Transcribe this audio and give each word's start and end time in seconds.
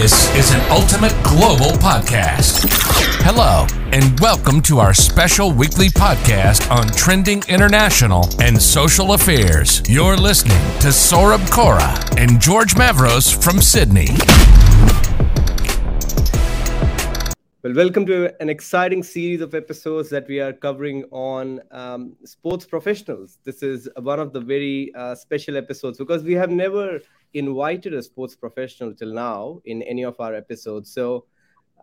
This 0.00 0.32
is 0.36 0.52
an 0.52 0.60
ultimate 0.70 1.12
global 1.24 1.72
podcast. 1.76 2.68
Hello, 3.24 3.66
and 3.90 4.20
welcome 4.20 4.62
to 4.62 4.78
our 4.78 4.94
special 4.94 5.50
weekly 5.50 5.88
podcast 5.88 6.70
on 6.70 6.86
trending 6.90 7.42
international 7.48 8.28
and 8.40 8.62
social 8.62 9.14
affairs. 9.14 9.82
You're 9.88 10.16
listening 10.16 10.60
to 10.82 10.92
Saurabh 10.92 11.50
Kora 11.50 11.98
and 12.16 12.40
George 12.40 12.74
Mavros 12.76 13.34
from 13.42 13.60
Sydney. 13.60 14.06
Well, 17.64 17.74
welcome 17.74 18.06
to 18.06 18.40
an 18.40 18.48
exciting 18.48 19.02
series 19.02 19.40
of 19.40 19.52
episodes 19.52 20.10
that 20.10 20.28
we 20.28 20.38
are 20.38 20.52
covering 20.52 21.06
on 21.10 21.60
um, 21.72 22.14
sports 22.24 22.64
professionals. 22.64 23.38
This 23.42 23.64
is 23.64 23.88
one 23.96 24.20
of 24.20 24.32
the 24.32 24.40
very 24.40 24.94
uh, 24.94 25.16
special 25.16 25.56
episodes 25.56 25.98
because 25.98 26.22
we 26.22 26.34
have 26.34 26.50
never 26.50 27.00
invited 27.34 27.94
a 27.94 28.02
sports 28.02 28.34
professional 28.34 28.94
till 28.94 29.12
now 29.12 29.60
in 29.64 29.82
any 29.82 30.04
of 30.04 30.18
our 30.20 30.34
episodes. 30.34 30.92
So, 30.92 31.26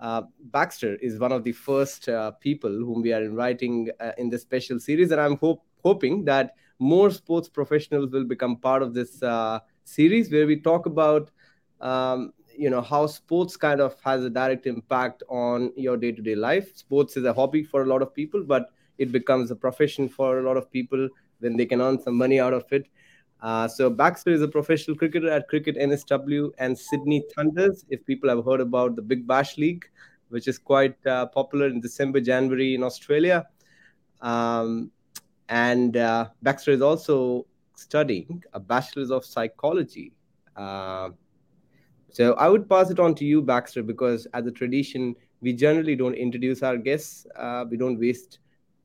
uh, 0.02 0.24
Baxter 0.52 0.96
is 0.96 1.20
one 1.20 1.32
of 1.32 1.44
the 1.44 1.54
first 1.54 2.10
uh, 2.10 2.32
people 2.32 2.70
whom 2.70 3.02
we 3.02 3.14
are 3.14 3.24
inviting 3.24 3.90
uh, 4.00 4.12
in 4.18 4.30
this 4.30 4.42
special 4.42 4.80
series, 4.80 5.12
and 5.12 5.22
I'm 5.22 5.38
hope, 5.38 5.64
hoping 5.84 6.26
that 6.26 6.56
more 6.80 7.10
sports 7.10 7.48
professionals 7.48 8.12
will 8.12 8.26
become 8.26 8.58
part 8.58 8.84
of 8.84 8.94
this 8.94 9.24
uh, 9.24 9.60
series 9.86 10.32
where 10.32 10.46
we 10.46 10.60
talk 10.60 10.86
about. 10.86 11.32
Um, 11.82 12.34
you 12.58 12.70
know 12.70 12.82
how 12.82 13.06
sports 13.06 13.58
kind 13.58 13.82
of 13.82 13.96
has 14.04 14.24
a 14.24 14.30
direct 14.30 14.66
impact 14.66 15.24
on 15.30 15.72
your 15.76 15.98
day-to-day 15.98 16.36
life 16.36 16.76
sports 16.76 17.18
is 17.18 17.26
a 17.26 17.34
hobby 17.34 17.64
for 17.64 17.84
a 17.84 17.86
lot 17.86 18.02
of 18.02 18.14
people 18.14 18.44
but 18.44 18.70
it 18.98 19.12
becomes 19.12 19.52
a 19.52 19.56
profession 19.56 20.08
for 20.08 20.40
a 20.40 20.44
lot 20.44 20.56
of 20.56 20.72
people 20.72 21.10
when 21.40 21.58
they 21.58 21.66
can 21.66 21.82
earn 21.82 22.02
some 22.02 22.16
money 22.16 22.40
out 22.40 22.54
of 22.54 22.64
it 22.72 22.88
uh, 23.42 23.68
so 23.68 23.90
Baxter 23.90 24.32
is 24.32 24.42
a 24.42 24.48
professional 24.48 24.98
cricketer 24.98 25.30
at 25.30 25.48
Cricket 25.48 25.78
NSW 25.78 26.52
and 26.58 26.78
Sydney 26.78 27.24
Thunders. 27.36 27.86
If 27.90 28.06
people 28.06 28.30
have 28.30 28.44
heard 28.46 28.62
about 28.62 28.96
the 28.96 29.02
Big 29.02 29.28
Bash 29.28 29.58
League, 29.58 29.86
which 30.30 30.48
is 30.48 30.58
quite 30.58 30.96
uh, 31.06 31.28
popular 31.28 31.68
in 31.68 31.80
December, 31.82 32.20
January 32.20 32.76
in 32.76 32.84
Australia, 32.84 33.48
um, 34.22 34.92
and 35.50 35.98
uh, 35.98 36.30
Baxter 36.42 36.72
is 36.72 36.82
also 36.82 37.46
studying 37.76 38.44
a 38.54 38.60
Bachelor's 38.60 39.12
of 39.12 39.24
Psychology. 39.26 40.14
Uh, 40.56 41.10
so 42.10 42.34
I 42.36 42.48
would 42.48 42.70
pass 42.70 42.90
it 42.90 43.00
on 43.00 43.14
to 43.16 43.26
you, 43.26 43.42
Baxter, 43.42 43.84
because 43.84 44.26
as 44.34 44.46
a 44.48 44.52
tradition, 44.52 45.16
we 45.42 45.54
generally 45.54 45.96
don't 45.96 46.16
introduce 46.16 46.64
our 46.64 46.78
guests. 46.78 47.28
Uh, 47.36 47.66
we 47.70 47.78
don't 47.78 48.00
waste 48.00 48.40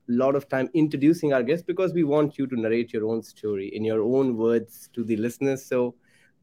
lot 0.07 0.35
of 0.35 0.47
time 0.49 0.69
introducing 0.73 1.33
our 1.33 1.43
guests 1.43 1.65
because 1.65 1.93
we 1.93 2.03
want 2.03 2.37
you 2.37 2.47
to 2.47 2.59
narrate 2.59 2.93
your 2.93 3.07
own 3.07 3.21
story 3.23 3.67
in 3.75 3.83
your 3.83 4.01
own 4.01 4.37
words 4.37 4.89
to 4.93 5.03
the 5.03 5.17
listeners. 5.17 5.65
So, 5.65 5.95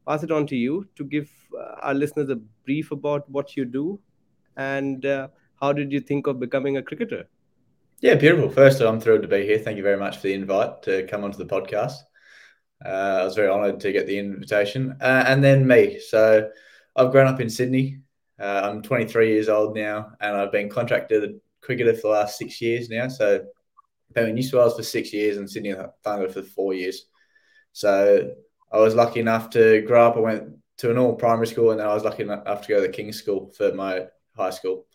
pass 0.07 0.23
it 0.23 0.31
on 0.31 0.47
to 0.47 0.55
you 0.55 0.87
to 0.95 1.03
give 1.03 1.29
uh, 1.57 1.75
our 1.81 1.93
listeners 1.93 2.29
a 2.29 2.37
brief 2.65 2.91
about 2.91 3.29
what 3.29 3.55
you 3.55 3.65
do 3.65 3.99
and 4.57 5.05
uh, 5.05 5.27
how 5.59 5.73
did 5.73 5.91
you 5.91 5.99
think 5.99 6.27
of 6.27 6.39
becoming 6.39 6.77
a 6.77 6.83
cricketer? 6.83 7.27
Yeah, 8.01 8.15
beautiful. 8.15 8.49
First, 8.49 8.81
I'm 8.81 8.99
thrilled 8.99 9.23
to 9.23 9.27
be 9.27 9.45
here. 9.45 9.57
Thank 9.57 9.77
you 9.77 9.83
very 9.83 9.97
much 9.97 10.17
for 10.17 10.23
the 10.23 10.33
invite 10.33 10.83
to 10.83 11.05
come 11.07 11.23
onto 11.23 11.37
the 11.37 11.45
podcast. 11.45 11.95
Uh, 12.85 13.19
I 13.21 13.23
was 13.25 13.35
very 13.35 13.49
honoured 13.49 13.81
to 13.81 13.91
get 13.91 14.07
the 14.07 14.17
invitation. 14.17 14.95
Uh, 15.01 15.25
and 15.27 15.43
then 15.43 15.67
me. 15.67 15.99
So, 15.99 16.49
I've 16.95 17.11
grown 17.11 17.27
up 17.27 17.41
in 17.41 17.49
Sydney. 17.49 17.99
Uh, 18.39 18.61
I'm 18.63 18.81
23 18.81 19.29
years 19.33 19.49
old 19.49 19.75
now, 19.75 20.11
and 20.21 20.35
I've 20.35 20.51
been 20.51 20.69
contracted 20.69 21.41
cricketer 21.61 21.93
for 21.93 22.01
the 22.01 22.19
last 22.19 22.37
six 22.37 22.61
years 22.61 22.89
now. 22.89 23.07
So 23.07 23.45
been 24.13 24.29
in 24.29 24.35
New 24.35 24.43
South 24.43 24.53
Wales 24.53 24.75
for 24.75 24.83
six 24.83 25.13
years 25.13 25.37
and 25.37 25.49
Sydney 25.49 25.75
Thunder 26.03 26.29
for 26.29 26.41
four 26.41 26.73
years. 26.73 27.05
So 27.73 28.31
I 28.71 28.79
was 28.79 28.95
lucky 28.95 29.19
enough 29.19 29.49
to 29.51 29.81
grow 29.81 30.07
up. 30.07 30.17
I 30.17 30.19
went 30.19 30.43
to 30.77 30.91
a 30.91 30.93
normal 30.93 31.15
primary 31.15 31.47
school, 31.47 31.71
and 31.71 31.79
then 31.79 31.87
I 31.87 31.93
was 31.93 32.03
lucky 32.03 32.23
enough 32.23 32.61
to 32.61 32.67
go 32.67 32.81
to 32.81 32.87
the 32.87 32.93
King's 32.93 33.17
School 33.17 33.51
for 33.55 33.73
my 33.73 34.05
high 34.35 34.49
school. 34.49 34.85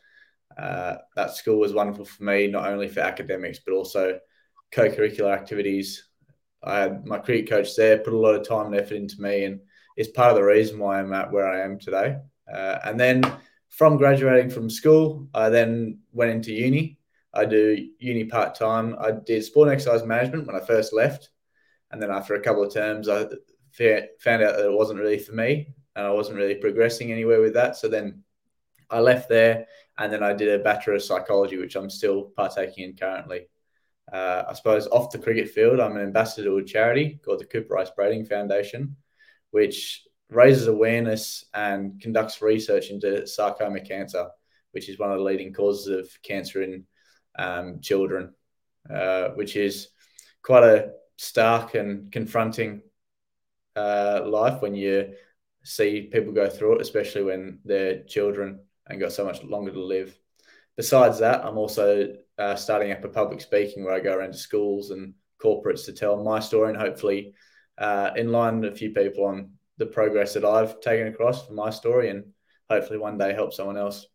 Uh, 0.57 0.97
that 1.17 1.33
school 1.33 1.59
was 1.59 1.73
wonderful 1.73 2.05
for 2.05 2.25
me, 2.25 2.47
not 2.47 2.69
only 2.69 2.89
for 2.89 3.01
academics 3.01 3.59
but 3.65 3.75
also 3.75 4.19
co-curricular 4.73 5.33
activities. 5.33 6.09
I 6.63 6.79
had 6.79 7.05
my 7.05 7.19
cricket 7.19 7.51
coach 7.51 7.77
there, 7.77 7.99
put 7.99 8.13
a 8.13 8.17
lot 8.19 8.35
of 8.35 8.47
time 8.47 8.67
and 8.67 8.77
effort 8.77 8.95
into 8.95 9.21
me, 9.21 9.45
and 9.45 9.61
it's 9.97 10.11
part 10.11 10.31
of 10.31 10.37
the 10.37 10.45
reason 10.45 10.79
why 10.79 10.99
I'm 10.99 11.13
at 11.13 11.33
where 11.33 11.49
I 11.49 11.65
am 11.65 11.79
today. 11.79 12.17
Uh, 12.53 12.79
and 12.85 12.99
then 12.99 13.23
from 13.77 13.97
graduating 13.97 14.51
from 14.51 14.71
school, 14.71 15.29
I 15.35 15.49
then 15.49 15.99
went 16.13 16.31
into 16.31 16.53
uni. 16.53 16.99
I 17.33 17.45
do 17.45 17.89
uni 17.99 18.25
part 18.25 18.55
time. 18.55 18.95
I 19.01 19.11
did 19.11 19.45
sport 19.45 19.69
and 19.69 19.75
exercise 19.75 20.07
management 20.07 20.47
when 20.47 20.55
I 20.55 20.61
first 20.65 20.93
left, 20.93 21.31
and 21.91 22.01
then 22.01 22.11
after 22.11 22.35
a 22.35 22.41
couple 22.41 22.63
of 22.63 22.73
terms, 22.73 23.09
I 23.09 23.27
found 23.73 24.43
out 24.43 24.57
that 24.57 24.67
it 24.67 24.73
wasn't 24.73 25.01
really 25.01 25.19
for 25.19 25.33
me, 25.33 25.75
and 25.97 26.07
I 26.07 26.11
wasn't 26.11 26.37
really 26.37 26.55
progressing 26.55 27.11
anywhere 27.11 27.41
with 27.41 27.55
that. 27.55 27.77
So 27.77 27.89
then 27.89 28.23
I 28.91 29.01
left 29.01 29.29
there, 29.29 29.67
and 29.99 30.13
then 30.13 30.23
I 30.23 30.33
did 30.35 30.49
a 30.49 30.63
bachelor 30.63 30.95
of 30.95 31.03
psychology, 31.03 31.57
which 31.57 31.75
I'm 31.75 31.91
still 31.91 32.31
partaking 32.37 32.85
in 32.85 32.97
currently. 32.97 33.49
Uh, 34.13 34.45
I 34.49 34.53
suppose 34.53 34.87
off 34.87 35.11
the 35.11 35.19
cricket 35.19 35.49
field, 35.49 35.81
I'm 35.81 35.97
an 35.97 36.03
ambassador 36.03 36.49
to 36.49 36.59
a 36.59 36.65
charity 36.65 37.19
called 37.25 37.41
the 37.41 37.47
Cooper 37.47 37.75
Rice 37.75 37.91
Brading 37.91 38.27
Foundation, 38.27 38.97
which 39.51 40.07
raises 40.31 40.67
awareness 40.67 41.45
and 41.55 42.01
conducts 42.01 42.43
research 42.43 42.91
into 42.91 43.27
sarcoma 43.27 43.81
cancer, 43.81 44.29
which 44.73 44.89
is 44.89 44.99
one 44.99 45.11
of 45.11 45.19
the 45.19 45.25
leading 45.25 45.53
causes 45.53 45.87
of 45.89 46.23
cancer 46.23 46.63
in 46.63 46.85
um, 47.39 47.81
children, 47.81 48.35
uh, 48.93 49.29
which 49.31 49.57
is 49.57 49.89
quite 50.43 50.65
a 50.65 50.91
stark 51.17 51.75
and 51.75 52.11
confronting 52.11 52.83
uh, 53.77 54.23
life 54.25 54.63
when 54.63 54.75
you 54.75 55.15
see 55.65 56.09
people 56.13 56.33
go 56.33 56.49
through 56.49 56.77
it, 56.77 56.83
especially 56.83 57.23
when 57.23 57.59
they're 57.65 58.03
children 58.05 58.61
and 58.87 59.01
got 59.01 59.13
so 59.13 59.25
much 59.25 59.43
longer 59.43 59.73
to 59.73 59.83
live. 59.83 60.17
Besides 60.77 61.19
that, 61.21 61.45
I'm 61.45 61.57
also 61.57 62.15
uh, 62.39 62.57
starting 62.57 62.93
up 62.93 63.05
a 63.05 63.09
public 63.09 63.41
speaking 63.41 63.85
where 63.85 63.95
I 63.95 64.01
go 64.01 64.15
around 64.15 64.33
to 64.33 64.39
schools 64.39 64.91
and 64.91 65.15
corporates 65.43 65.85
to 65.87 65.93
tell 65.93 66.23
my 66.23 66.41
story 66.41 66.71
and 66.71 66.81
hopefully 66.81 67.35
uh, 67.79 68.11
enlighten 68.17 68.65
a 68.65 68.75
few 68.75 68.91
people 68.91 69.27
on 69.27 69.51
the 69.79 69.87
progress 69.87 70.35
that 70.35 70.45
I've 70.45 70.81
taken 70.81 71.09
across 71.09 71.47
for 71.47 71.53
my 71.53 71.71
story 71.71 72.11
and 72.11 72.25
hopefully 72.71 72.99
one 72.99 73.19
day 73.19 73.33
help 73.33 73.53
someone 73.53 73.77
else. 73.77 74.07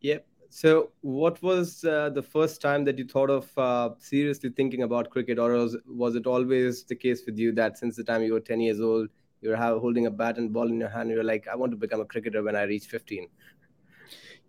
Yep. 0.00 0.26
So, 0.50 0.90
what 1.02 1.42
was 1.42 1.84
uh, 1.84 2.10
the 2.10 2.22
first 2.22 2.62
time 2.62 2.84
that 2.84 2.96
you 2.98 3.04
thought 3.04 3.28
of 3.28 3.58
uh, 3.58 3.90
seriously 3.98 4.50
thinking 4.50 4.82
about 4.82 5.10
cricket, 5.10 5.38
or 5.38 5.52
was, 5.52 5.76
was 5.86 6.14
it 6.14 6.26
always 6.26 6.84
the 6.84 6.94
case 6.94 7.22
with 7.26 7.38
you 7.38 7.52
that 7.52 7.76
since 7.76 7.96
the 7.96 8.04
time 8.04 8.22
you 8.22 8.32
were 8.32 8.40
10 8.40 8.60
years 8.60 8.80
old, 8.80 9.08
you 9.42 9.50
were 9.50 9.56
holding 9.56 10.06
a 10.06 10.10
bat 10.10 10.38
and 10.38 10.52
ball 10.52 10.68
in 10.68 10.80
your 10.80 10.88
hand, 10.88 11.10
you 11.10 11.16
were 11.16 11.24
like, 11.24 11.46
I 11.48 11.54
want 11.54 11.72
to 11.72 11.76
become 11.76 12.00
a 12.00 12.04
cricketer 12.04 12.42
when 12.42 12.56
I 12.56 12.62
reach 12.62 12.86
15? 12.86 13.28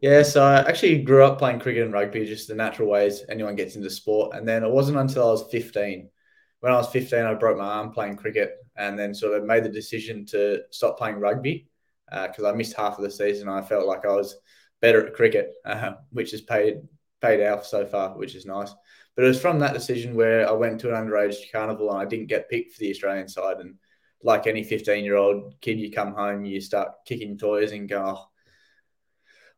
Yeah, 0.02 0.24
so 0.24 0.44
I 0.44 0.60
actually 0.60 1.04
grew 1.04 1.26
up 1.26 1.40
playing 1.40 1.60
cricket 1.60 1.84
and 1.84 1.94
rugby, 1.94 2.26
just 2.26 2.48
the 2.48 2.56
natural 2.56 2.88
ways 2.88 3.24
anyone 3.28 3.56
gets 3.56 3.76
into 3.76 3.90
sport. 3.90 4.36
And 4.36 4.48
then 4.48 4.64
it 4.64 4.72
wasn't 4.72 4.98
until 4.98 5.28
I 5.28 5.32
was 5.32 5.52
15. 5.52 6.10
When 6.60 6.72
I 6.72 6.76
was 6.76 6.90
15, 6.90 7.20
I 7.20 7.34
broke 7.36 7.58
my 7.58 7.66
arm 7.66 7.92
playing 7.92 8.18
cricket 8.18 8.58
and 8.76 8.98
then 8.98 9.14
sort 9.14 9.38
of 9.38 9.46
made 9.46 9.64
the 9.64 9.70
decision 9.70 10.26
to 10.28 10.62
stop 10.72 10.98
playing 10.98 11.20
rugby 11.20 11.70
because 12.10 12.44
uh, 12.44 12.50
I 12.50 12.54
missed 12.54 12.76
half 12.76 12.98
of 12.98 13.04
the 13.04 13.12
season. 13.12 13.48
I 13.48 13.62
felt 13.62 13.88
like 13.88 14.06
I 14.06 14.16
was 14.16 14.36
better 14.82 15.06
at 15.06 15.14
cricket, 15.14 15.54
uh, 15.66 15.94
which 16.12 16.32
has 16.32 16.42
paid 16.42 16.78
paid 17.22 17.46
off 17.46 17.66
so 17.66 17.86
far, 17.86 18.18
which 18.18 18.36
is 18.36 18.46
nice. 18.46 18.74
But 19.16 19.26
it 19.26 19.28
was 19.28 19.42
from 19.42 19.60
that 19.60 19.74
decision 19.74 20.16
where 20.16 20.48
I 20.48 20.54
went 20.54 20.80
to 20.82 20.96
an 20.96 20.96
underage 20.96 21.52
carnival 21.52 21.92
and 21.92 22.02
I 22.02 22.06
didn't 22.06 22.28
get 22.28 22.50
picked 22.50 22.74
for 22.74 22.80
the 22.80 22.92
Australian 22.92 23.28
side. 23.28 23.58
And 23.58 23.76
like 24.24 24.48
any 24.48 24.64
15 24.64 25.04
year 25.04 25.18
old 25.18 25.56
kid, 25.62 25.80
you 25.80 25.92
come 25.92 26.14
home, 26.14 26.46
you 26.46 26.62
start 26.62 26.92
kicking 27.06 27.38
toys 27.38 27.74
and 27.74 27.90
go, 27.90 28.16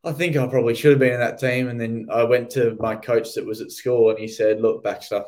oh, 0.03 0.09
I 0.09 0.13
think 0.13 0.35
I 0.35 0.47
probably 0.47 0.73
should 0.73 0.91
have 0.91 0.99
been 0.99 1.13
in 1.13 1.19
that 1.19 1.39
team. 1.39 1.67
And 1.67 1.79
then 1.79 2.07
I 2.11 2.23
went 2.23 2.49
to 2.51 2.75
my 2.79 2.95
coach 2.95 3.35
that 3.35 3.45
was 3.45 3.61
at 3.61 3.71
school 3.71 4.09
and 4.09 4.17
he 4.17 4.27
said, 4.27 4.59
Look, 4.59 4.83
Baxter, 4.83 5.23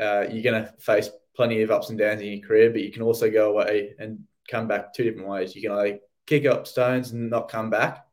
uh, 0.00 0.26
you're 0.30 0.42
going 0.42 0.64
to 0.64 0.72
face 0.78 1.10
plenty 1.34 1.62
of 1.62 1.70
ups 1.70 1.90
and 1.90 1.98
downs 1.98 2.20
in 2.20 2.28
your 2.28 2.46
career, 2.46 2.70
but 2.70 2.82
you 2.82 2.90
can 2.90 3.02
also 3.02 3.30
go 3.30 3.50
away 3.50 3.94
and 3.98 4.20
come 4.48 4.66
back 4.66 4.92
two 4.92 5.04
different 5.04 5.28
ways. 5.28 5.54
You 5.54 5.62
can 5.62 5.72
either 5.72 5.98
kick 6.26 6.46
up 6.46 6.66
stones 6.66 7.12
and 7.12 7.30
not 7.30 7.48
come 7.48 7.70
back 7.70 8.06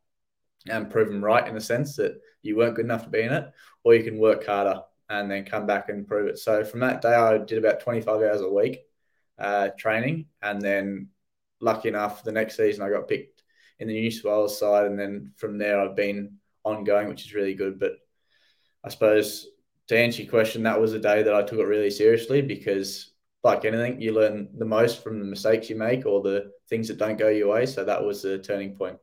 and 0.68 0.90
prove 0.90 1.08
them 1.08 1.24
right 1.24 1.46
in 1.46 1.54
the 1.54 1.60
sense 1.60 1.96
that 1.96 2.20
you 2.42 2.56
weren't 2.56 2.76
good 2.76 2.84
enough 2.84 3.04
to 3.04 3.10
be 3.10 3.22
in 3.22 3.32
it, 3.32 3.50
or 3.84 3.94
you 3.94 4.04
can 4.04 4.18
work 4.18 4.46
harder 4.46 4.82
and 5.08 5.30
then 5.30 5.44
come 5.44 5.66
back 5.66 5.88
and 5.88 6.06
prove 6.06 6.28
it. 6.28 6.38
So 6.38 6.64
from 6.64 6.80
that 6.80 7.00
day, 7.00 7.14
I 7.14 7.38
did 7.38 7.58
about 7.58 7.80
25 7.80 8.16
hours 8.16 8.40
a 8.40 8.48
week 8.48 8.80
uh, 9.38 9.68
training, 9.78 10.26
and 10.42 10.60
then 10.60 11.08
lucky 11.60 11.88
enough, 11.88 12.22
the 12.22 12.32
next 12.32 12.56
season 12.56 12.84
I 12.84 12.90
got 12.90 13.08
picked 13.08 13.42
in 13.78 13.88
the 13.88 13.94
New 13.94 14.10
South 14.10 14.24
Wales 14.24 14.58
side, 14.58 14.86
and 14.86 14.98
then 14.98 15.32
from 15.36 15.58
there 15.58 15.80
I've 15.80 15.96
been 15.96 16.38
ongoing, 16.64 17.08
which 17.08 17.24
is 17.24 17.34
really 17.34 17.54
good. 17.54 17.78
But 17.78 17.92
I 18.84 18.90
suppose 18.90 19.46
to 19.88 19.98
answer 19.98 20.22
your 20.22 20.30
question, 20.30 20.62
that 20.62 20.80
was 20.80 20.92
a 20.92 20.98
day 20.98 21.22
that 21.22 21.34
I 21.34 21.42
took 21.42 21.58
it 21.58 21.64
really 21.64 21.90
seriously 21.90 22.42
because 22.42 23.12
like 23.44 23.64
anything, 23.64 24.00
you 24.00 24.12
learn 24.12 24.48
the 24.56 24.64
most 24.64 25.02
from 25.02 25.18
the 25.18 25.24
mistakes 25.24 25.70
you 25.70 25.76
make 25.76 26.06
or 26.06 26.22
the 26.22 26.52
things 26.68 26.88
that 26.88 26.98
don't 26.98 27.18
go 27.18 27.28
your 27.28 27.48
way. 27.48 27.66
So 27.66 27.84
that 27.84 28.02
was 28.02 28.22
the 28.22 28.38
turning 28.38 28.76
point. 28.76 28.98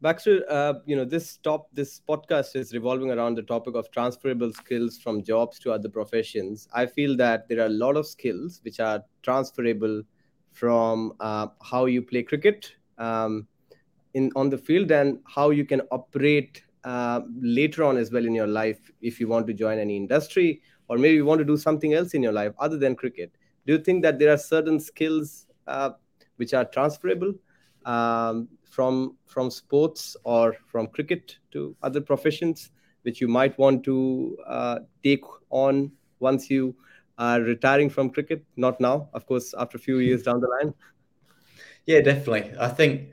Baxter, 0.00 0.44
uh, 0.50 0.74
you 0.84 0.96
know 0.96 1.04
this 1.06 1.38
top 1.38 1.68
this 1.72 2.02
podcast 2.06 2.56
is 2.56 2.74
revolving 2.74 3.10
around 3.10 3.36
the 3.36 3.42
topic 3.42 3.74
of 3.74 3.90
transferable 3.90 4.52
skills 4.52 4.98
from 4.98 5.22
jobs 5.22 5.58
to 5.60 5.72
other 5.72 5.88
professions. 5.88 6.68
I 6.74 6.84
feel 6.84 7.16
that 7.16 7.48
there 7.48 7.60
are 7.60 7.66
a 7.66 7.76
lot 7.84 7.96
of 7.96 8.06
skills 8.06 8.60
which 8.64 8.80
are 8.80 9.02
transferable 9.22 10.02
from 10.52 11.14
uh, 11.20 11.46
how 11.62 11.86
you 11.86 12.02
play 12.02 12.22
cricket 12.22 12.72
um, 12.98 13.46
in 14.12 14.30
on 14.36 14.50
the 14.50 14.58
field 14.58 14.90
and 14.90 15.20
how 15.26 15.50
you 15.50 15.64
can 15.64 15.80
operate 15.90 16.62
uh, 16.84 17.20
later 17.40 17.82
on 17.84 17.96
as 17.96 18.12
well 18.12 18.24
in 18.24 18.34
your 18.34 18.46
life 18.46 18.90
if 19.00 19.18
you 19.18 19.26
want 19.26 19.46
to 19.46 19.54
join 19.54 19.78
any 19.78 19.96
industry 19.96 20.60
or 20.88 20.98
maybe 20.98 21.14
you 21.14 21.24
want 21.24 21.38
to 21.38 21.44
do 21.44 21.56
something 21.56 21.94
else 21.94 22.14
in 22.14 22.22
your 22.22 22.32
life 22.32 22.52
other 22.58 22.76
than 22.76 22.94
cricket. 22.94 23.32
Do 23.66 23.72
you 23.72 23.78
think 23.78 24.02
that 24.02 24.18
there 24.18 24.30
are 24.32 24.36
certain 24.36 24.78
skills 24.78 25.46
uh, 25.66 25.90
which 26.36 26.52
are 26.52 26.64
transferable 26.64 27.32
um, 27.86 28.48
from 28.64 29.16
from 29.26 29.50
sports 29.50 30.16
or 30.24 30.54
from 30.66 30.88
cricket 30.88 31.38
to 31.52 31.74
other 31.82 32.00
professions 32.00 32.70
which 33.02 33.20
you 33.20 33.28
might 33.28 33.56
want 33.58 33.84
to 33.84 34.36
uh, 34.46 34.78
take 35.02 35.24
on 35.50 35.92
once 36.20 36.50
you 36.50 36.74
are 37.18 37.40
retiring 37.40 37.88
from 37.88 38.10
cricket? 38.10 38.44
Not 38.56 38.80
now 38.80 39.08
of 39.14 39.26
course 39.26 39.54
after 39.56 39.78
a 39.78 39.80
few 39.80 39.98
years 39.98 40.22
down 40.22 40.40
the 40.40 40.48
line. 40.48 40.74
Yeah 41.86 42.00
definitely. 42.00 42.54
I 42.58 42.68
think 42.68 43.10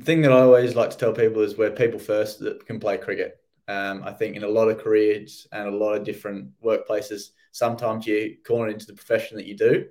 thing 0.00 0.22
that 0.22 0.32
i 0.32 0.40
always 0.40 0.74
like 0.74 0.90
to 0.90 0.96
tell 0.96 1.12
people 1.12 1.42
is 1.42 1.56
we're 1.56 1.70
people 1.70 1.98
first 1.98 2.40
that 2.40 2.64
can 2.66 2.80
play 2.80 2.96
cricket 2.96 3.42
um, 3.68 4.02
I 4.04 4.12
think 4.12 4.36
in 4.36 4.42
a 4.42 4.48
lot 4.48 4.68
of 4.68 4.78
careers 4.78 5.46
and 5.52 5.68
a 5.68 5.76
lot 5.76 5.94
of 5.94 6.04
different 6.04 6.50
workplaces, 6.62 7.28
sometimes 7.52 8.06
you're 8.06 8.30
corner 8.44 8.70
into 8.70 8.86
the 8.86 8.94
profession 8.94 9.36
that 9.36 9.46
you 9.46 9.56
do, 9.56 9.86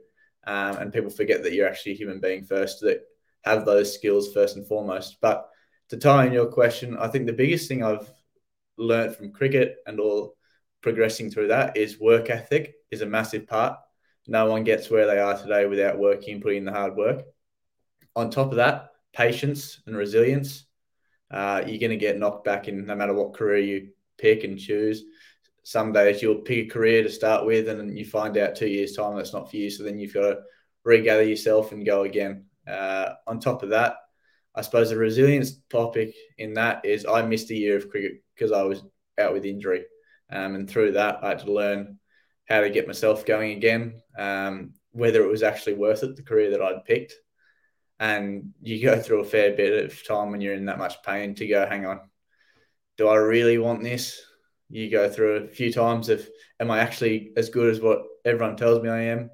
um, 0.46 0.78
and 0.78 0.94
people 0.94 1.10
forget 1.10 1.44
that 1.44 1.54
you're 1.54 1.68
actually 1.68 1.94
a 1.94 1.98
human 1.98 2.20
being 2.20 2.44
first, 2.44 2.82
that 2.82 3.02
have 3.44 3.66
those 3.66 3.94
skills 3.94 4.34
first 4.34 4.58
and 4.58 4.68
foremost. 4.68 5.18
But 5.22 5.50
to 5.90 5.98
tie 5.98 6.26
in 6.26 6.34
your 6.34 6.48
question, 6.48 6.98
I 6.98 7.08
think 7.08 7.26
the 7.26 7.34
biggest 7.34 7.68
thing 7.68 7.84
I've 7.84 8.10
learned 8.78 9.16
from 9.16 9.32
cricket 9.32 9.78
and 9.86 10.00
all 10.00 10.36
progressing 10.82 11.32
through 11.32 11.48
that 11.48 11.78
is 11.78 12.00
work 12.00 12.30
ethic 12.30 12.76
is 12.90 13.02
a 13.02 13.06
massive 13.06 13.48
part. 13.48 13.78
No 14.28 14.46
one 14.46 14.64
gets 14.64 14.90
where 14.90 15.08
they 15.08 15.20
are 15.20 15.38
today 15.38 15.66
without 15.66 15.98
working 15.98 16.42
putting 16.42 16.60
in 16.60 16.66
the 16.66 16.72
hard 16.72 16.96
work. 16.96 17.24
On 18.16 18.30
top 18.30 18.52
of 18.52 18.58
that, 18.58 18.91
patience 19.14 19.82
and 19.86 19.96
resilience 19.96 20.66
uh, 21.32 21.64
you're 21.66 21.80
going 21.80 21.92
to 21.92 21.98
get 21.98 22.20
knocked 22.20 22.44
back 22.44 22.68
in 22.68 22.86
no 22.86 22.96
matter 22.96 23.14
what 23.14 23.34
career 23.34 23.60
you 23.60 23.90
pick 24.18 24.44
and 24.44 24.60
choose. 24.60 25.04
Some 25.64 25.94
days 25.94 26.22
you'll 26.22 26.36
pick 26.36 26.68
a 26.68 26.70
career 26.70 27.04
to 27.04 27.10
start 27.10 27.46
with, 27.46 27.70
and 27.70 27.98
you 27.98 28.06
find 28.06 28.38
out 28.38 28.56
two 28.56 28.68
years' 28.68 28.96
time 28.96 29.16
that's 29.16 29.34
not 29.34 29.50
for 29.50 29.58
you. 29.58 29.70
So 29.70 29.84
then 29.84 30.00
you've 30.00 30.14
got 30.14 30.22
to 30.22 30.40
regather 30.84 31.24
yourself 31.24 31.72
and 31.72 31.86
go 31.86 32.04
again. 32.04 32.46
Uh, 32.68 33.14
on 33.28 33.40
top 33.40 33.64
of 33.64 33.70
that, 33.70 33.96
I 34.56 34.62
suppose 34.62 34.90
the 34.90 34.98
resilience 34.98 35.58
topic 35.70 36.14
in 36.38 36.54
that 36.56 36.84
is 36.84 37.06
I 37.06 37.22
missed 37.22 37.52
a 37.52 37.56
year 37.56 37.78
of 37.78 37.90
cricket 37.90 38.24
because 38.36 38.52
I 38.52 38.64
was 38.64 38.84
out 39.18 39.34
with 39.34 39.46
injury. 39.46 39.86
Um, 40.30 40.56
and 40.56 40.70
through 40.70 40.94
that, 40.94 41.24
I 41.24 41.30
had 41.30 41.40
to 41.40 41.54
learn 41.54 42.00
how 42.50 42.62
to 42.62 42.70
get 42.70 42.88
myself 42.88 43.26
going 43.26 43.52
again, 43.52 44.02
um, 44.18 44.74
whether 44.92 45.24
it 45.24 45.30
was 45.30 45.44
actually 45.44 45.76
worth 45.76 46.04
it, 46.04 46.16
the 46.18 46.24
career 46.24 46.50
that 46.50 46.62
I'd 46.62 46.84
picked 46.84 47.14
and 48.02 48.56
you 48.64 48.82
go 48.82 49.00
through 49.00 49.20
a 49.20 49.26
fair 49.26 49.56
bit 49.56 49.86
of 49.86 50.08
time 50.08 50.32
when 50.32 50.42
you're 50.42 50.56
in 50.56 50.66
that 50.66 50.80
much 50.80 51.04
pain 51.04 51.36
to 51.36 51.46
go, 51.46 51.68
hang 51.68 51.86
on, 51.86 52.00
do 52.98 53.08
I 53.08 53.16
really 53.18 53.60
want 53.60 53.84
this? 53.84 54.20
You 54.70 54.90
go 54.90 55.08
through 55.08 55.36
a 55.36 55.48
few 55.48 55.72
times 55.72 56.10
of, 56.10 56.28
am 56.60 56.72
I 56.72 56.80
actually 56.80 57.32
as 57.38 57.50
good 57.50 57.70
as 57.70 57.80
what 57.80 58.02
everyone 58.26 58.58
tells 58.58 58.82
me 58.82 58.90
I 58.90 59.02
am? 59.02 59.30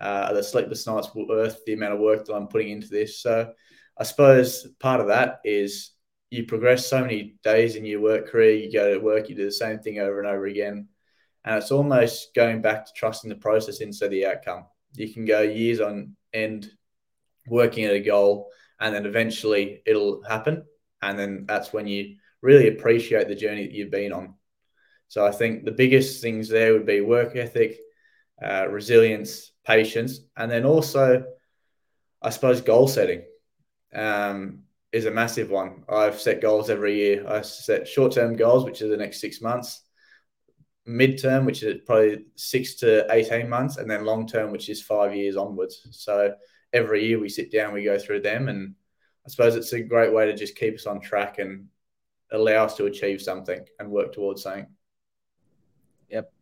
Uh, 0.00 0.32
the 0.32 0.42
sleepless 0.42 0.86
nights 0.86 1.14
worth 1.14 1.62
the 1.66 1.74
amount 1.74 1.92
of 1.92 2.00
work 2.00 2.24
that 2.24 2.34
I'm 2.34 2.48
putting 2.48 2.70
into 2.70 2.88
this. 2.88 3.20
So 3.20 3.52
I 3.98 4.04
suppose 4.04 4.66
part 4.80 5.02
of 5.02 5.08
that 5.08 5.40
is 5.44 5.90
you 6.30 6.46
progress 6.46 6.86
so 6.86 7.02
many 7.02 7.36
days 7.44 7.76
in 7.76 7.84
your 7.84 8.00
work 8.00 8.28
career, 8.28 8.54
you 8.54 8.72
go 8.72 8.94
to 8.94 8.98
work, 8.98 9.28
you 9.28 9.36
do 9.36 9.44
the 9.44 9.52
same 9.52 9.80
thing 9.80 9.98
over 9.98 10.20
and 10.20 10.28
over 10.28 10.46
again. 10.46 10.88
And 11.44 11.56
it's 11.56 11.70
almost 11.70 12.34
going 12.34 12.62
back 12.62 12.86
to 12.86 12.92
trusting 12.96 13.28
the 13.28 13.36
process 13.36 13.82
instead 13.82 14.06
of 14.06 14.12
the 14.12 14.26
outcome. 14.26 14.64
You 14.94 15.12
can 15.12 15.26
go 15.26 15.42
years 15.42 15.82
on 15.82 16.16
end 16.32 16.70
working 17.48 17.84
at 17.84 17.94
a 17.94 18.00
goal, 18.00 18.50
and 18.80 18.94
then 18.94 19.06
eventually 19.06 19.82
it'll 19.86 20.22
happen. 20.24 20.64
And 21.02 21.18
then 21.18 21.44
that's 21.46 21.72
when 21.72 21.86
you 21.86 22.16
really 22.42 22.68
appreciate 22.68 23.28
the 23.28 23.34
journey 23.34 23.66
that 23.66 23.74
you've 23.74 23.90
been 23.90 24.12
on. 24.12 24.34
So 25.08 25.24
I 25.24 25.30
think 25.30 25.64
the 25.64 25.72
biggest 25.72 26.20
things 26.20 26.48
there 26.48 26.72
would 26.72 26.86
be 26.86 27.00
work 27.00 27.36
ethic, 27.36 27.78
uh, 28.42 28.66
resilience, 28.68 29.52
patience, 29.64 30.20
and 30.36 30.50
then 30.50 30.64
also, 30.64 31.24
I 32.20 32.30
suppose, 32.30 32.60
goal 32.60 32.88
setting 32.88 33.22
um, 33.94 34.62
is 34.92 35.04
a 35.06 35.10
massive 35.10 35.50
one. 35.50 35.84
I've 35.88 36.20
set 36.20 36.40
goals 36.40 36.70
every 36.70 36.96
year. 36.96 37.26
I 37.28 37.42
set 37.42 37.86
short 37.86 38.12
term 38.12 38.36
goals, 38.36 38.64
which 38.64 38.82
are 38.82 38.88
the 38.88 38.96
next 38.96 39.20
six 39.20 39.40
months, 39.40 39.82
mid 40.86 41.20
term, 41.20 41.44
which 41.44 41.62
is 41.62 41.82
probably 41.86 42.26
six 42.34 42.74
to 42.76 43.06
18 43.12 43.48
months, 43.48 43.76
and 43.76 43.90
then 43.90 44.04
long 44.04 44.26
term, 44.26 44.50
which 44.50 44.68
is 44.68 44.82
five 44.82 45.14
years 45.14 45.36
onwards. 45.36 45.86
So 45.90 46.34
every 46.72 47.06
year 47.06 47.18
we 47.18 47.28
sit 47.28 47.50
down, 47.52 47.72
we 47.72 47.84
go 47.84 47.98
through 47.98 48.22
them, 48.22 48.48
and 48.48 48.74
I 49.26 49.30
suppose 49.30 49.56
it's 49.56 49.72
a 49.72 49.80
great 49.80 50.12
way 50.12 50.26
to 50.26 50.36
just 50.36 50.56
keep 50.56 50.74
us 50.74 50.86
on 50.86 51.00
track 51.00 51.38
and 51.38 51.66
allow 52.32 52.64
us 52.64 52.76
to 52.76 52.86
achieve 52.86 53.20
something 53.20 53.64
and 53.78 53.90
work 53.90 54.12
towards 54.12 54.42
something. 54.42 54.66
Yep. 56.10 56.32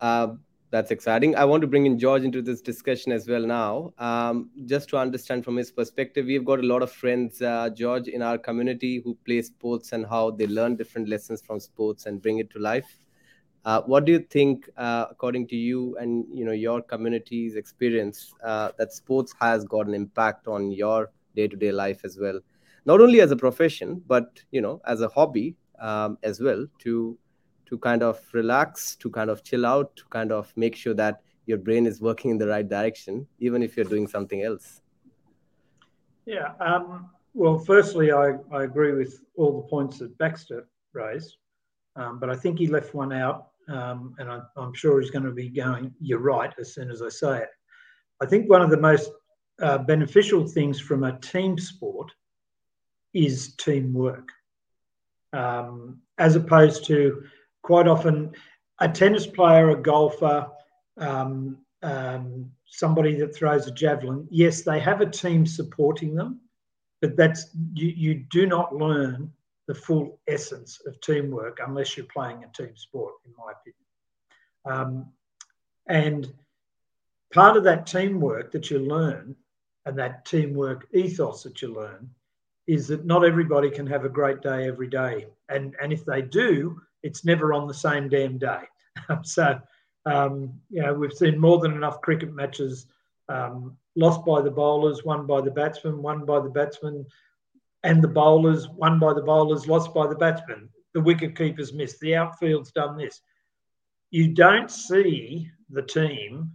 Uh, 0.00 0.28
that's 0.70 0.90
exciting. 0.90 1.36
I 1.36 1.44
want 1.44 1.60
to 1.60 1.66
bring 1.66 1.86
in 1.86 1.98
George 1.98 2.22
into 2.22 2.42
this 2.42 2.60
discussion 2.60 3.12
as 3.12 3.28
well 3.28 3.46
now, 3.46 3.92
um, 3.98 4.50
just 4.66 4.88
to 4.90 4.98
understand 4.98 5.44
from 5.44 5.56
his 5.56 5.70
perspective. 5.70 6.26
We've 6.26 6.44
got 6.44 6.58
a 6.58 6.66
lot 6.66 6.82
of 6.82 6.90
friends, 6.90 7.40
uh, 7.40 7.70
George, 7.70 8.08
in 8.08 8.20
our 8.20 8.36
community 8.36 9.00
who 9.02 9.16
play 9.24 9.42
sports 9.42 9.92
and 9.92 10.04
how 10.04 10.32
they 10.32 10.46
learn 10.46 10.76
different 10.76 11.08
lessons 11.08 11.40
from 11.40 11.60
sports 11.60 12.06
and 12.06 12.20
bring 12.20 12.38
it 12.38 12.50
to 12.50 12.58
life. 12.58 13.05
Uh, 13.66 13.82
what 13.82 14.04
do 14.04 14.12
you 14.12 14.20
think, 14.20 14.70
uh, 14.76 15.06
according 15.10 15.44
to 15.48 15.56
you 15.56 15.96
and 15.98 16.24
you 16.32 16.44
know 16.44 16.52
your 16.52 16.80
community's 16.80 17.56
experience, 17.56 18.32
uh, 18.44 18.70
that 18.78 18.92
sports 18.92 19.34
has 19.40 19.64
got 19.64 19.88
an 19.88 19.94
impact 19.94 20.46
on 20.46 20.70
your 20.70 21.10
day-to-day 21.34 21.72
life 21.72 22.02
as 22.04 22.16
well, 22.16 22.38
not 22.84 23.00
only 23.00 23.20
as 23.20 23.32
a 23.32 23.36
profession 23.36 24.00
but 24.06 24.40
you 24.52 24.60
know 24.60 24.80
as 24.86 25.00
a 25.00 25.08
hobby 25.08 25.56
um, 25.80 26.16
as 26.22 26.40
well 26.40 26.64
to 26.78 27.18
to 27.66 27.76
kind 27.78 28.04
of 28.04 28.20
relax, 28.32 28.94
to 28.94 29.10
kind 29.10 29.30
of 29.30 29.42
chill 29.42 29.66
out, 29.66 29.96
to 29.96 30.04
kind 30.10 30.30
of 30.30 30.52
make 30.56 30.76
sure 30.76 30.94
that 30.94 31.22
your 31.46 31.58
brain 31.58 31.86
is 31.86 32.00
working 32.00 32.30
in 32.30 32.38
the 32.38 32.46
right 32.46 32.68
direction, 32.68 33.26
even 33.40 33.64
if 33.64 33.76
you're 33.76 33.92
doing 33.96 34.06
something 34.06 34.44
else. 34.44 34.80
Yeah. 36.24 36.52
Um, 36.60 37.10
well, 37.34 37.58
firstly, 37.58 38.12
I, 38.12 38.34
I 38.52 38.62
agree 38.62 38.92
with 38.92 39.24
all 39.34 39.60
the 39.60 39.66
points 39.68 39.98
that 39.98 40.16
Baxter 40.18 40.68
raised, 40.92 41.38
um, 41.96 42.20
but 42.20 42.30
I 42.30 42.36
think 42.36 42.60
he 42.60 42.68
left 42.68 42.94
one 42.94 43.12
out 43.12 43.48
um, 43.68 44.14
and 44.18 44.30
I, 44.30 44.40
am 44.56 44.74
sure 44.74 45.00
he's 45.00 45.10
going 45.10 45.24
to 45.24 45.32
be 45.32 45.48
going, 45.48 45.92
you're 46.00 46.18
right, 46.18 46.52
as 46.58 46.74
soon 46.74 46.90
as 46.90 47.02
I 47.02 47.08
say 47.08 47.42
it. 47.42 47.48
I 48.22 48.26
think 48.26 48.48
one 48.48 48.62
of 48.62 48.70
the 48.70 48.80
most 48.80 49.10
uh, 49.60 49.78
beneficial 49.78 50.46
things 50.46 50.80
from 50.80 51.04
a 51.04 51.18
team 51.20 51.58
sport 51.58 52.10
is 53.14 53.54
teamwork, 53.56 54.30
um, 55.32 55.98
as 56.18 56.36
opposed 56.36 56.84
to 56.86 57.24
quite 57.62 57.88
often 57.88 58.32
a 58.80 58.88
tennis 58.88 59.26
player, 59.26 59.70
a 59.70 59.82
golfer, 59.82 60.46
um, 60.98 61.58
um, 61.82 62.50
somebody 62.66 63.14
that 63.16 63.34
throws 63.34 63.66
a 63.66 63.70
javelin. 63.70 64.26
Yes, 64.30 64.62
they 64.62 64.78
have 64.80 65.00
a 65.00 65.10
team 65.10 65.46
supporting 65.46 66.14
them, 66.14 66.40
but 67.00 67.16
that's 67.16 67.50
you, 67.74 67.88
you 67.88 68.14
do 68.30 68.46
not 68.46 68.74
learn 68.74 69.32
the 69.66 69.74
full 69.74 70.20
essence 70.28 70.80
of 70.86 71.00
teamwork 71.00 71.58
unless 71.66 71.96
you're 71.96 72.06
playing 72.06 72.44
a 72.44 72.56
team 72.56 72.76
sport, 72.76 73.14
in 73.24 73.32
my 73.36 73.52
opinion. 73.52 73.76
Um, 74.64 75.12
and 75.88 76.32
part 77.32 77.56
of 77.56 77.64
that 77.64 77.86
teamwork 77.86 78.52
that 78.52 78.70
you 78.70 78.78
learn 78.78 79.34
and 79.84 79.98
that 79.98 80.24
teamwork 80.24 80.86
ethos 80.92 81.42
that 81.42 81.62
you 81.62 81.74
learn 81.74 82.10
is 82.66 82.88
that 82.88 83.04
not 83.04 83.24
everybody 83.24 83.70
can 83.70 83.86
have 83.86 84.04
a 84.04 84.08
great 84.08 84.42
day 84.42 84.66
every 84.66 84.88
day. 84.88 85.26
And, 85.48 85.76
and 85.80 85.92
if 85.92 86.04
they 86.04 86.22
do, 86.22 86.80
it's 87.02 87.24
never 87.24 87.52
on 87.52 87.68
the 87.68 87.74
same 87.74 88.08
damn 88.08 88.38
day. 88.38 88.62
so, 89.22 89.60
um, 90.04 90.52
you 90.70 90.82
know, 90.82 90.94
we've 90.94 91.12
seen 91.12 91.38
more 91.38 91.58
than 91.58 91.72
enough 91.72 92.00
cricket 92.00 92.34
matches 92.34 92.86
um, 93.28 93.76
lost 93.96 94.24
by 94.24 94.40
the 94.40 94.50
bowlers, 94.50 95.04
won 95.04 95.26
by 95.26 95.40
the 95.40 95.50
batsmen, 95.50 96.02
won 96.02 96.24
by 96.24 96.40
the 96.40 96.48
batsmen, 96.48 97.06
and 97.86 98.02
the 98.02 98.08
bowlers, 98.08 98.68
won 98.68 98.98
by 98.98 99.14
the 99.14 99.22
bowlers, 99.22 99.68
lost 99.68 99.94
by 99.94 100.08
the 100.08 100.16
batsmen. 100.16 100.68
The 100.92 101.00
wicket 101.00 101.36
keepers 101.36 101.72
missed. 101.72 102.00
The 102.00 102.16
outfield's 102.16 102.72
done 102.72 102.96
this. 102.96 103.20
You 104.10 104.34
don't 104.34 104.70
see 104.70 105.48
the 105.70 105.82
team 105.82 106.50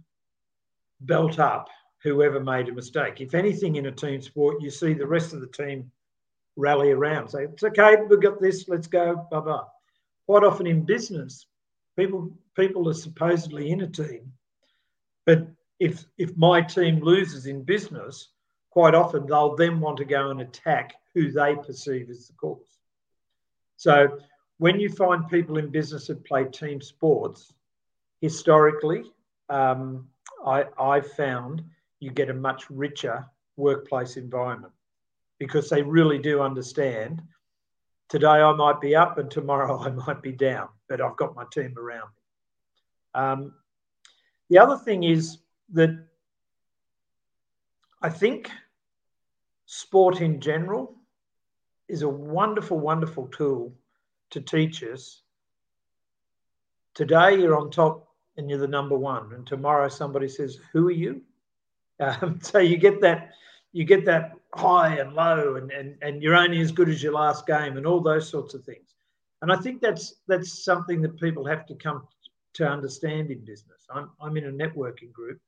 belt 1.00 1.38
up 1.38 1.68
whoever 2.02 2.38
made 2.38 2.68
a 2.68 2.72
mistake. 2.72 3.22
If 3.22 3.34
anything 3.34 3.76
in 3.76 3.86
a 3.86 3.92
team 3.92 4.20
sport, 4.20 4.60
you 4.60 4.70
see 4.70 4.92
the 4.92 5.06
rest 5.06 5.32
of 5.32 5.40
the 5.40 5.46
team 5.46 5.90
rally 6.56 6.90
around, 6.90 7.28
say, 7.28 7.44
it's 7.44 7.64
okay, 7.64 7.96
we've 7.96 8.20
got 8.20 8.38
this, 8.38 8.68
let's 8.68 8.86
go, 8.86 9.26
blah, 9.30 9.40
blah. 9.40 9.64
Quite 10.26 10.44
often 10.44 10.66
in 10.66 10.84
business, 10.84 11.46
people 11.96 12.30
people 12.54 12.90
are 12.90 12.94
supposedly 12.94 13.70
in 13.70 13.80
a 13.80 13.86
team, 13.86 14.30
but 15.24 15.46
if 15.80 16.04
if 16.18 16.36
my 16.36 16.60
team 16.60 17.00
loses 17.00 17.46
in 17.46 17.62
business, 17.62 18.28
quite 18.70 18.94
often 18.94 19.26
they'll 19.26 19.56
then 19.56 19.80
want 19.80 19.96
to 19.96 20.04
go 20.04 20.30
and 20.30 20.42
attack 20.42 20.94
who 21.14 21.30
they 21.30 21.54
perceive 21.56 22.10
as 22.10 22.26
the 22.26 22.32
cause. 22.34 22.78
So 23.76 24.18
when 24.58 24.78
you 24.78 24.88
find 24.88 25.28
people 25.28 25.58
in 25.58 25.70
business 25.70 26.06
that 26.06 26.24
play 26.24 26.44
team 26.44 26.80
sports, 26.80 27.52
historically, 28.20 29.04
um, 29.48 30.08
I, 30.46 30.66
I've 30.78 31.10
found 31.12 31.62
you 32.00 32.10
get 32.10 32.30
a 32.30 32.34
much 32.34 32.70
richer 32.70 33.26
workplace 33.56 34.16
environment 34.16 34.72
because 35.38 35.68
they 35.68 35.82
really 35.82 36.18
do 36.18 36.40
understand 36.40 37.22
today 38.08 38.26
I 38.26 38.52
might 38.52 38.80
be 38.80 38.94
up 38.94 39.18
and 39.18 39.30
tomorrow 39.30 39.78
I 39.86 39.90
might 39.90 40.22
be 40.22 40.32
down, 40.32 40.68
but 40.88 41.00
I've 41.00 41.16
got 41.16 41.34
my 41.34 41.44
team 41.52 41.74
around 41.78 42.08
me. 42.08 43.20
Um, 43.20 43.54
the 44.48 44.58
other 44.58 44.76
thing 44.76 45.02
is 45.02 45.38
that 45.72 46.06
I 48.02 48.10
think 48.10 48.50
sport 49.66 50.20
in 50.20 50.40
general 50.40 50.96
is 51.92 52.00
a 52.00 52.08
wonderful, 52.08 52.80
wonderful 52.80 53.28
tool 53.28 53.70
to 54.30 54.40
teach 54.40 54.82
us. 54.82 55.20
Today 56.94 57.38
you're 57.38 57.56
on 57.56 57.70
top 57.70 58.08
and 58.38 58.48
you're 58.48 58.58
the 58.58 58.66
number 58.66 58.96
one, 58.96 59.34
and 59.34 59.46
tomorrow 59.46 59.88
somebody 59.88 60.26
says, 60.26 60.58
"Who 60.72 60.88
are 60.88 60.98
you?" 61.04 61.20
Um, 62.00 62.40
so 62.42 62.58
you 62.58 62.78
get 62.78 63.02
that, 63.02 63.32
you 63.72 63.84
get 63.84 64.06
that 64.06 64.32
high 64.54 64.96
and 64.96 65.12
low, 65.12 65.56
and, 65.56 65.70
and 65.70 65.98
and 66.00 66.22
you're 66.22 66.34
only 66.34 66.60
as 66.60 66.72
good 66.72 66.88
as 66.88 67.02
your 67.02 67.12
last 67.12 67.46
game, 67.46 67.76
and 67.76 67.86
all 67.86 68.00
those 68.00 68.26
sorts 68.26 68.54
of 68.54 68.64
things. 68.64 68.94
And 69.42 69.52
I 69.52 69.56
think 69.56 69.82
that's 69.82 70.14
that's 70.26 70.64
something 70.64 71.02
that 71.02 71.20
people 71.20 71.44
have 71.44 71.66
to 71.66 71.74
come 71.74 72.08
to 72.54 72.66
understand 72.66 73.30
in 73.30 73.44
business. 73.44 73.86
I'm 73.94 74.10
I'm 74.18 74.38
in 74.38 74.46
a 74.46 74.50
networking 74.50 75.12
group, 75.12 75.38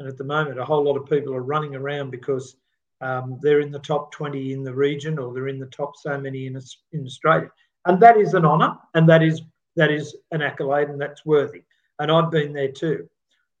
and 0.00 0.08
at 0.08 0.18
the 0.18 0.24
moment, 0.24 0.58
a 0.58 0.64
whole 0.64 0.82
lot 0.82 0.96
of 0.96 1.08
people 1.08 1.32
are 1.36 1.50
running 1.54 1.76
around 1.76 2.10
because 2.10 2.56
um, 3.00 3.38
they're 3.42 3.60
in 3.60 3.70
the 3.70 3.78
top 3.78 4.12
20 4.12 4.52
in 4.52 4.64
the 4.64 4.74
region 4.74 5.18
or 5.18 5.32
they're 5.32 5.48
in 5.48 5.58
the 5.58 5.66
top 5.66 5.92
so 5.96 6.18
many 6.18 6.46
in, 6.46 6.58
in 6.92 7.04
Australia. 7.04 7.50
And 7.86 8.00
that 8.00 8.16
is 8.16 8.34
an 8.34 8.44
honour 8.44 8.76
and 8.94 9.08
that 9.08 9.22
is 9.22 9.42
that 9.76 9.90
is 9.90 10.16
an 10.30 10.40
accolade 10.40 10.88
and 10.88 11.00
that's 11.00 11.26
worthy. 11.26 11.62
And 11.98 12.10
I've 12.10 12.30
been 12.30 12.52
there 12.52 12.70
too. 12.70 13.08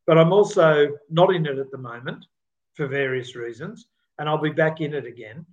But 0.06 0.18
I'm 0.18 0.32
also 0.32 0.96
not 1.10 1.34
in 1.34 1.46
it 1.46 1.58
at 1.58 1.70
the 1.70 1.78
moment 1.78 2.24
for 2.74 2.86
various 2.86 3.34
reasons, 3.34 3.86
and 4.18 4.28
I'll 4.28 4.38
be 4.38 4.50
back 4.50 4.80
in 4.80 4.94
it 4.94 5.06
again. 5.06 5.46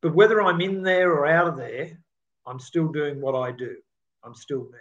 But 0.00 0.14
whether 0.14 0.40
I'm 0.40 0.60
in 0.60 0.82
there 0.82 1.12
or 1.12 1.26
out 1.26 1.48
of 1.48 1.56
there, 1.56 1.98
I'm 2.46 2.58
still 2.58 2.88
doing 2.88 3.20
what 3.20 3.34
I 3.34 3.52
do. 3.52 3.76
I'm 4.24 4.34
still 4.34 4.64
me. 4.64 4.78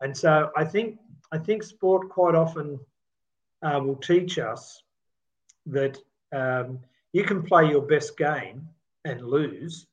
And 0.00 0.16
so 0.16 0.50
I 0.56 0.64
think 0.64 0.98
I 1.32 1.38
think 1.38 1.62
sport 1.62 2.08
quite 2.10 2.34
often 2.34 2.78
uh, 3.62 3.80
will 3.82 3.96
teach 3.96 4.38
us 4.38 4.82
that 5.66 5.96
um, 6.32 6.80
you 7.12 7.24
can 7.24 7.42
play 7.42 7.68
your 7.68 7.82
best 7.82 8.16
game 8.16 8.68
and 9.04 9.20
lose, 9.22 9.86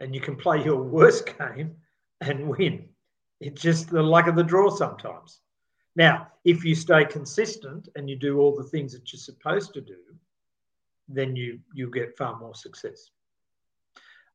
and 0.00 0.14
you 0.14 0.20
can 0.20 0.36
play 0.36 0.62
your 0.64 0.82
worst 0.96 1.36
game 1.38 1.76
and 2.20 2.48
win. 2.48 2.88
It's 3.40 3.60
just 3.60 3.90
the 3.90 4.02
luck 4.02 4.26
of 4.26 4.36
the 4.36 4.42
draw 4.42 4.70
sometimes. 4.70 5.40
Now, 5.96 6.28
if 6.44 6.64
you 6.64 6.74
stay 6.74 7.04
consistent 7.04 7.88
and 7.96 8.08
you 8.08 8.16
do 8.16 8.38
all 8.38 8.56
the 8.56 8.68
things 8.68 8.92
that 8.92 9.12
you're 9.12 9.20
supposed 9.20 9.74
to 9.74 9.80
do, 9.80 9.98
then 11.08 11.34
you 11.34 11.58
you 11.74 11.90
get 11.90 12.16
far 12.16 12.38
more 12.38 12.54
success. 12.54 13.10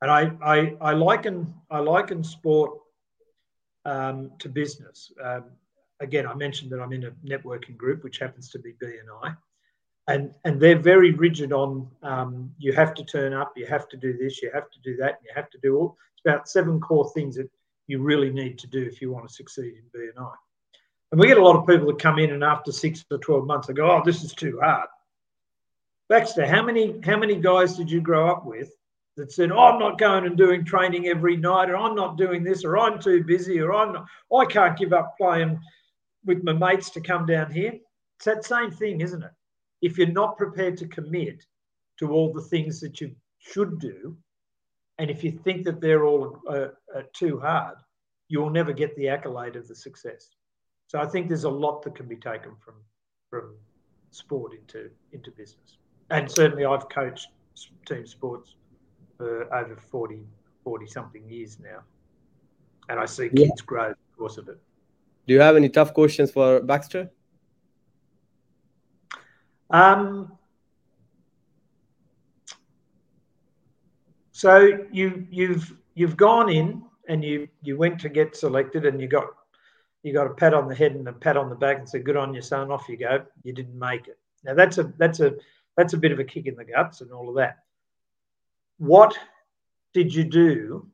And 0.01 0.11
I 0.11 0.31
I, 0.43 0.75
I 0.81 0.93
liken 0.93 1.53
I 1.71 1.79
liken 1.79 2.23
sport 2.23 2.79
um, 3.85 4.31
to 4.39 4.49
business. 4.49 5.11
Um, 5.23 5.45
again, 5.99 6.27
I 6.27 6.33
mentioned 6.33 6.71
that 6.71 6.81
I'm 6.81 6.91
in 6.91 7.05
a 7.05 7.11
networking 7.25 7.77
group, 7.77 8.03
which 8.03 8.19
happens 8.19 8.49
to 8.49 8.59
be 8.59 8.73
BNI, 8.73 9.37
and 10.07 10.31
and 10.43 10.59
they're 10.59 10.79
very 10.79 11.11
rigid 11.11 11.51
on 11.51 11.87
um, 12.03 12.51
you 12.57 12.73
have 12.73 12.93
to 12.95 13.03
turn 13.03 13.33
up, 13.33 13.53
you 13.55 13.65
have 13.65 13.87
to 13.89 13.97
do 13.97 14.17
this, 14.17 14.41
you 14.41 14.51
have 14.53 14.69
to 14.71 14.79
do 14.83 14.95
that, 14.97 15.19
you 15.23 15.31
have 15.35 15.49
to 15.49 15.57
do 15.63 15.77
all. 15.77 15.97
It's 16.13 16.21
about 16.25 16.47
seven 16.47 16.79
core 16.79 17.09
things 17.13 17.35
that 17.35 17.49
you 17.87 18.01
really 18.01 18.31
need 18.31 18.57
to 18.59 18.67
do 18.67 18.83
if 18.83 19.01
you 19.01 19.11
want 19.11 19.27
to 19.27 19.33
succeed 19.33 19.75
in 19.75 19.99
BNI. 19.99 20.33
And 21.11 21.19
we 21.19 21.27
get 21.27 21.37
a 21.37 21.43
lot 21.43 21.55
of 21.55 21.67
people 21.67 21.87
that 21.87 21.99
come 21.99 22.19
in 22.19 22.31
and 22.31 22.43
after 22.43 22.71
six 22.71 23.05
or 23.11 23.17
12 23.19 23.45
months, 23.45 23.67
they 23.67 23.73
go, 23.73 23.89
oh, 23.91 24.01
this 24.03 24.23
is 24.23 24.33
too 24.33 24.59
hard. 24.61 24.87
Baxter, 26.09 26.45
how 26.45 26.63
many, 26.63 26.99
how 27.03 27.17
many 27.17 27.35
guys 27.35 27.77
did 27.77 27.89
you 27.89 28.01
grow 28.01 28.29
up 28.29 28.45
with 28.45 28.71
that 29.15 29.31
said, 29.31 29.51
oh, 29.51 29.59
I'm 29.59 29.79
not 29.79 29.97
going 29.97 30.25
and 30.25 30.37
doing 30.37 30.65
training 30.65 31.07
every 31.07 31.37
night, 31.37 31.69
or 31.69 31.77
I'm 31.77 31.95
not 31.95 32.17
doing 32.17 32.43
this, 32.43 32.63
or 32.63 32.77
I'm 32.77 32.99
too 32.99 33.23
busy, 33.23 33.59
or 33.61 33.73
I'm 33.73 33.93
not, 33.93 34.05
I 34.35 34.45
can't 34.45 34.77
give 34.77 34.93
up 34.93 35.15
playing 35.17 35.59
with 36.25 36.43
my 36.43 36.53
mates 36.53 36.89
to 36.91 37.01
come 37.01 37.25
down 37.25 37.51
here? 37.51 37.73
It's 38.17 38.25
that 38.25 38.45
same 38.45 38.71
thing, 38.71 39.01
isn't 39.01 39.23
it? 39.23 39.31
If 39.81 39.97
you're 39.97 40.07
not 40.07 40.37
prepared 40.37 40.77
to 40.77 40.87
commit 40.87 41.45
to 41.99 42.11
all 42.11 42.33
the 42.33 42.41
things 42.41 42.79
that 42.81 43.01
you 43.01 43.15
should 43.39 43.79
do, 43.79 44.17
and 44.97 45.09
if 45.09 45.23
you 45.23 45.31
think 45.31 45.65
that 45.65 45.81
they're 45.81 46.05
all 46.05 46.39
uh, 46.47 46.67
uh, 46.95 47.01
too 47.13 47.39
hard, 47.39 47.77
you 48.27 48.41
will 48.41 48.49
never 48.49 48.73
get 48.73 48.95
the 48.95 49.09
accolade 49.09 49.55
of 49.55 49.67
the 49.67 49.75
success. 49.75 50.29
So 50.87 50.99
I 50.99 51.05
think 51.05 51.27
there's 51.27 51.43
a 51.43 51.49
lot 51.49 51.81
that 51.83 51.95
can 51.95 52.07
be 52.07 52.15
taken 52.15 52.55
from 52.63 52.75
from 53.29 53.55
sport 54.11 54.53
into 54.53 54.89
into 55.11 55.31
business. 55.31 55.77
And 56.09 56.31
certainly 56.31 56.65
I've 56.65 56.87
coached 56.89 57.27
team 57.85 58.05
sports 58.05 58.55
for 59.17 59.53
over 59.53 59.75
40, 59.75 60.23
40 60.63 60.87
something 60.87 61.27
years 61.29 61.57
now. 61.59 61.79
And 62.89 62.99
I 62.99 63.05
see 63.05 63.29
kids 63.29 63.51
yeah. 63.57 63.65
grow 63.65 63.93
because 64.15 64.37
of 64.37 64.47
it. 64.49 64.59
Do 65.27 65.33
you 65.33 65.41
have 65.41 65.55
any 65.55 65.69
tough 65.69 65.93
questions 65.93 66.31
for 66.31 66.59
Baxter? 66.61 67.09
Um, 69.69 70.37
so 74.31 74.85
you 74.91 75.25
you've 75.29 75.73
you've 75.95 76.17
gone 76.17 76.49
in 76.49 76.83
and 77.07 77.23
you 77.23 77.47
you 77.61 77.77
went 77.77 77.99
to 78.01 78.09
get 78.09 78.35
selected 78.35 78.85
and 78.85 79.01
you 79.01 79.07
got 79.07 79.27
you 80.03 80.13
got 80.13 80.27
a 80.27 80.33
pat 80.33 80.53
on 80.53 80.67
the 80.67 80.75
head 80.75 80.91
and 80.91 81.07
a 81.07 81.13
pat 81.13 81.37
on 81.37 81.49
the 81.49 81.55
back 81.55 81.79
and 81.79 81.89
said, 81.89 82.05
"Good 82.05 82.17
on 82.17 82.33
your 82.33 82.43
son, 82.43 82.71
off 82.71 82.87
you 82.87 82.97
go." 82.97 83.25
You 83.43 83.53
didn't 83.53 83.77
make 83.77 84.07
it. 84.07 84.19
Now 84.43 84.53
that's 84.53 84.77
a 84.77 84.93
that's 84.97 85.19
a 85.19 85.33
that's 85.75 85.93
a 85.93 85.97
bit 85.97 86.11
of 86.11 86.19
a 86.19 86.23
kick 86.23 86.45
in 86.45 86.55
the 86.55 86.65
guts 86.65 87.01
and 87.01 87.11
all 87.11 87.29
of 87.29 87.35
that. 87.35 87.59
What 88.77 89.17
did 89.93 90.13
you 90.13 90.25
do 90.25 90.87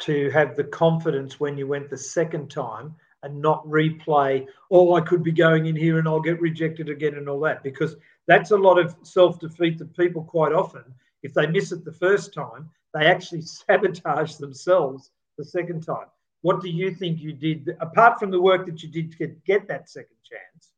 to 0.00 0.30
have 0.30 0.56
the 0.56 0.64
confidence 0.64 1.40
when 1.40 1.58
you 1.58 1.66
went 1.66 1.90
the 1.90 1.98
second 1.98 2.50
time 2.50 2.94
and 3.22 3.40
not 3.40 3.66
replay, 3.66 4.46
oh, 4.70 4.94
I 4.94 5.00
could 5.00 5.22
be 5.22 5.32
going 5.32 5.66
in 5.66 5.76
here 5.76 5.98
and 5.98 6.08
I'll 6.08 6.20
get 6.20 6.40
rejected 6.40 6.88
again 6.88 7.14
and 7.14 7.28
all 7.28 7.40
that? 7.40 7.62
Because 7.62 7.96
that's 8.26 8.50
a 8.50 8.56
lot 8.56 8.78
of 8.78 8.96
self 9.02 9.38
defeat 9.38 9.78
that 9.78 9.96
people 9.96 10.22
quite 10.22 10.52
often, 10.52 10.84
if 11.22 11.34
they 11.34 11.46
miss 11.46 11.72
it 11.72 11.84
the 11.84 11.92
first 11.92 12.32
time, 12.32 12.70
they 12.94 13.06
actually 13.06 13.42
sabotage 13.66 14.36
themselves 14.36 15.10
the 15.36 15.44
second 15.44 15.82
time. 15.82 16.06
What 16.42 16.62
do 16.62 16.70
you 16.70 16.94
think 16.94 17.20
you 17.20 17.32
did, 17.32 17.76
apart 17.80 18.18
from 18.18 18.30
the 18.30 18.40
work 18.40 18.66
that 18.66 18.82
you 18.82 18.88
did 18.88 19.16
to 19.18 19.26
get 19.46 19.68
that 19.68 19.90
second 19.90 20.16
chance? 20.24 20.72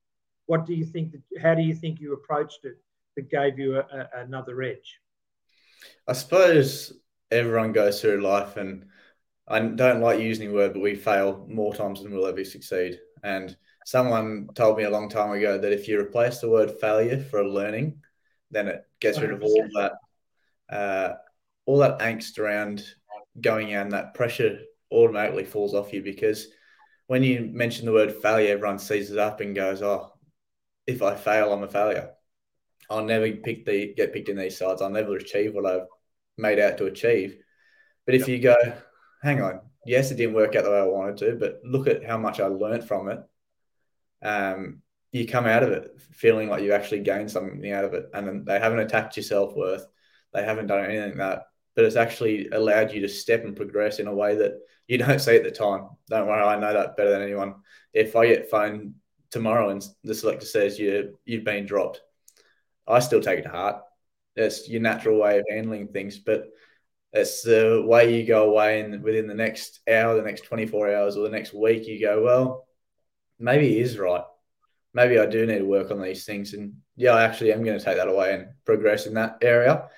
What 0.47 0.67
do 0.67 0.75
you 0.75 0.85
think? 0.85 1.13
That, 1.13 1.41
how 1.41 1.55
do 1.55 1.63
you 1.63 1.75
think 1.75 2.01
you 2.01 2.15
approached 2.15 2.65
it 2.65 2.79
that 3.17 3.31
gave 3.31 3.59
you 3.59 3.79
a, 3.79 3.81
a, 3.81 4.23
another 4.23 4.61
edge? 4.63 4.99
I 6.09 6.15
suppose 6.15 6.93
everyone 7.31 7.73
goes 7.73 8.01
through 8.01 8.23
life, 8.23 8.57
and 8.57 8.87
I 9.49 9.59
don't 9.59 10.01
like 10.01 10.21
using 10.21 10.49
the 10.49 10.55
word, 10.55 10.73
but 10.73 10.83
we 10.83 10.95
fail 10.95 11.47
more 11.49 11.75
times 11.75 12.03
than 12.03 12.13
we'll 12.13 12.27
ever 12.27 12.45
succeed. 12.45 13.01
And 13.23 13.57
someone 13.85 14.49
told 14.55 14.79
me 14.79 14.85
a 14.85 14.91
long 14.91 15.09
time 15.09 15.31
ago 15.33 15.59
that 15.59 15.73
if 15.73 15.89
you 15.89 16.01
replace 16.01 16.39
the 16.39 16.49
word 16.49 16.79
failure 16.81 17.19
for 17.19 17.41
a 17.41 17.49
learning, 17.49 18.01
then 18.51 18.69
it 18.69 18.85
gets 19.01 19.19
rid 19.19 19.33
of 19.33 19.43
all 19.43 19.69
that, 19.75 19.93
uh, 20.71 21.15
all 21.67 21.79
that 21.79 21.99
angst 21.99 22.39
around 22.39 22.85
going 23.41 23.75
out 23.75 23.85
and 23.85 23.93
that 23.93 24.15
pressure 24.15 24.61
automatically 24.93 25.45
falls 25.45 25.75
off 25.75 25.93
you 25.93 26.03
because 26.03 26.49
when 27.07 27.23
you 27.23 27.51
mention 27.53 27.87
the 27.87 27.93
word 27.93 28.15
failure, 28.23 28.53
everyone 28.53 28.79
seizes 28.79 29.17
up 29.17 29.41
and 29.41 29.55
goes, 29.55 29.83
"Oh, 29.83 30.13
if 30.87 31.03
I 31.03 31.15
fail, 31.15 31.53
I'm 31.53 31.63
a 31.63 31.69
failure. 31.69 32.13
I'll 32.89 33.05
never 33.05 33.31
pick 33.33 33.67
the 33.67 33.95
get 33.95 34.13
picked 34.13 34.29
in 34.29 34.37
these 34.37 34.57
sides. 34.57 34.81
I'll 34.81 34.91
never 34.91 35.17
achieve 35.17 35.55
what 35.55 35.67
I've 35.67 35.87
made 36.39 36.59
out 36.59 36.79
to 36.79 36.87
achieve." 36.87 37.43
But 38.07 38.15
if 38.15 38.23
yep. 38.23 38.29
you 38.29 38.39
go, 38.39 38.57
"Hang 39.23 39.41
on, 39.41 39.61
yes, 39.87 40.11
it 40.11 40.17
didn't 40.17 40.35
work 40.35 40.55
out 40.57 40.65
the 40.65 40.71
way 40.71 40.79
I 40.79 40.85
wanted 40.85 41.17
to, 41.19 41.37
but 41.37 41.61
look 41.65 41.87
at 41.87 42.05
how 42.05 42.19
much 42.19 42.41
I 42.41 42.47
learned 42.47 42.87
from 42.87 43.09
it." 43.09 43.21
Um, 44.23 44.83
you 45.13 45.27
come 45.27 45.47
out 45.47 45.63
of 45.63 45.71
it 45.71 46.01
feeling 46.13 46.49
like 46.49 46.63
you 46.63 46.73
actually 46.73 47.01
gained 47.01 47.31
something 47.31 47.71
out 47.73 47.85
of 47.85 47.95
it, 47.95 48.11
and 48.15 48.47
they 48.47 48.59
haven't 48.59 48.81
attacked 48.81 49.17
your 49.17 49.25
self 49.25 49.55
worth. 49.55 49.87
They 50.33 50.45
haven't 50.45 50.69
done 50.69 50.85
anything 50.85 51.19
that 51.19 51.47
but 51.75 51.85
it's 51.85 51.97
actually 51.97 52.49
allowed 52.49 52.93
you 52.93 53.01
to 53.01 53.09
step 53.09 53.45
and 53.45 53.57
progress 53.57 53.99
in 53.99 54.07
a 54.07 54.15
way 54.15 54.37
that 54.37 54.53
you 54.87 54.99
don't 54.99 55.21
see 55.21 55.37
at 55.37 55.45
the 55.45 55.51
time. 55.51 55.89
Don't 56.09 56.27
worry, 56.27 56.43
I 56.43 56.59
know 56.59 56.73
that 56.73 56.97
better 56.97 57.11
than 57.11 57.23
anyone. 57.23 57.57
If 57.93 58.17
I 58.17 58.27
get 58.27 58.51
phone 58.51 58.95
tomorrow 59.31 59.71
and 59.71 59.83
the 60.05 60.15
selector 60.15 60.47
says 60.47 60.79
you 60.79 61.19
you've 61.25 61.45
been 61.45 61.67
dropped, 61.67 62.03
I 62.87 62.99
still 63.01 63.21
take 63.21 63.41
it 63.41 63.43
to 63.43 63.49
heart. 63.49 63.83
It's 64.37 64.69
your 64.69 64.81
natural 64.81 65.21
way 65.21 65.39
of 65.39 65.45
handling 65.51 65.89
things, 65.89 66.19
but 66.19 66.47
it's 67.13 67.43
the 67.43 67.85
way 67.87 68.19
you 68.19 68.27
go 68.27 68.51
away 68.51 68.81
and 68.81 69.03
within 69.03 69.27
the 69.27 69.35
next 69.35 69.81
hour, 69.89 70.15
the 70.15 70.23
next 70.23 70.45
24 70.45 70.95
hours, 70.95 71.17
or 71.17 71.25
the 71.25 71.37
next 71.37 71.53
week, 71.53 71.87
you 71.87 72.01
go, 72.01 72.23
well, 72.23 72.67
maybe 73.39 73.69
he 73.69 73.81
is 73.81 73.99
right. 73.99 74.25
Maybe 74.95 75.19
I 75.19 75.27
do 75.27 75.47
need 75.47 75.59
to 75.59 75.65
work 75.67 75.91
on 75.91 76.01
these 76.01 76.25
things. 76.25 76.55
And 76.55 76.75
yeah, 76.97 77.13
I 77.13 77.25
actually 77.25 77.53
am 77.53 77.65
going 77.65 77.79
to 77.79 77.85
take 77.85 77.97
that 77.97 78.09
away 78.09 78.35
and 78.35 78.49
progress 78.65 79.07
in 79.07 79.15
that 79.15 79.39
area. 79.43 79.89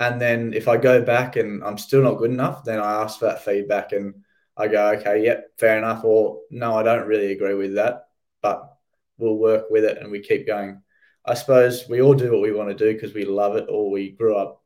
And 0.00 0.20
then 0.20 0.52
if 0.52 0.66
I 0.66 0.76
go 0.76 1.02
back 1.02 1.36
and 1.36 1.62
I'm 1.62 1.78
still 1.78 2.02
not 2.02 2.18
good 2.18 2.30
enough, 2.30 2.64
then 2.64 2.80
I 2.80 3.02
ask 3.02 3.20
for 3.20 3.26
that 3.26 3.44
feedback 3.44 3.92
and 3.92 4.14
I 4.56 4.66
go, 4.66 4.90
okay, 4.92 5.24
yep, 5.24 5.46
fair 5.58 5.78
enough. 5.78 6.04
Or 6.04 6.40
no, 6.50 6.74
I 6.74 6.82
don't 6.82 7.06
really 7.06 7.32
agree 7.32 7.54
with 7.54 7.74
that. 7.74 8.06
But 8.42 8.68
we'll 9.18 9.38
work 9.38 9.70
with 9.70 9.84
it 9.84 9.98
and 9.98 10.10
we 10.10 10.20
keep 10.20 10.46
going. 10.46 10.82
I 11.24 11.34
suppose 11.34 11.88
we 11.88 12.02
all 12.02 12.14
do 12.14 12.32
what 12.32 12.42
we 12.42 12.52
want 12.52 12.68
to 12.70 12.74
do 12.74 12.92
because 12.92 13.14
we 13.14 13.24
love 13.24 13.56
it 13.56 13.66
or 13.68 13.90
we 13.90 14.10
grew 14.10 14.36
up 14.36 14.63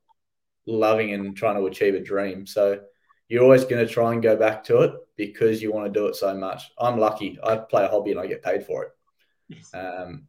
loving 0.69 1.13
and 1.15 1.37
trying 1.37 1.57
to 1.57 1.67
achieve 1.67 1.95
a 1.95 2.01
dream. 2.01 2.47
So 2.47 2.81
you're 3.29 3.43
always 3.43 3.65
going 3.65 3.85
to 3.85 3.93
try 3.93 4.13
and 4.13 4.23
go 4.23 4.37
back 4.37 4.63
to 4.65 4.79
it 4.83 4.93
because 5.17 5.61
you 5.63 5.73
want 5.73 5.93
to 5.93 5.99
do 5.99 6.07
it 6.07 6.17
so 6.17 6.35
much. 6.35 6.71
I'm 6.79 6.99
lucky. 6.99 7.39
I 7.43 7.57
play 7.57 7.85
a 7.85 7.89
hobby 7.89 8.13
and 8.13 8.21
I 8.21 8.27
get 8.27 8.43
paid 8.43 8.65
for 8.65 8.85
it, 8.85 8.91
yes. 9.49 9.71
um, 9.75 10.27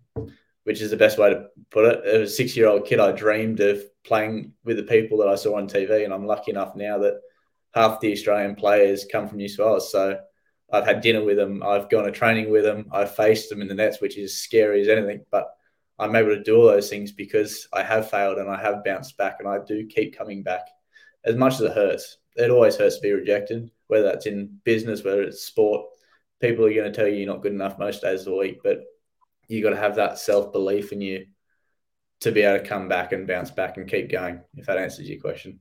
which 0.64 0.82
is 0.82 0.92
the 0.92 0.98
best 0.98 1.18
way 1.18 1.30
to 1.30 1.48
put 1.70 1.86
it. 1.86 2.06
As 2.06 2.32
a 2.32 2.34
six 2.34 2.58
year 2.58 2.68
old 2.68 2.86
kid, 2.86 3.00
I 3.00 3.12
dreamed 3.12 3.60
of 3.60 3.82
playing 4.04 4.54
with 4.64 4.78
the 4.78 4.84
people 4.84 5.18
that 5.20 5.28
I 5.28 5.36
saw 5.36 5.58
on 5.58 5.68
TV. 5.68 6.04
And 6.04 6.14
I'm 6.14 6.26
lucky 6.26 6.52
enough 6.52 6.76
now 6.76 6.98
that 7.00 7.22
half 7.74 8.00
the 8.00 8.12
Australian 8.12 8.56
players 8.56 9.06
come 9.12 9.28
from 9.28 9.38
New 9.38 9.48
South 9.48 9.66
Wales. 9.66 9.92
So 9.92 10.20
I've 10.72 10.86
had 10.86 11.02
dinner 11.02 11.24
with 11.24 11.38
them. 11.38 11.64
I've 11.64 11.90
gone 11.90 12.06
to 12.06 12.12
training 12.12 12.52
with 12.52 12.64
them. 12.64 12.88
I've 12.92 13.16
faced 13.16 13.50
them 13.50 13.62
in 13.62 13.68
the 13.68 13.76
nets, 13.76 14.02
which 14.02 14.18
is 14.18 14.42
scary 14.42 14.82
as 14.82 14.88
anything. 14.88 15.26
But 15.32 15.48
I'm 16.00 16.16
able 16.16 16.30
to 16.30 16.44
do 16.44 16.58
all 16.58 16.68
those 16.68 16.90
things 16.90 17.12
because 17.12 17.68
I 17.74 17.84
have 17.84 18.10
failed 18.10 18.38
and 18.38 18.50
I 18.50 18.62
have 18.62 18.84
bounced 18.84 19.18
back 19.18 19.38
and 19.40 19.48
I 19.48 19.60
do 19.66 19.86
keep 19.86 20.18
coming 20.18 20.44
back 20.44 20.68
as 21.26 21.36
much 21.36 21.56
as 21.56 21.62
it 21.62 21.74
hurts. 21.74 22.18
It 22.36 22.50
always 22.50 22.78
hurts 22.78 22.96
to 22.98 23.02
be 23.02 23.12
rejected, 23.12 23.70
whether 23.88 24.06
that's 24.06 24.26
in 24.26 24.60
business, 24.64 25.04
whether 25.04 25.24
it's 25.24 25.44
sport. 25.44 25.86
People 26.40 26.66
are 26.66 26.74
going 26.74 26.92
to 26.92 26.98
tell 26.98 27.08
you 27.08 27.18
you're 27.18 27.28
not 27.28 27.42
good 27.42 27.52
enough 27.52 27.78
most 27.78 28.02
days 28.02 28.22
of 28.22 28.28
the 28.28 28.38
week, 28.38 28.60
but 28.64 28.80
you've 29.50 29.64
got 29.64 29.72
to 29.72 29.76
have 29.76 29.96
that 29.96 30.20
self 30.20 30.54
belief 30.54 30.94
in 30.94 31.02
you 31.02 31.26
to 32.22 32.32
be 32.32 32.42
able 32.42 32.64
to 32.64 32.70
come 32.70 32.88
back 32.88 33.12
and 33.12 33.28
bounce 33.28 33.52
back 33.52 33.78
and 33.78 33.90
keep 33.90 34.10
going. 34.10 34.42
If 34.56 34.68
that 34.68 34.78
answers 34.78 35.10
your 35.10 35.20
question. 35.20 35.60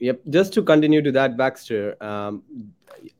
Yep. 0.00 0.20
Just 0.30 0.52
to 0.54 0.62
continue 0.62 1.02
to 1.02 1.10
that, 1.12 1.36
Baxter, 1.36 1.96
um, 2.02 2.42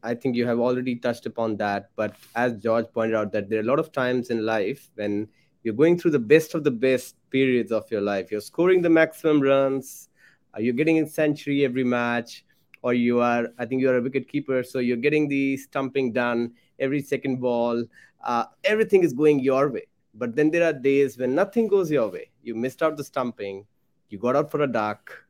I 0.03 0.15
think 0.15 0.37
you 0.37 0.47
have 0.47 0.61
already 0.61 0.95
touched 0.97 1.27
upon 1.27 1.57
that. 1.57 1.91
But 1.97 2.15
as 2.37 2.57
George 2.57 2.87
pointed 2.93 3.17
out, 3.17 3.33
that 3.33 3.49
there 3.49 3.59
are 3.59 3.63
a 3.63 3.67
lot 3.67 3.81
of 3.81 3.91
times 3.91 4.31
in 4.31 4.47
life 4.47 4.89
when 4.95 5.29
you're 5.63 5.75
going 5.75 5.99
through 5.99 6.13
the 6.13 6.21
best 6.21 6.55
of 6.55 6.63
the 6.63 6.71
best 6.71 7.17
periods 7.31 7.73
of 7.73 7.91
your 7.91 8.01
life. 8.01 8.31
You're 8.31 8.41
scoring 8.41 8.81
the 8.81 8.91
maximum 8.91 9.41
runs. 9.41 10.09
Uh, 10.57 10.61
you're 10.61 10.75
getting 10.75 11.01
a 11.01 11.07
century 11.07 11.65
every 11.65 11.85
match, 11.85 12.45
or 12.83 12.95
you 12.95 13.21
are. 13.21 13.49
I 13.59 13.67
think 13.67 13.81
you 13.81 13.91
are 13.91 13.99
a 13.99 14.03
wicket 14.03 14.29
keeper, 14.29 14.63
so 14.63 14.79
you're 14.79 14.97
getting 14.97 15.27
the 15.29 15.57
stumping 15.57 16.13
done 16.13 16.53
every 16.79 17.03
second 17.03 17.41
ball. 17.41 17.85
Uh, 18.23 18.45
everything 18.65 19.03
is 19.03 19.13
going 19.13 19.41
your 19.41 19.69
way. 19.69 19.87
But 20.15 20.37
then 20.37 20.51
there 20.51 20.65
are 20.65 20.73
days 20.73 21.19
when 21.19 21.35
nothing 21.35 21.67
goes 21.67 21.91
your 21.91 22.09
way. 22.09 22.31
You 22.43 22.55
missed 22.55 22.83
out 22.83 22.97
the 22.97 23.05
stumping. 23.05 23.67
You 24.11 24.19
got 24.19 24.37
out 24.37 24.51
for 24.51 24.63
a 24.63 24.67
duck 24.67 25.25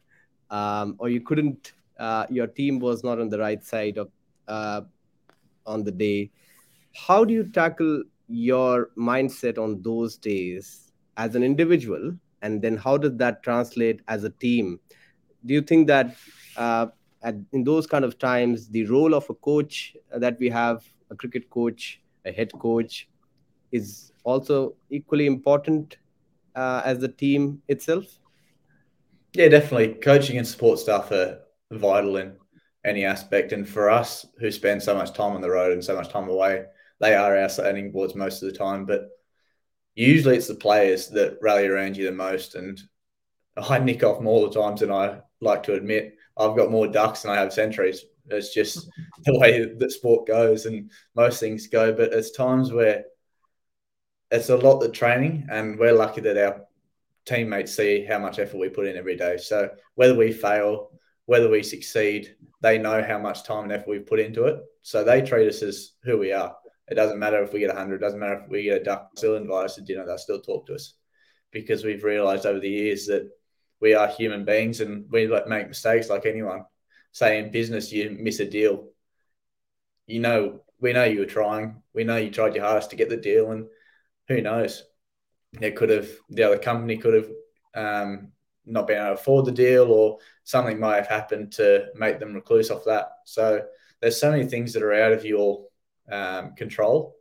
um, 0.51 0.97
or 0.99 1.09
you 1.09 1.21
couldn't, 1.21 1.73
uh, 1.99 2.27
your 2.31 2.47
team 2.47 2.79
was 2.79 3.05
not 3.05 3.21
on 3.21 3.29
the 3.29 3.39
right 3.39 3.65
side 3.65 3.99
of 3.99 4.11
uh, 4.47 4.83
on 5.67 5.85
the 5.85 5.93
day. 5.93 6.31
How 6.95 7.25
do 7.25 7.35
you 7.35 7.45
tackle 7.45 8.03
your 8.29 8.91
mindset 8.97 9.59
on 9.59 9.83
those 9.83 10.17
days 10.17 10.93
as 11.17 11.35
an 11.35 11.43
individual, 11.43 12.17
and 12.43 12.63
then 12.63 12.77
how 12.77 12.97
does 12.97 13.17
that 13.17 13.43
translate 13.43 14.01
as 14.09 14.25
a 14.25 14.31
team? 14.31 14.81
Do 15.45 15.55
you 15.55 15.63
think 15.63 15.87
that 15.89 16.17
uh, 16.57 16.87
at, 17.23 17.37
in 17.53 17.65
those 17.65 17.87
kind 17.87 18.05
of 18.05 18.19
times, 18.19 18.69
the 18.69 18.85
role 18.87 19.15
of 19.15 19.29
a 19.31 19.35
coach 19.35 19.97
that 20.17 20.39
we 20.39 20.49
have, 20.49 20.85
a 21.11 21.17
cricket 21.17 21.51
coach, 21.51 22.01
a 22.25 22.33
head 22.33 22.53
coach, 22.53 23.09
is 23.73 24.13
also 24.25 24.75
equally 24.91 25.27
important 25.27 25.99
uh, 26.55 26.83
as 26.85 26.99
the 26.99 27.09
team 27.09 27.63
itself? 27.69 28.19
Yeah, 29.35 29.49
definitely. 29.49 29.95
Coaching 29.95 30.39
and 30.39 30.47
support 30.47 30.79
staff 30.79 31.11
are 31.13 31.41
vital 31.71 32.17
in 32.17 32.37
any 32.85 33.05
aspect. 33.05 33.53
And 33.53 33.69
for 33.69 33.91
us 33.91 34.27
who 34.39 34.51
spend 34.51 34.83
so 34.83 34.95
much 34.95 35.13
time 35.13 35.33
on 35.33 35.41
the 35.41 35.51
road 35.51 35.73
and 35.73 35.85
so 35.85 35.95
much 35.95 36.09
time 36.09 36.29
away, 36.29 36.65
they 37.01 37.15
are 37.15 37.37
our 37.37 37.49
sounding 37.49 37.93
boards 37.93 38.15
most 38.15 38.43
of 38.43 38.51
the 38.51 38.59
time. 38.59 38.87
But 38.87 39.09
usually 39.95 40.37
it's 40.37 40.49
the 40.49 40.57
players 40.57 41.09
that 41.11 41.39
rally 41.43 41.67
around 41.67 41.97
you 41.97 42.07
the 42.07 42.13
most. 42.13 42.55
And 42.57 42.81
I 43.57 43.79
nick 43.79 44.05
off 44.05 44.23
more 44.23 44.49
the 44.49 44.61
times 44.61 44.81
than 44.81 44.93
I 44.93 45.21
like 45.41 45.65
to 45.65 45.75
admit. 45.75 46.17
I've 46.37 46.57
got 46.57 46.71
more 46.71 46.89
ducks 46.89 47.23
than 47.23 47.33
I 47.33 47.37
have 47.41 47.53
centuries. 47.53 48.05
It's 48.29 48.55
just 48.55 48.89
the 49.25 49.39
way 49.39 49.65
that 49.79 49.93
sport 49.93 50.27
goes 50.29 50.67
and 50.67 50.91
most 51.17 51.41
things 51.41 51.69
go. 51.69 51.93
But 51.93 52.13
it's 52.13 52.33
times 52.33 52.73
where 52.73 53.05
it's 54.31 54.49
a 54.51 54.57
lot 54.57 54.81
of 54.83 54.93
training, 54.93 55.47
and 55.51 55.79
we're 55.79 55.93
lucky 55.93 56.21
that 56.21 56.37
our 56.37 56.65
teammates 57.29 57.75
see 57.75 58.05
how 58.05 58.19
much 58.19 58.39
effort 58.39 58.59
we 58.59 58.69
put 58.69 58.87
in 58.87 58.97
every 58.97 59.17
day. 59.17 59.37
So 59.37 59.71
whether 59.95 60.15
we 60.15 60.33
fail, 60.33 60.91
whether 61.27 61.49
we 61.49 61.63
succeed, 61.63 62.35
they 62.63 62.79
know 62.79 63.03
how 63.03 63.19
much 63.19 63.45
time 63.45 63.65
and 63.65 63.73
effort 63.73 63.89
we've 63.89 64.07
put 64.07 64.21
into 64.21 64.45
it. 64.45 64.61
So 64.83 65.05
they 65.05 65.21
treat 65.23 65.49
us 65.49 65.63
as 65.63 65.93
who 66.03 66.19
we 66.19 66.33
are. 66.33 66.57
It 66.89 66.95
doesn't 66.95 67.19
matter 67.19 67.43
if 67.43 67.53
we 67.53 67.61
get 67.61 67.69
100, 67.69 67.97
it 67.97 67.99
doesn't 67.99 68.19
matter 68.19 68.43
if 68.43 68.49
we 68.49 68.63
get 68.65 68.81
a 68.81 68.85
duck, 68.85 69.11
still 69.17 69.37
invite 69.37 69.67
us 69.67 69.75
to 69.75 69.83
dinner, 69.83 70.07
they'll 70.07 70.17
still 70.17 70.41
talk 70.41 70.67
to 70.67 70.75
us 70.75 70.95
because 71.51 71.85
we've 71.85 72.05
realized 72.05 72.47
over 72.47 72.61
the 72.61 72.69
years 72.69 73.07
that 73.07 73.29
we 73.81 73.95
are 73.95 74.09
human 74.09 74.45
beings 74.45 74.81
and 74.81 75.05
we 75.11 75.27
make 75.47 75.69
mistakes 75.69 76.09
like 76.09 76.27
anyone. 76.27 76.65
Say 77.13 77.39
in 77.39 77.51
business, 77.51 77.93
you 77.93 78.17
miss 78.19 78.41
a 78.41 78.47
deal. 78.47 78.89
You 80.07 80.21
know, 80.21 80.61
we 80.81 80.93
know 80.93 81.05
you 81.05 81.21
were 81.21 81.27
trying. 81.27 81.83
We 81.93 82.05
know 82.05 82.17
you 82.17 82.31
tried 82.31 82.55
your 82.55 82.65
hardest 82.65 82.91
to 82.91 82.97
get 82.97 83.09
the 83.09 83.17
deal, 83.17 83.51
and 83.51 83.67
who 84.29 84.41
knows? 84.41 84.85
It 85.61 85.77
could 85.77 85.91
have 85.91 86.09
the 86.31 86.43
other 86.43 86.59
company 86.59 86.97
could 86.97 87.15
have 87.15 87.31
um, 87.75 88.33
not 88.67 88.87
been 88.87 88.99
able 88.99 89.15
to 89.15 89.21
afford 89.21 89.47
the 89.47 89.53
deal 89.53 89.91
or 89.91 90.19
something 90.45 90.79
might 90.79 90.97
have 90.97 91.07
happened 91.07 91.53
to 91.53 91.87
make 91.95 92.19
them 92.19 92.35
recluse 92.35 92.71
off 92.71 92.85
that. 92.85 93.09
So 93.25 93.63
there's 94.01 94.21
so 94.21 94.31
many 94.31 94.45
things 94.45 94.73
that 94.73 94.83
are 94.83 94.93
out 94.93 95.13
of 95.13 95.25
your 95.25 95.65
um, 96.11 96.55
control. 96.55 97.17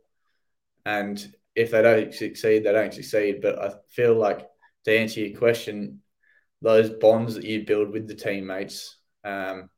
And 0.84 1.34
if 1.54 1.70
they 1.70 1.82
don't 1.82 2.14
succeed, 2.14 2.64
they 2.64 2.72
don't 2.72 2.94
succeed. 2.94 3.40
But 3.42 3.58
I 3.58 3.74
feel 3.88 4.14
like 4.14 4.46
to 4.84 4.98
answer 4.98 5.20
your 5.20 5.38
question, 5.38 6.00
those 6.62 6.90
bonds 6.90 7.34
that 7.34 7.44
you 7.44 7.64
build 7.64 7.90
with 7.90 8.08
the 8.08 8.14
teammates 8.14 8.96
um, 9.24 9.70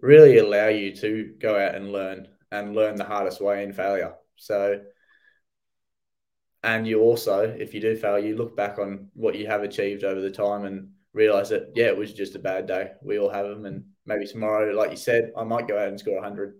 really 0.00 0.38
allow 0.38 0.68
you 0.68 0.94
to 0.96 1.34
go 1.38 1.58
out 1.58 1.74
and 1.74 1.92
learn 1.92 2.28
and 2.52 2.74
learn 2.74 2.96
the 2.96 3.04
hardest 3.04 3.40
way 3.40 3.62
in 3.62 3.72
failure. 3.72 4.14
So 4.36 4.80
and 6.62 6.86
you 6.86 7.00
also, 7.00 7.40
if 7.42 7.72
you 7.72 7.80
do 7.80 7.96
fail, 7.96 8.18
you 8.18 8.36
look 8.36 8.56
back 8.56 8.78
on 8.78 9.08
what 9.14 9.34
you 9.34 9.46
have 9.46 9.62
achieved 9.62 10.04
over 10.04 10.20
the 10.20 10.30
time 10.30 10.64
and 10.64 10.90
realize 11.12 11.48
that, 11.48 11.72
yeah, 11.74 11.86
it 11.86 11.96
was 11.96 12.12
just 12.12 12.34
a 12.34 12.38
bad 12.38 12.66
day. 12.66 12.92
We 13.02 13.18
all 13.18 13.30
have 13.30 13.48
them. 13.48 13.64
And 13.64 13.84
maybe 14.06 14.26
tomorrow, 14.26 14.72
like 14.74 14.90
you 14.90 14.96
said, 14.96 15.32
I 15.36 15.44
might 15.44 15.68
go 15.68 15.78
out 15.78 15.88
and 15.88 15.98
score 15.98 16.14
100. 16.14 16.54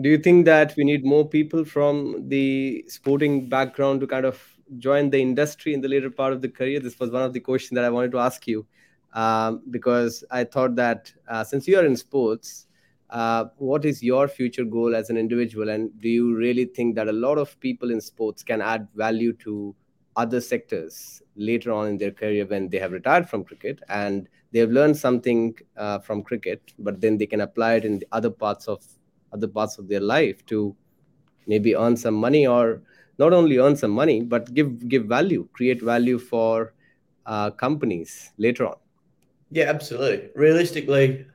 Do 0.00 0.08
you 0.08 0.16
think 0.18 0.46
that 0.46 0.74
we 0.76 0.84
need 0.84 1.04
more 1.04 1.28
people 1.28 1.64
from 1.64 2.28
the 2.28 2.84
sporting 2.88 3.48
background 3.48 4.00
to 4.00 4.06
kind 4.06 4.24
of 4.24 4.42
join 4.78 5.10
the 5.10 5.20
industry 5.20 5.74
in 5.74 5.82
the 5.82 5.88
later 5.88 6.10
part 6.10 6.32
of 6.32 6.40
the 6.40 6.48
career? 6.48 6.80
This 6.80 6.98
was 6.98 7.10
one 7.10 7.22
of 7.22 7.34
the 7.34 7.40
questions 7.40 7.76
that 7.76 7.84
I 7.84 7.90
wanted 7.90 8.12
to 8.12 8.18
ask 8.18 8.46
you 8.46 8.66
um, 9.12 9.62
because 9.70 10.24
I 10.30 10.44
thought 10.44 10.74
that 10.76 11.12
uh, 11.28 11.44
since 11.44 11.68
you 11.68 11.78
are 11.78 11.84
in 11.84 11.96
sports, 11.96 12.66
uh, 13.12 13.44
what 13.58 13.84
is 13.84 14.02
your 14.02 14.26
future 14.26 14.64
goal 14.64 14.96
as 14.96 15.10
an 15.10 15.18
individual? 15.18 15.68
And 15.68 15.90
do 16.00 16.08
you 16.08 16.34
really 16.34 16.64
think 16.64 16.94
that 16.96 17.08
a 17.08 17.12
lot 17.12 17.36
of 17.36 17.58
people 17.60 17.90
in 17.90 18.00
sports 18.00 18.42
can 18.42 18.62
add 18.62 18.88
value 18.94 19.34
to 19.44 19.74
other 20.16 20.40
sectors 20.40 21.22
later 21.36 21.72
on 21.72 21.88
in 21.88 21.98
their 21.98 22.10
career 22.10 22.46
when 22.46 22.68
they 22.70 22.78
have 22.78 22.92
retired 22.92 23.28
from 23.28 23.44
cricket 23.44 23.80
and 23.88 24.28
they 24.52 24.58
have 24.58 24.70
learned 24.70 24.96
something 24.96 25.54
uh, 25.76 25.98
from 25.98 26.22
cricket 26.22 26.60
but 26.78 27.00
then 27.00 27.16
they 27.16 27.26
can 27.26 27.40
apply 27.42 27.74
it 27.74 27.84
in 27.84 27.98
the 27.98 28.06
other 28.12 28.30
parts 28.30 28.68
of 28.68 28.84
other 29.32 29.48
parts 29.48 29.78
of 29.78 29.88
their 29.88 30.00
life 30.00 30.44
to 30.44 30.76
maybe 31.46 31.74
earn 31.74 31.96
some 31.96 32.14
money 32.14 32.46
or 32.46 32.82
not 33.18 33.32
only 33.32 33.56
earn 33.56 33.74
some 33.74 33.90
money 33.90 34.20
but 34.20 34.52
give 34.52 34.86
give 34.88 35.06
value 35.06 35.48
create 35.54 35.80
value 35.80 36.18
for 36.18 36.74
uh, 37.24 37.50
companies 37.50 38.32
later 38.36 38.66
on? 38.66 38.76
Yeah 39.50 39.64
absolutely. 39.64 40.28
Realistically 40.34 41.26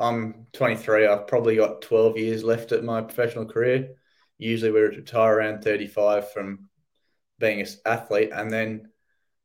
I'm 0.00 0.46
23. 0.54 1.06
I've 1.06 1.26
probably 1.26 1.56
got 1.56 1.82
12 1.82 2.16
years 2.16 2.42
left 2.42 2.72
at 2.72 2.82
my 2.82 3.02
professional 3.02 3.44
career. 3.44 3.96
Usually 4.38 4.72
we 4.72 4.80
retire 4.80 5.36
around 5.36 5.62
35 5.62 6.32
from 6.32 6.70
being 7.38 7.60
an 7.60 7.66
athlete, 7.84 8.30
and 8.32 8.50
then 8.50 8.88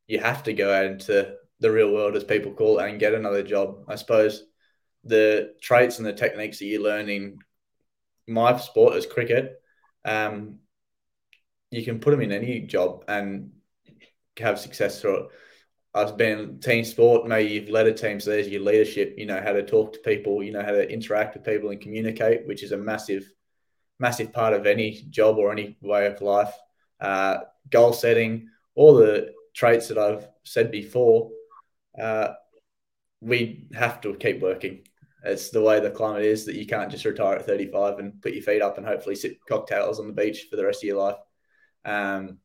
you 0.08 0.20
have 0.20 0.44
to 0.44 0.54
go 0.54 0.74
out 0.74 0.86
into 0.86 1.36
the 1.60 1.72
real 1.72 1.94
world, 1.94 2.15
as 2.15 2.24
people 2.24 2.54
call 2.54 2.80
it, 2.80 2.89
and 2.89 3.00
get 3.00 3.13
another 3.13 3.44
job. 3.44 3.84
I 3.89 3.96
suppose 3.96 4.46
the 5.04 5.54
traits 5.62 5.98
and 5.98 6.06
the 6.06 6.13
techniques 6.13 6.60
that 6.60 6.65
you 6.65 6.82
learn 6.82 7.10
in 7.10 7.39
my 8.28 8.58
sport 8.58 8.96
is 8.96 9.06
cricket, 9.06 9.62
um, 10.04 10.60
you 11.72 11.84
can 11.84 12.00
put 12.00 12.12
them 12.12 12.22
in 12.22 12.32
any 12.32 12.62
job 12.62 13.04
and 13.08 13.52
have 14.39 14.60
success 14.60 15.02
through 15.02 15.18
it. 15.18 15.28
I've 15.96 16.18
been 16.18 16.60
team 16.60 16.84
sport. 16.84 17.26
Maybe 17.26 17.52
you've 17.52 17.70
led 17.70 17.88
a 17.88 17.94
team, 17.94 18.20
so 18.20 18.32
there's 18.32 18.50
your 18.50 18.62
leadership. 18.62 19.16
You 19.18 19.26
know 19.26 19.42
how 19.42 19.54
to 19.54 19.64
talk 19.64 19.94
to 19.94 20.00
people. 20.00 20.44
You 20.44 20.52
know 20.52 20.62
how 20.62 20.72
to 20.72 20.92
interact 20.92 21.36
with 21.36 21.46
people 21.46 21.70
and 21.70 21.80
communicate, 21.80 22.46
which 22.46 22.64
is 22.64 22.74
a 22.74 22.78
massive, 22.78 23.32
massive 23.98 24.34
part 24.34 24.54
of 24.54 24.68
any 24.68 25.06
job 25.10 25.38
or 25.38 25.54
any 25.54 25.78
way 25.82 26.06
of 26.06 26.22
life. 26.22 26.54
Uh, 27.00 27.38
goal 27.70 27.94
setting, 27.94 28.50
all 28.76 28.94
the 28.94 29.34
traits 29.54 29.88
that 29.88 29.98
I've 29.98 30.28
said 30.44 30.70
before. 30.70 31.32
Uh, 32.00 32.34
we 33.22 33.70
have 33.74 34.02
to 34.02 34.14
keep 34.16 34.42
working. 34.42 34.82
It's 35.24 35.50
the 35.50 35.62
way 35.62 35.80
the 35.80 35.90
climate 35.90 36.26
is 36.26 36.46
that 36.46 36.56
you 36.56 36.68
can't 36.68 36.92
just 36.92 37.06
retire 37.06 37.38
at 37.38 37.46
35 37.46 38.00
and 38.00 38.22
put 38.22 38.34
your 38.34 38.44
feet 38.44 38.62
up 38.62 38.78
and 38.78 38.86
hopefully 38.86 39.16
sip 39.16 39.40
cocktails 39.48 40.00
on 40.00 40.08
the 40.08 40.14
beach 40.14 40.48
for 40.50 40.58
the 40.58 40.66
rest 40.66 40.84
of 40.84 40.88
your 40.88 41.02
life. 41.02 41.16
Um, 41.86 42.40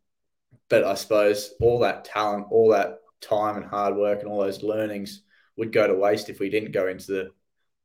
but 0.69 0.85
I 0.85 0.95
suppose 0.95 1.53
all 1.61 1.81
that 1.81 2.05
talent, 2.05 2.47
all 2.51 2.71
that 2.71 3.00
time 3.20 3.56
and 3.56 3.64
hard 3.64 3.96
work, 3.96 4.20
and 4.20 4.28
all 4.28 4.40
those 4.40 4.62
learnings 4.62 5.22
would 5.56 5.72
go 5.72 5.87
to 5.87 5.94
waste 5.94 6.28
if 6.28 6.40
we 6.40 6.48
didn't 6.48 6.72
go 6.72 6.88
into 6.88 7.12
the 7.12 7.30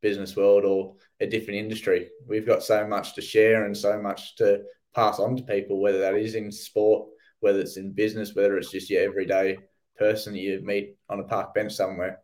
business 0.01 0.35
world 0.35 0.65
or 0.65 0.95
a 1.19 1.25
different 1.25 1.59
industry. 1.59 2.09
We've 2.27 2.45
got 2.45 2.63
so 2.63 2.87
much 2.87 3.15
to 3.15 3.21
share 3.21 3.65
and 3.65 3.75
so 3.75 4.01
much 4.01 4.35
to 4.37 4.63
pass 4.93 5.19
on 5.19 5.35
to 5.37 5.43
people, 5.43 5.79
whether 5.79 5.99
that 5.99 6.15
is 6.15 6.35
in 6.35 6.51
sport, 6.51 7.09
whether 7.39 7.59
it's 7.59 7.77
in 7.77 7.91
business, 7.91 8.35
whether 8.35 8.57
it's 8.57 8.71
just 8.71 8.89
your 8.89 9.03
everyday 9.03 9.57
person 9.97 10.35
you 10.35 10.61
meet 10.63 10.95
on 11.09 11.19
a 11.19 11.23
park 11.23 11.53
bench 11.53 11.73
somewhere. 11.73 12.19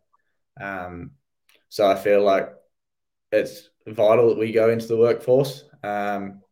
Um, 0.60 1.12
so 1.68 1.90
I 1.90 1.94
feel 1.96 2.22
like 2.22 2.50
it's 3.30 3.68
vital 3.86 4.28
that 4.28 4.38
we 4.38 4.52
go 4.52 4.70
into 4.70 4.86
the 4.86 4.96
workforce. 4.96 5.64
Um, 5.82 6.42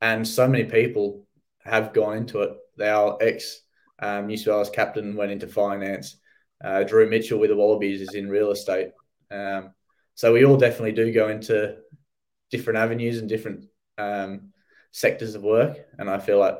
and 0.00 0.26
so 0.26 0.46
many 0.46 0.64
people 0.64 1.26
have 1.64 1.92
gone 1.92 2.16
into 2.18 2.42
it. 2.42 2.56
Our 2.80 3.18
ex 3.20 3.62
um, 4.00 4.26
New 4.26 4.36
South 4.36 4.54
Wales 4.54 4.70
captain 4.70 5.16
went 5.16 5.32
into 5.32 5.46
finance. 5.46 6.16
Uh, 6.62 6.82
Drew 6.82 7.08
Mitchell 7.08 7.38
with 7.38 7.50
the 7.50 7.56
Wallabies 7.56 8.00
is 8.00 8.14
in 8.14 8.28
real 8.28 8.50
estate. 8.50 8.90
Um, 9.30 9.72
so 10.14 10.32
we 10.32 10.44
all 10.44 10.56
definitely 10.56 10.92
do 10.92 11.12
go 11.12 11.28
into 11.28 11.76
different 12.50 12.78
avenues 12.78 13.18
and 13.18 13.28
different 13.28 13.66
um, 13.98 14.52
sectors 14.92 15.34
of 15.34 15.42
work. 15.42 15.78
And 15.98 16.10
I 16.10 16.18
feel 16.18 16.38
like 16.38 16.58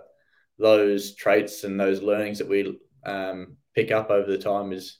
those 0.58 1.14
traits 1.14 1.64
and 1.64 1.78
those 1.78 2.02
learnings 2.02 2.38
that 2.38 2.48
we 2.48 2.78
um, 3.04 3.56
pick 3.74 3.90
up 3.90 4.10
over 4.10 4.30
the 4.30 4.38
time 4.38 4.72
is 4.72 4.98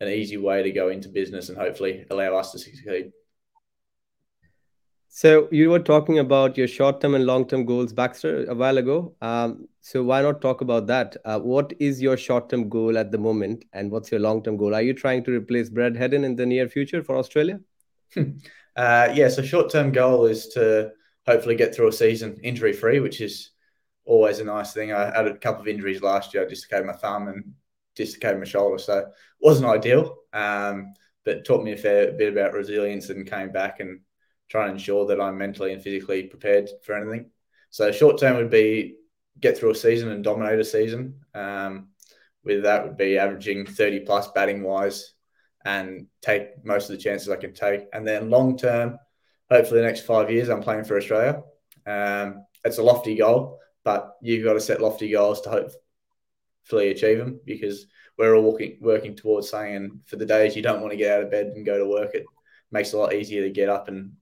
an 0.00 0.08
easy 0.08 0.36
way 0.36 0.62
to 0.62 0.72
go 0.72 0.88
into 0.88 1.08
business 1.08 1.48
and 1.48 1.58
hopefully 1.58 2.04
allow 2.10 2.36
us 2.36 2.52
to 2.52 2.58
succeed. 2.58 3.12
So 5.16 5.46
you 5.52 5.70
were 5.70 5.78
talking 5.78 6.18
about 6.18 6.58
your 6.58 6.66
short-term 6.66 7.14
and 7.14 7.24
long-term 7.24 7.66
goals, 7.66 7.92
Baxter, 7.92 8.46
a 8.46 8.54
while 8.54 8.78
ago. 8.78 9.14
Um, 9.22 9.68
so 9.80 10.02
why 10.02 10.20
not 10.22 10.40
talk 10.40 10.60
about 10.60 10.88
that? 10.88 11.16
Uh, 11.24 11.38
what 11.38 11.72
is 11.78 12.02
your 12.02 12.16
short-term 12.16 12.68
goal 12.68 12.98
at 12.98 13.12
the 13.12 13.18
moment, 13.18 13.64
and 13.72 13.92
what's 13.92 14.10
your 14.10 14.18
long-term 14.18 14.56
goal? 14.56 14.74
Are 14.74 14.82
you 14.82 14.92
trying 14.92 15.22
to 15.22 15.30
replace 15.30 15.68
Brad 15.68 15.96
Haddin 15.96 16.24
in 16.24 16.34
the 16.34 16.44
near 16.44 16.68
future 16.68 17.00
for 17.00 17.16
Australia? 17.16 17.60
uh, 18.16 19.08
yeah, 19.14 19.28
so 19.28 19.40
short-term 19.40 19.92
goal 19.92 20.26
is 20.26 20.48
to 20.48 20.90
hopefully 21.28 21.54
get 21.54 21.72
through 21.72 21.86
a 21.86 21.92
season 21.92 22.36
injury-free, 22.42 22.98
which 22.98 23.20
is 23.20 23.50
always 24.04 24.40
a 24.40 24.44
nice 24.44 24.72
thing. 24.72 24.92
I 24.92 25.14
had 25.14 25.28
a 25.28 25.38
couple 25.38 25.60
of 25.60 25.68
injuries 25.68 26.02
last 26.02 26.34
year. 26.34 26.44
I 26.44 26.48
dislocated 26.48 26.88
my 26.88 26.92
thumb 26.92 27.28
and 27.28 27.54
dislocated 27.94 28.40
my 28.40 28.46
shoulder, 28.46 28.78
so 28.78 28.98
it 28.98 29.06
wasn't 29.40 29.70
ideal. 29.70 30.16
Um, 30.32 30.92
but 31.24 31.44
taught 31.44 31.62
me 31.62 31.70
a 31.70 31.76
fair 31.76 32.10
bit 32.14 32.32
about 32.32 32.52
resilience 32.52 33.10
and 33.10 33.30
came 33.30 33.52
back 33.52 33.78
and 33.78 34.00
try 34.48 34.64
and 34.64 34.72
ensure 34.72 35.06
that 35.06 35.20
I'm 35.20 35.38
mentally 35.38 35.72
and 35.72 35.82
physically 35.82 36.24
prepared 36.24 36.68
for 36.82 36.94
anything. 36.94 37.30
So 37.70 37.90
short 37.92 38.18
term 38.18 38.36
would 38.36 38.50
be 38.50 38.96
get 39.40 39.58
through 39.58 39.70
a 39.70 39.74
season 39.74 40.10
and 40.10 40.22
dominate 40.22 40.60
a 40.60 40.64
season. 40.64 41.20
Um, 41.34 41.88
with 42.44 42.62
that 42.64 42.84
would 42.84 42.96
be 42.96 43.18
averaging 43.18 43.66
30 43.66 44.00
plus 44.00 44.30
batting 44.32 44.62
wise 44.62 45.14
and 45.64 46.06
take 46.20 46.64
most 46.64 46.90
of 46.90 46.96
the 46.96 47.02
chances 47.02 47.30
I 47.30 47.36
can 47.36 47.54
take. 47.54 47.86
And 47.92 48.06
then 48.06 48.30
long 48.30 48.58
term, 48.58 48.98
hopefully 49.50 49.80
the 49.80 49.86
next 49.86 50.02
five 50.02 50.30
years, 50.30 50.48
I'm 50.48 50.62
playing 50.62 50.84
for 50.84 50.96
Australia. 50.96 51.42
Um, 51.86 52.44
it's 52.64 52.78
a 52.78 52.82
lofty 52.82 53.16
goal, 53.16 53.58
but 53.82 54.16
you've 54.20 54.44
got 54.44 54.54
to 54.54 54.60
set 54.60 54.82
lofty 54.82 55.10
goals 55.10 55.40
to 55.42 55.50
hopefully 55.50 56.90
achieve 56.90 57.18
them 57.18 57.40
because 57.44 57.86
we're 58.18 58.36
all 58.36 58.52
working, 58.52 58.78
working 58.80 59.16
towards 59.16 59.50
saying, 59.50 60.00
for 60.04 60.16
the 60.16 60.26
days 60.26 60.54
you 60.54 60.62
don't 60.62 60.80
want 60.80 60.92
to 60.92 60.98
get 60.98 61.12
out 61.12 61.24
of 61.24 61.30
bed 61.30 61.46
and 61.46 61.66
go 61.66 61.78
to 61.78 61.88
work, 61.88 62.14
it 62.14 62.24
makes 62.70 62.92
it 62.92 62.96
a 62.96 62.98
lot 62.98 63.14
easier 63.14 63.42
to 63.42 63.50
get 63.50 63.68
up 63.68 63.88
and 63.88 64.12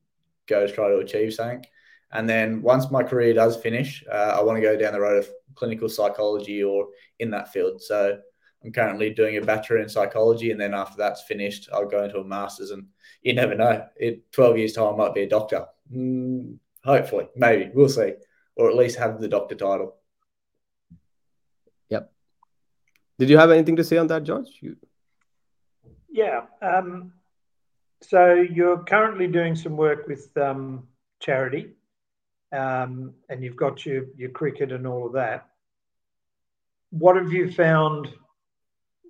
go 0.53 0.67
to 0.67 0.73
try 0.73 0.89
to 0.89 0.99
achieve 0.99 1.35
something. 1.35 1.65
And 2.13 2.29
then 2.29 2.61
once 2.63 2.91
my 2.91 3.03
career 3.03 3.33
does 3.33 3.57
finish, 3.57 4.05
uh, 4.11 4.37
I 4.39 4.43
want 4.43 4.57
to 4.57 4.63
go 4.63 4.77
down 4.77 4.93
the 4.93 5.01
road 5.01 5.19
of 5.19 5.29
clinical 5.55 5.89
psychology 5.89 6.63
or 6.63 6.89
in 7.19 7.31
that 7.31 7.53
field. 7.53 7.81
So 7.81 8.19
I'm 8.65 8.73
currently 8.73 9.11
doing 9.11 9.37
a 9.37 9.41
bachelor 9.41 9.79
in 9.79 9.89
psychology, 9.89 10.51
and 10.51 10.61
then 10.61 10.75
after 10.75 10.97
that's 10.97 11.23
finished, 11.23 11.69
I'll 11.73 11.89
go 11.89 12.05
into 12.05 12.19
a 12.19 12.25
master's. 12.25 12.71
And 12.71 12.87
you 13.23 13.35
never 13.35 13.55
know, 13.55 13.87
in 13.99 14.21
12 14.33 14.59
years' 14.59 14.73
time, 14.75 14.95
I 14.95 14.97
might 14.97 15.15
be 15.15 15.23
a 15.23 15.29
doctor. 15.29 15.67
Mm, 15.93 16.59
hopefully, 16.85 17.29
maybe 17.35 17.71
we'll 17.75 17.89
see, 17.89 18.13
or 18.57 18.69
at 18.69 18.77
least 18.77 18.99
have 18.99 19.21
the 19.21 19.29
doctor 19.29 19.55
title. 19.55 19.97
Yep. 21.89 22.13
Did 23.19 23.31
you 23.31 23.39
have 23.39 23.51
anything 23.51 23.77
to 23.77 23.85
say 23.85 23.97
on 23.97 24.07
that, 24.09 24.23
George? 24.23 24.49
You... 24.61 24.77
Yeah. 26.11 26.43
Um, 26.61 27.15
so 28.03 28.35
you're 28.35 28.83
currently 28.85 29.27
doing 29.27 29.55
some 29.55 29.77
work 29.77 30.07
with 30.07 30.37
um, 30.37 30.87
charity, 31.21 31.71
um, 32.53 33.15
and 33.29 33.43
you've 33.43 33.57
got 33.57 33.87
your 33.87 34.05
your 34.17 34.31
cricket 34.31 34.73
and 34.73 34.87
all 34.87 35.07
of 35.07 35.13
that. 35.13 35.49
What 36.91 37.17
have 37.17 37.33
you 37.33 37.51
found 37.51 38.09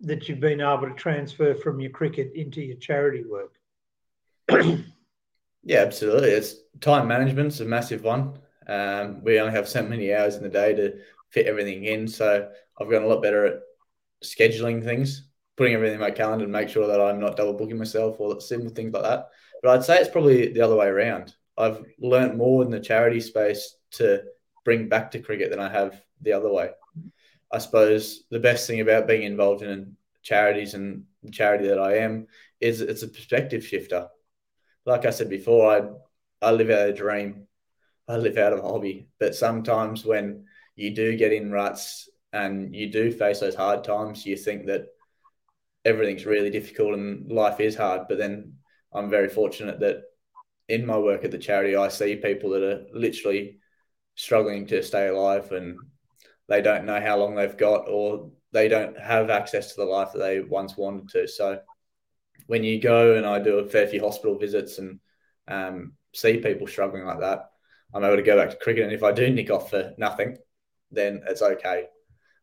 that 0.02 0.28
you've 0.28 0.40
been 0.40 0.60
able 0.60 0.88
to 0.88 0.94
transfer 0.94 1.54
from 1.54 1.80
your 1.80 1.90
cricket 1.90 2.32
into 2.34 2.60
your 2.60 2.76
charity 2.76 3.24
work? 3.24 3.54
yeah, 5.62 5.78
absolutely. 5.78 6.30
It's 6.30 6.56
time 6.80 7.08
management's 7.08 7.60
a 7.60 7.64
massive 7.64 8.02
one. 8.02 8.38
Um, 8.68 9.22
we 9.24 9.40
only 9.40 9.52
have 9.52 9.68
so 9.68 9.82
many 9.82 10.14
hours 10.14 10.36
in 10.36 10.42
the 10.42 10.48
day 10.48 10.74
to 10.74 10.98
fit 11.30 11.46
everything 11.46 11.84
in, 11.84 12.06
so 12.06 12.48
I've 12.78 12.90
gotten 12.90 13.04
a 13.04 13.08
lot 13.08 13.22
better 13.22 13.46
at 13.46 13.60
scheduling 14.22 14.84
things 14.84 15.24
putting 15.56 15.74
everything 15.74 15.94
in 15.94 16.00
my 16.00 16.10
calendar 16.10 16.44
and 16.44 16.52
make 16.52 16.68
sure 16.68 16.86
that 16.86 17.00
I'm 17.00 17.20
not 17.20 17.36
double 17.36 17.52
booking 17.52 17.78
myself 17.78 18.16
or 18.18 18.40
simple 18.40 18.70
things 18.70 18.92
like 18.92 19.02
that. 19.02 19.28
But 19.62 19.70
I'd 19.70 19.84
say 19.84 19.98
it's 19.98 20.10
probably 20.10 20.52
the 20.52 20.62
other 20.62 20.76
way 20.76 20.86
around. 20.86 21.34
I've 21.58 21.84
learned 21.98 22.38
more 22.38 22.64
in 22.64 22.70
the 22.70 22.80
charity 22.80 23.20
space 23.20 23.76
to 23.92 24.22
bring 24.64 24.88
back 24.88 25.10
to 25.10 25.18
cricket 25.18 25.50
than 25.50 25.60
I 25.60 25.68
have 25.68 26.00
the 26.22 26.32
other 26.32 26.52
way. 26.52 26.70
I 27.52 27.58
suppose 27.58 28.24
the 28.30 28.40
best 28.40 28.66
thing 28.66 28.80
about 28.80 29.06
being 29.06 29.24
involved 29.24 29.62
in 29.62 29.96
charities 30.22 30.74
and 30.74 31.04
the 31.22 31.30
charity 31.30 31.68
that 31.68 31.78
I 31.78 31.98
am 31.98 32.26
is 32.60 32.80
it's 32.80 33.02
a 33.02 33.08
perspective 33.08 33.64
shifter. 33.64 34.08
Like 34.86 35.04
I 35.04 35.10
said 35.10 35.28
before, 35.28 35.70
I 35.70 35.82
I 36.46 36.50
live 36.50 36.70
out 36.70 36.88
a 36.88 36.92
dream. 36.92 37.46
I 38.08 38.16
live 38.16 38.36
out 38.36 38.52
of 38.52 38.58
a 38.60 38.68
hobby. 38.68 39.08
But 39.20 39.34
sometimes 39.34 40.04
when 40.04 40.46
you 40.74 40.94
do 40.94 41.16
get 41.16 41.32
in 41.32 41.52
ruts 41.52 42.08
and 42.32 42.74
you 42.74 42.90
do 42.90 43.12
face 43.12 43.40
those 43.40 43.54
hard 43.54 43.84
times, 43.84 44.26
you 44.26 44.36
think 44.36 44.66
that 44.66 44.86
everything's 45.84 46.26
really 46.26 46.50
difficult 46.50 46.94
and 46.94 47.30
life 47.30 47.60
is 47.60 47.76
hard. 47.76 48.02
But 48.08 48.18
then 48.18 48.54
I'm 48.92 49.10
very 49.10 49.28
fortunate 49.28 49.80
that 49.80 50.02
in 50.68 50.86
my 50.86 50.98
work 50.98 51.24
at 51.24 51.30
the 51.30 51.38
charity, 51.38 51.76
I 51.76 51.88
see 51.88 52.16
people 52.16 52.50
that 52.50 52.62
are 52.62 52.86
literally 52.92 53.58
struggling 54.14 54.66
to 54.66 54.82
stay 54.82 55.08
alive 55.08 55.52
and 55.52 55.78
they 56.48 56.62
don't 56.62 56.84
know 56.84 57.00
how 57.00 57.16
long 57.16 57.34
they've 57.34 57.56
got 57.56 57.88
or 57.88 58.30
they 58.52 58.68
don't 58.68 58.98
have 58.98 59.30
access 59.30 59.70
to 59.70 59.80
the 59.80 59.86
life 59.86 60.12
that 60.12 60.18
they 60.18 60.40
once 60.40 60.76
wanted 60.76 61.08
to. 61.10 61.26
So 61.26 61.60
when 62.46 62.64
you 62.64 62.80
go 62.80 63.16
and 63.16 63.26
I 63.26 63.38
do 63.38 63.58
a 63.58 63.68
fair 63.68 63.86
few 63.86 64.00
hospital 64.00 64.38
visits 64.38 64.78
and 64.78 65.00
um, 65.48 65.92
see 66.14 66.38
people 66.38 66.66
struggling 66.66 67.04
like 67.04 67.20
that, 67.20 67.50
I'm 67.94 68.04
able 68.04 68.16
to 68.16 68.22
go 68.22 68.36
back 68.36 68.50
to 68.50 68.56
cricket. 68.56 68.84
And 68.84 68.92
if 68.92 69.02
I 69.02 69.12
do 69.12 69.30
nick 69.30 69.50
off 69.50 69.70
for 69.70 69.92
nothing, 69.98 70.36
then 70.90 71.22
it's 71.26 71.42
okay. 71.42 71.86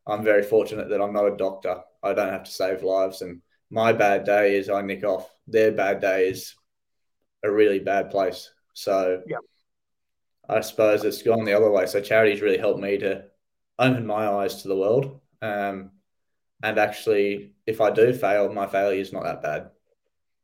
I'm 0.09 0.23
very 0.23 0.43
fortunate 0.43 0.89
that 0.89 1.01
I'm 1.01 1.13
not 1.13 1.31
a 1.31 1.37
doctor. 1.37 1.81
I 2.01 2.13
don't 2.13 2.33
have 2.33 2.43
to 2.43 2.51
save 2.51 2.83
lives. 2.83 3.21
And 3.21 3.41
my 3.69 3.93
bad 3.93 4.25
day 4.25 4.57
is 4.57 4.69
I 4.69 4.81
nick 4.81 5.03
off. 5.03 5.29
Their 5.47 5.71
bad 5.71 6.01
day 6.01 6.29
is 6.29 6.55
a 7.43 7.51
really 7.51 7.79
bad 7.79 8.09
place. 8.09 8.51
So 8.73 9.21
yeah. 9.27 9.37
I 10.47 10.61
suppose 10.61 11.03
it's 11.03 11.21
gone 11.21 11.45
the 11.45 11.53
other 11.53 11.69
way. 11.69 11.85
So 11.85 12.01
charities 12.01 12.41
really 12.41 12.57
helped 12.57 12.79
me 12.79 12.97
to 12.97 13.25
open 13.77 14.05
my 14.05 14.27
eyes 14.27 14.61
to 14.61 14.67
the 14.67 14.75
world. 14.75 15.19
Um, 15.41 15.91
and 16.61 16.77
actually, 16.77 17.53
if 17.65 17.79
I 17.79 17.91
do 17.91 18.13
fail, 18.13 18.51
my 18.51 18.67
failure 18.67 18.99
is 18.99 19.13
not 19.13 19.23
that 19.23 19.41
bad. 19.41 19.69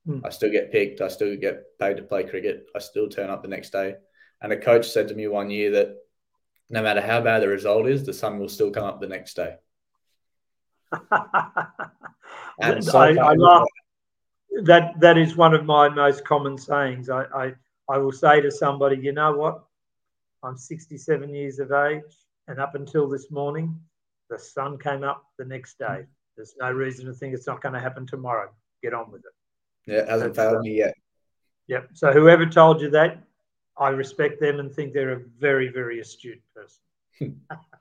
Mm. 0.08 0.21
I 0.23 0.30
still 0.30 0.51
get 0.51 0.71
picked. 0.71 1.01
I 1.01 1.08
still 1.08 1.36
get 1.36 1.78
paid 1.80 1.97
to 1.97 2.04
play 2.04 2.23
cricket. 2.23 2.67
I 2.75 2.80
still 2.80 3.10
turn 3.10 3.30
up 3.30 3.41
the 3.41 3.49
next 3.49 3.71
day. 3.71 3.95
And 4.41 4.54
a 4.54 4.58
coach 4.58 4.89
said 4.89 5.08
to 5.08 5.15
me 5.15 5.28
one 5.28 5.49
year 5.49 5.71
that 5.71 5.97
no 6.69 6.82
matter 6.82 7.01
how 7.01 7.21
bad 7.21 7.41
the 7.41 7.47
result 7.47 7.88
is, 7.88 8.04
the 8.04 8.13
sun 8.13 8.39
will 8.39 8.49
still 8.49 8.71
come 8.71 8.86
up 8.86 8.99
the 8.99 9.08
next 9.08 9.36
day. 9.36 9.56
and 12.62 12.84
so 12.84 12.99
I, 12.99 13.10
I 13.15 13.34
love 13.34 13.67
that. 14.63 14.99
That 14.99 15.17
is 15.17 15.36
one 15.36 15.54
of 15.54 15.65
my 15.65 15.89
most 15.89 16.25
common 16.25 16.58
sayings. 16.58 17.10
I, 17.10 17.23
I, 17.36 17.54
I 17.89 17.97
will 17.97 18.12
say 18.12 18.41
to 18.41 18.51
somebody, 18.51 18.97
you 18.97 19.12
know 19.12 19.34
what? 19.34 19.63
I'm 20.43 20.58
67 20.58 21.34
years 21.34 21.60
of 21.60 21.71
age, 21.71 22.01
and 22.47 22.60
up 22.60 22.75
until 22.75 23.10
this 23.10 23.32
morning, 23.32 23.80
the 24.30 24.39
sun 24.39 24.78
came 24.78 25.04
up 25.04 25.23
the 25.38 25.45
next 25.45 25.78
day. 25.80 26.06
There's 26.36 26.56
no 26.60 26.71
reason 26.71 27.06
to 27.06 27.13
think 27.13 27.34
it's 27.34 27.47
not 27.47 27.62
going 27.62 27.73
to 27.73 27.80
happen 27.80 28.06
tomorrow. 28.06 28.49
Get 28.84 28.93
on 28.93 29.12
with 29.12 29.21
it. 29.21 29.91
Yeah, 29.91 29.99
it 29.99 30.10
hasn't 30.10 30.36
failed 30.36 30.58
uh, 30.58 30.62
me 30.62 30.78
yet. 30.78 30.95
Yep. 31.67 31.89
So 31.93 32.12
whoever 32.12 32.45
told 32.45 32.82
you 32.82 32.89
that, 32.91 33.23
I 33.78 33.90
respect 33.90 34.40
them 34.40 34.60
and 34.60 34.74
think 34.74 34.94
they're 34.94 35.14
a 35.14 35.24
very, 35.40 35.70
very 35.70 36.00
astute 36.00 36.42
person. 36.54 37.42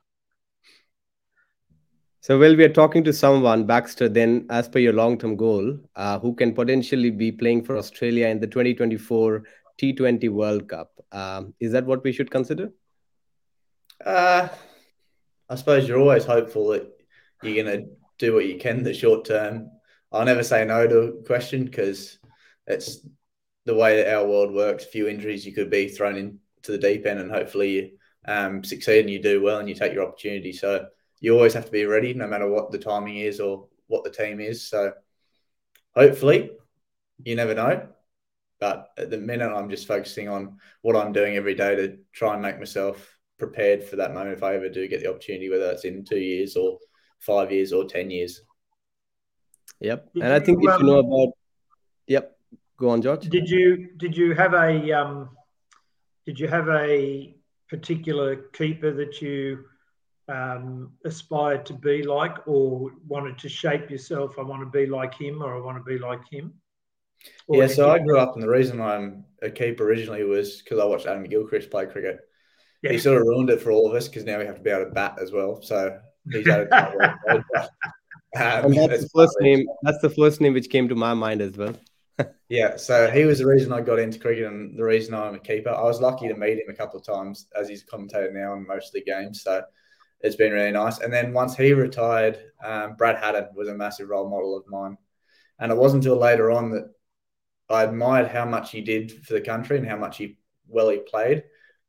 So, 2.24 2.38
while 2.38 2.56
we 2.56 2.64
are 2.64 2.72
talking 2.72 3.04
to 3.04 3.12
someone, 3.12 3.66
Baxter, 3.66 4.08
then 4.08 4.46
as 4.48 4.66
per 4.66 4.78
your 4.78 4.94
long 4.94 5.18
term 5.18 5.36
goal, 5.36 5.78
uh, 5.94 6.18
who 6.18 6.34
can 6.34 6.54
potentially 6.54 7.10
be 7.10 7.30
playing 7.30 7.64
for 7.64 7.76
Australia 7.76 8.28
in 8.28 8.40
the 8.40 8.46
2024 8.46 9.44
T20 9.78 10.30
World 10.30 10.66
Cup, 10.66 10.90
um, 11.12 11.52
is 11.60 11.72
that 11.72 11.84
what 11.84 12.02
we 12.02 12.12
should 12.12 12.30
consider? 12.30 12.72
Uh, 14.02 14.48
I 15.50 15.54
suppose 15.54 15.86
you're 15.86 16.00
always 16.00 16.24
hopeful 16.24 16.68
that 16.68 16.90
you're 17.42 17.62
going 17.62 17.78
to 17.78 17.88
do 18.16 18.32
what 18.32 18.46
you 18.46 18.58
can 18.58 18.82
the 18.82 18.94
short 18.94 19.26
term. 19.26 19.70
I'll 20.10 20.24
never 20.24 20.42
say 20.42 20.64
no 20.64 20.86
to 20.86 20.98
a 21.00 21.22
question 21.24 21.66
because 21.66 22.18
it's 22.66 23.06
the 23.64 23.74
way 23.74 23.96
that 23.96 24.14
our 24.14 24.26
world 24.26 24.52
works. 24.52 24.84
A 24.84 24.88
few 24.88 25.08
injuries, 25.08 25.46
you 25.46 25.52
could 25.52 25.70
be 25.70 25.88
thrown 25.88 26.16
into 26.16 26.40
the 26.72 26.78
deep 26.78 27.06
end, 27.06 27.20
and 27.20 27.30
hopefully 27.30 27.70
you 27.70 27.90
um, 28.26 28.64
succeed 28.64 29.00
and 29.00 29.10
you 29.10 29.22
do 29.22 29.42
well 29.42 29.58
and 29.58 29.68
you 29.68 29.74
take 29.74 29.92
your 29.92 30.06
opportunity. 30.06 30.52
So 30.52 30.86
you 31.20 31.34
always 31.34 31.54
have 31.54 31.66
to 31.66 31.72
be 31.72 31.84
ready, 31.84 32.14
no 32.14 32.26
matter 32.26 32.48
what 32.48 32.70
the 32.70 32.78
timing 32.78 33.16
is 33.16 33.40
or 33.40 33.68
what 33.86 34.04
the 34.04 34.10
team 34.10 34.40
is. 34.40 34.68
So 34.68 34.92
hopefully, 35.94 36.50
you 37.22 37.36
never 37.36 37.54
know. 37.54 37.88
But 38.60 38.88
at 38.96 39.10
the 39.10 39.18
minute, 39.18 39.52
I'm 39.52 39.68
just 39.68 39.86
focusing 39.86 40.28
on 40.28 40.58
what 40.82 40.96
I'm 40.96 41.12
doing 41.12 41.36
every 41.36 41.54
day 41.54 41.74
to 41.76 41.98
try 42.12 42.34
and 42.34 42.42
make 42.42 42.58
myself 42.58 43.18
prepared 43.38 43.84
for 43.84 43.96
that 43.96 44.14
moment 44.14 44.36
if 44.36 44.42
I 44.42 44.54
ever 44.54 44.68
do 44.68 44.88
get 44.88 45.00
the 45.00 45.10
opportunity, 45.10 45.50
whether 45.50 45.70
it's 45.70 45.84
in 45.84 46.04
two 46.04 46.18
years 46.18 46.56
or 46.56 46.78
five 47.20 47.50
years 47.50 47.72
or 47.72 47.84
10 47.84 48.10
years. 48.10 48.42
Yep. 49.80 50.10
and 50.14 50.32
I 50.32 50.40
think 50.40 50.58
if 50.62 50.78
you 50.78 50.86
know 50.86 50.98
about, 51.00 51.34
yep, 52.06 52.33
go 52.76 52.90
on, 52.90 53.02
George. 53.02 53.28
Did 53.28 53.48
you, 53.48 53.90
did 53.96 54.16
you 54.16 54.34
have 54.34 54.54
a, 54.54 54.92
um, 54.92 55.30
did 56.26 56.38
you 56.38 56.48
have 56.48 56.68
a 56.68 57.34
particular 57.68 58.36
keeper 58.52 58.92
that 58.92 59.20
you 59.20 59.64
um, 60.28 60.92
aspired 61.04 61.66
to 61.66 61.74
be 61.74 62.02
like 62.02 62.36
or 62.46 62.92
wanted 63.06 63.38
to 63.38 63.48
shape 63.48 63.90
yourself? 63.90 64.38
I 64.38 64.42
want 64.42 64.62
to 64.62 64.66
be 64.66 64.86
like 64.86 65.14
him 65.14 65.42
or 65.42 65.54
I 65.54 65.60
want 65.60 65.78
to 65.78 65.84
be 65.84 65.98
like 65.98 66.20
him? 66.30 66.54
Or 67.46 67.62
yeah, 67.62 67.68
so 67.68 67.90
I 67.90 67.98
grew 67.98 68.18
up, 68.18 68.34
and 68.34 68.42
the 68.42 68.48
reason 68.48 68.80
I'm 68.80 69.24
a 69.42 69.50
keeper 69.50 69.84
originally 69.84 70.24
was 70.24 70.62
because 70.62 70.78
I 70.78 70.84
watched 70.84 71.06
Adam 71.06 71.24
Gilchrist 71.24 71.70
play 71.70 71.86
cricket. 71.86 72.20
Yeah. 72.82 72.92
He 72.92 72.98
sort 72.98 73.20
of 73.20 73.26
ruined 73.26 73.50
it 73.50 73.62
for 73.62 73.70
all 73.70 73.88
of 73.88 73.94
us 73.94 74.08
because 74.08 74.24
now 74.24 74.38
we 74.38 74.46
have 74.46 74.56
to 74.56 74.62
be 74.62 74.70
able 74.70 74.84
to 74.84 74.90
bat 74.90 75.18
as 75.20 75.32
well. 75.32 75.62
So 75.62 75.98
he's 76.30 76.46
had 76.46 76.68
a 76.70 77.14
um, 77.30 77.70
and 78.36 78.74
that's 78.74 79.04
the 79.04 79.10
first 79.14 79.36
name. 79.40 79.66
That's 79.82 80.00
the 80.00 80.10
first 80.10 80.40
name 80.40 80.52
which 80.52 80.68
came 80.68 80.88
to 80.88 80.94
my 80.94 81.14
mind 81.14 81.40
as 81.40 81.56
well. 81.56 81.74
Yeah, 82.48 82.76
so 82.76 83.10
he 83.10 83.24
was 83.24 83.38
the 83.38 83.46
reason 83.46 83.72
I 83.72 83.80
got 83.80 83.98
into 83.98 84.18
cricket 84.18 84.46
and 84.46 84.78
the 84.78 84.84
reason 84.84 85.14
I'm 85.14 85.34
a 85.34 85.38
keeper. 85.38 85.70
I 85.70 85.82
was 85.82 86.00
lucky 86.00 86.28
to 86.28 86.34
meet 86.36 86.58
him 86.58 86.68
a 86.68 86.74
couple 86.74 86.98
of 86.98 87.06
times 87.06 87.48
as 87.58 87.68
he's 87.68 87.84
commentated 87.84 88.32
now 88.32 88.52
on 88.52 88.66
most 88.66 88.88
of 88.88 88.92
the 88.92 89.02
games. 89.02 89.42
So 89.42 89.62
it's 90.20 90.36
been 90.36 90.52
really 90.52 90.72
nice. 90.72 91.00
And 91.00 91.12
then 91.12 91.32
once 91.32 91.56
he 91.56 91.72
retired, 91.72 92.38
um, 92.62 92.94
Brad 92.96 93.16
Haddin 93.16 93.48
was 93.54 93.68
a 93.68 93.74
massive 93.74 94.08
role 94.08 94.28
model 94.28 94.56
of 94.56 94.66
mine. 94.68 94.96
And 95.58 95.70
it 95.72 95.78
wasn't 95.78 96.04
until 96.04 96.18
later 96.18 96.50
on 96.50 96.70
that 96.70 96.90
I 97.68 97.84
admired 97.84 98.28
how 98.28 98.44
much 98.44 98.70
he 98.70 98.80
did 98.80 99.24
for 99.24 99.34
the 99.34 99.40
country 99.40 99.76
and 99.78 99.86
how 99.86 99.96
much 99.96 100.18
he 100.18 100.38
well 100.68 100.90
he 100.90 100.98
played. 100.98 101.44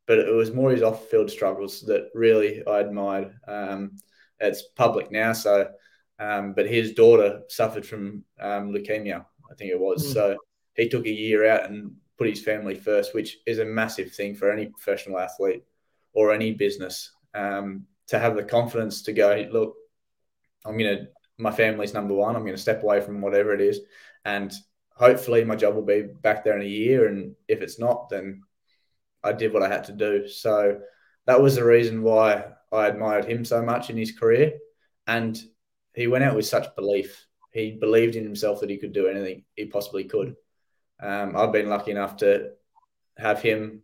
But 0.07 0.19
it 0.19 0.33
was 0.33 0.53
more 0.53 0.71
his 0.71 0.83
off-field 0.83 1.31
struggles 1.31 1.81
that 1.81 2.09
really 2.13 2.65
I 2.65 2.79
admired. 2.79 3.33
Um, 3.47 3.97
it's 4.39 4.63
public 4.75 5.11
now, 5.11 5.33
so 5.33 5.71
um, 6.19 6.53
but 6.53 6.67
his 6.67 6.93
daughter 6.93 7.41
suffered 7.49 7.85
from 7.85 8.23
um, 8.39 8.71
leukemia, 8.71 9.25
I 9.51 9.55
think 9.55 9.71
it 9.71 9.79
was. 9.79 10.05
Mm. 10.07 10.13
So 10.13 10.37
he 10.75 10.89
took 10.89 11.05
a 11.05 11.11
year 11.11 11.47
out 11.49 11.69
and 11.69 11.93
put 12.17 12.27
his 12.27 12.43
family 12.43 12.75
first, 12.75 13.13
which 13.13 13.37
is 13.45 13.59
a 13.59 13.65
massive 13.65 14.11
thing 14.11 14.35
for 14.35 14.51
any 14.51 14.67
professional 14.67 15.19
athlete 15.19 15.63
or 16.13 16.33
any 16.33 16.53
business. 16.53 17.11
Um, 17.33 17.85
to 18.07 18.19
have 18.19 18.35
the 18.35 18.43
confidence 18.43 19.01
to 19.03 19.13
go, 19.13 19.47
look, 19.51 19.75
I'm 20.65 20.77
going 20.77 20.97
to, 20.97 21.07
my 21.37 21.51
family's 21.51 21.93
number 21.93 22.13
one. 22.13 22.35
I'm 22.35 22.43
going 22.43 22.55
to 22.55 22.61
step 22.61 22.83
away 22.83 23.01
from 23.01 23.21
whatever 23.21 23.53
it 23.53 23.61
is. 23.61 23.81
And 24.23 24.53
hopefully 24.91 25.43
my 25.43 25.55
job 25.55 25.75
will 25.75 25.81
be 25.81 26.03
back 26.03 26.43
there 26.43 26.55
in 26.55 26.61
a 26.61 26.69
year. 26.69 27.07
And 27.07 27.35
if 27.47 27.61
it's 27.61 27.79
not, 27.79 28.09
then 28.09 28.43
I 29.23 29.33
did 29.33 29.53
what 29.53 29.63
I 29.63 29.69
had 29.69 29.85
to 29.85 29.91
do. 29.91 30.27
So 30.27 30.79
that 31.25 31.41
was 31.41 31.55
the 31.55 31.65
reason 31.65 32.03
why 32.03 32.45
I 32.71 32.87
admired 32.87 33.25
him 33.25 33.43
so 33.43 33.61
much 33.61 33.89
in 33.89 33.97
his 33.97 34.11
career. 34.11 34.53
And 35.07 35.39
he 35.93 36.07
went 36.07 36.23
out 36.23 36.35
with 36.35 36.45
such 36.45 36.75
belief. 36.75 37.25
He 37.55 37.71
believed 37.71 38.17
in 38.17 38.25
himself 38.25 38.59
that 38.59 38.69
he 38.69 38.75
could 38.75 38.91
do 38.91 39.07
anything 39.07 39.45
he 39.55 39.65
possibly 39.65 40.03
could. 40.03 40.35
Um, 40.99 41.37
I've 41.37 41.53
been 41.53 41.69
lucky 41.69 41.91
enough 41.91 42.17
to 42.17 42.49
have 43.17 43.41
him. 43.41 43.81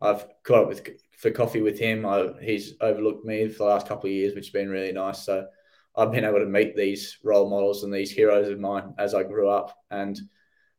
I've 0.00 0.24
caught 0.42 0.62
up 0.62 0.68
with 0.68 0.88
for 1.18 1.30
coffee 1.30 1.60
with 1.60 1.78
him. 1.78 2.06
I, 2.06 2.30
he's 2.40 2.72
overlooked 2.80 3.26
me 3.26 3.46
for 3.48 3.58
the 3.58 3.64
last 3.66 3.86
couple 3.86 4.06
of 4.08 4.14
years, 4.14 4.34
which 4.34 4.46
has 4.46 4.52
been 4.52 4.70
really 4.70 4.92
nice. 4.92 5.22
So 5.22 5.46
I've 5.94 6.12
been 6.12 6.24
able 6.24 6.38
to 6.38 6.46
meet 6.46 6.74
these 6.74 7.18
role 7.22 7.50
models 7.50 7.84
and 7.84 7.92
these 7.92 8.10
heroes 8.10 8.48
of 8.48 8.58
mine 8.58 8.94
as 8.96 9.14
I 9.14 9.22
grew 9.22 9.50
up, 9.50 9.76
and 9.90 10.18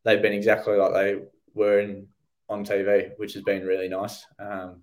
they've 0.04 0.22
been 0.22 0.34
exactly 0.34 0.78
like 0.78 0.94
they 0.94 1.20
were 1.54 1.80
in 1.80 2.08
on 2.50 2.66
TV, 2.66 3.12
which 3.18 3.36
has 3.36 3.44
been 3.44 3.68
really 3.68 3.88
nice. 3.88 4.26
Um, 4.40 4.82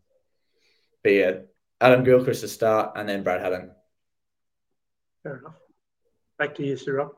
but 1.03 1.13
yeah, 1.13 1.33
Adam 1.81 2.05
Gilchrist 2.05 2.43
to 2.43 2.49
start, 2.49 2.93
and 2.95 3.09
then 3.09 3.25
Brad 3.25 3.41
Haddin. 3.41 3.73
Fair 5.25 5.39
enough. 5.39 5.59
Back 6.39 6.55
to 6.55 6.65
you, 6.65 6.77
Cyril. 6.77 7.18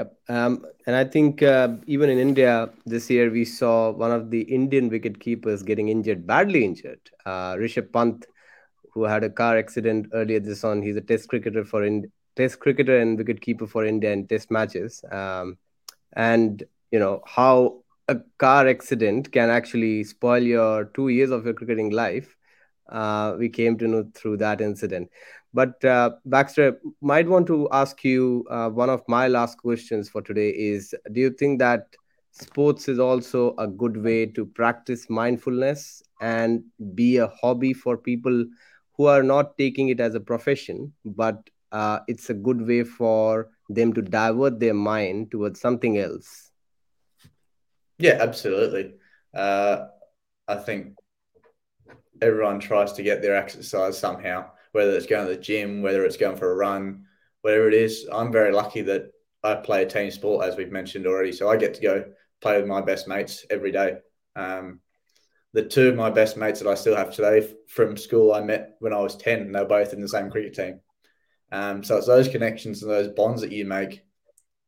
Yep. 0.00 0.16
Um, 0.30 0.64
and 0.86 0.96
I 0.96 1.04
think 1.04 1.42
uh, 1.42 1.76
even 1.86 2.08
in 2.08 2.18
India 2.18 2.70
this 2.86 3.10
year, 3.10 3.30
we 3.30 3.44
saw 3.44 3.90
one 3.90 4.10
of 4.10 4.30
the 4.30 4.40
Indian 4.42 4.88
wicket 4.88 5.20
keepers 5.20 5.62
getting 5.62 5.88
injured, 5.90 6.26
badly 6.26 6.64
injured. 6.64 7.00
Uh, 7.26 7.54
Rishabh 7.56 7.92
Pant, 7.92 8.24
who 8.94 9.04
had 9.04 9.24
a 9.24 9.28
car 9.28 9.58
accident 9.58 10.06
earlier 10.14 10.40
this 10.40 10.64
on. 10.64 10.80
He's 10.80 10.96
a 10.96 11.02
test 11.02 11.28
cricketer 11.28 11.66
for 11.66 11.84
in, 11.84 12.10
test 12.34 12.60
cricketer 12.60 12.98
and 12.98 13.18
wicket 13.18 13.42
keeper 13.42 13.66
for 13.66 13.84
India 13.84 14.10
in 14.10 14.26
test 14.26 14.50
matches. 14.50 15.04
Um, 15.12 15.58
and 16.14 16.62
you 16.90 16.98
know 16.98 17.20
how 17.26 17.82
a 18.08 18.16
car 18.38 18.66
accident 18.68 19.30
can 19.32 19.50
actually 19.50 20.02
spoil 20.04 20.42
your 20.42 20.86
two 20.86 21.08
years 21.08 21.30
of 21.30 21.44
your 21.44 21.54
cricketing 21.54 21.90
life. 21.90 22.36
Uh, 22.88 23.36
we 23.38 23.48
came 23.48 23.78
to 23.78 23.86
know 23.86 24.10
through 24.14 24.38
that 24.38 24.60
incident. 24.60 25.10
But 25.52 25.84
uh, 25.84 26.10
Baxter, 26.24 26.78
might 27.00 27.28
want 27.28 27.46
to 27.48 27.68
ask 27.72 28.04
you 28.04 28.46
uh, 28.50 28.68
one 28.70 28.88
of 28.88 29.02
my 29.08 29.26
last 29.26 29.58
questions 29.58 30.08
for 30.08 30.22
today 30.22 30.50
is 30.50 30.94
Do 31.12 31.20
you 31.20 31.30
think 31.30 31.58
that 31.58 31.86
sports 32.30 32.88
is 32.88 32.98
also 32.98 33.54
a 33.58 33.66
good 33.66 33.96
way 33.96 34.26
to 34.26 34.46
practice 34.46 35.10
mindfulness 35.10 36.02
and 36.20 36.62
be 36.94 37.16
a 37.16 37.26
hobby 37.26 37.72
for 37.72 37.96
people 37.96 38.44
who 38.96 39.06
are 39.06 39.22
not 39.22 39.58
taking 39.58 39.88
it 39.88 39.98
as 39.98 40.14
a 40.14 40.20
profession, 40.20 40.92
but 41.04 41.50
uh, 41.72 42.00
it's 42.06 42.30
a 42.30 42.34
good 42.34 42.66
way 42.66 42.84
for 42.84 43.48
them 43.68 43.92
to 43.94 44.02
divert 44.02 44.60
their 44.60 44.74
mind 44.74 45.30
towards 45.30 45.60
something 45.60 45.98
else? 45.98 46.50
Yeah, 47.98 48.18
absolutely. 48.20 48.94
Uh, 49.34 49.86
I 50.46 50.56
think 50.56 50.94
everyone 52.22 52.60
tries 52.60 52.92
to 52.92 53.02
get 53.02 53.22
their 53.22 53.36
exercise 53.36 53.98
somehow 53.98 54.50
whether 54.72 54.92
it's 54.92 55.06
going 55.06 55.26
to 55.26 55.34
the 55.34 55.40
gym, 55.40 55.82
whether 55.82 56.04
it's 56.04 56.16
going 56.16 56.36
for 56.36 56.50
a 56.50 56.56
run, 56.56 57.04
whatever 57.42 57.68
it 57.68 57.74
is. 57.74 58.06
I'm 58.12 58.32
very 58.32 58.52
lucky 58.52 58.82
that 58.82 59.10
I 59.42 59.54
play 59.54 59.82
a 59.82 59.88
team 59.88 60.10
sport, 60.10 60.46
as 60.46 60.56
we've 60.56 60.72
mentioned 60.72 61.06
already. 61.06 61.32
So 61.32 61.48
I 61.48 61.56
get 61.56 61.74
to 61.74 61.80
go 61.80 62.04
play 62.40 62.58
with 62.58 62.68
my 62.68 62.80
best 62.80 63.08
mates 63.08 63.44
every 63.50 63.72
day. 63.72 63.98
Um, 64.36 64.80
the 65.52 65.64
two 65.64 65.88
of 65.88 65.96
my 65.96 66.10
best 66.10 66.36
mates 66.36 66.60
that 66.60 66.68
I 66.68 66.74
still 66.74 66.96
have 66.96 67.14
today 67.14 67.52
from 67.68 67.96
school 67.96 68.32
I 68.32 68.40
met 68.40 68.76
when 68.78 68.92
I 68.92 69.00
was 69.00 69.16
10, 69.16 69.40
and 69.40 69.54
they're 69.54 69.64
both 69.64 69.92
in 69.92 70.00
the 70.00 70.08
same 70.08 70.30
cricket 70.30 70.54
team. 70.54 70.80
Um, 71.50 71.82
so 71.82 71.96
it's 71.96 72.06
those 72.06 72.28
connections 72.28 72.82
and 72.82 72.90
those 72.90 73.08
bonds 73.08 73.42
that 73.42 73.50
you 73.50 73.64
make, 73.64 74.02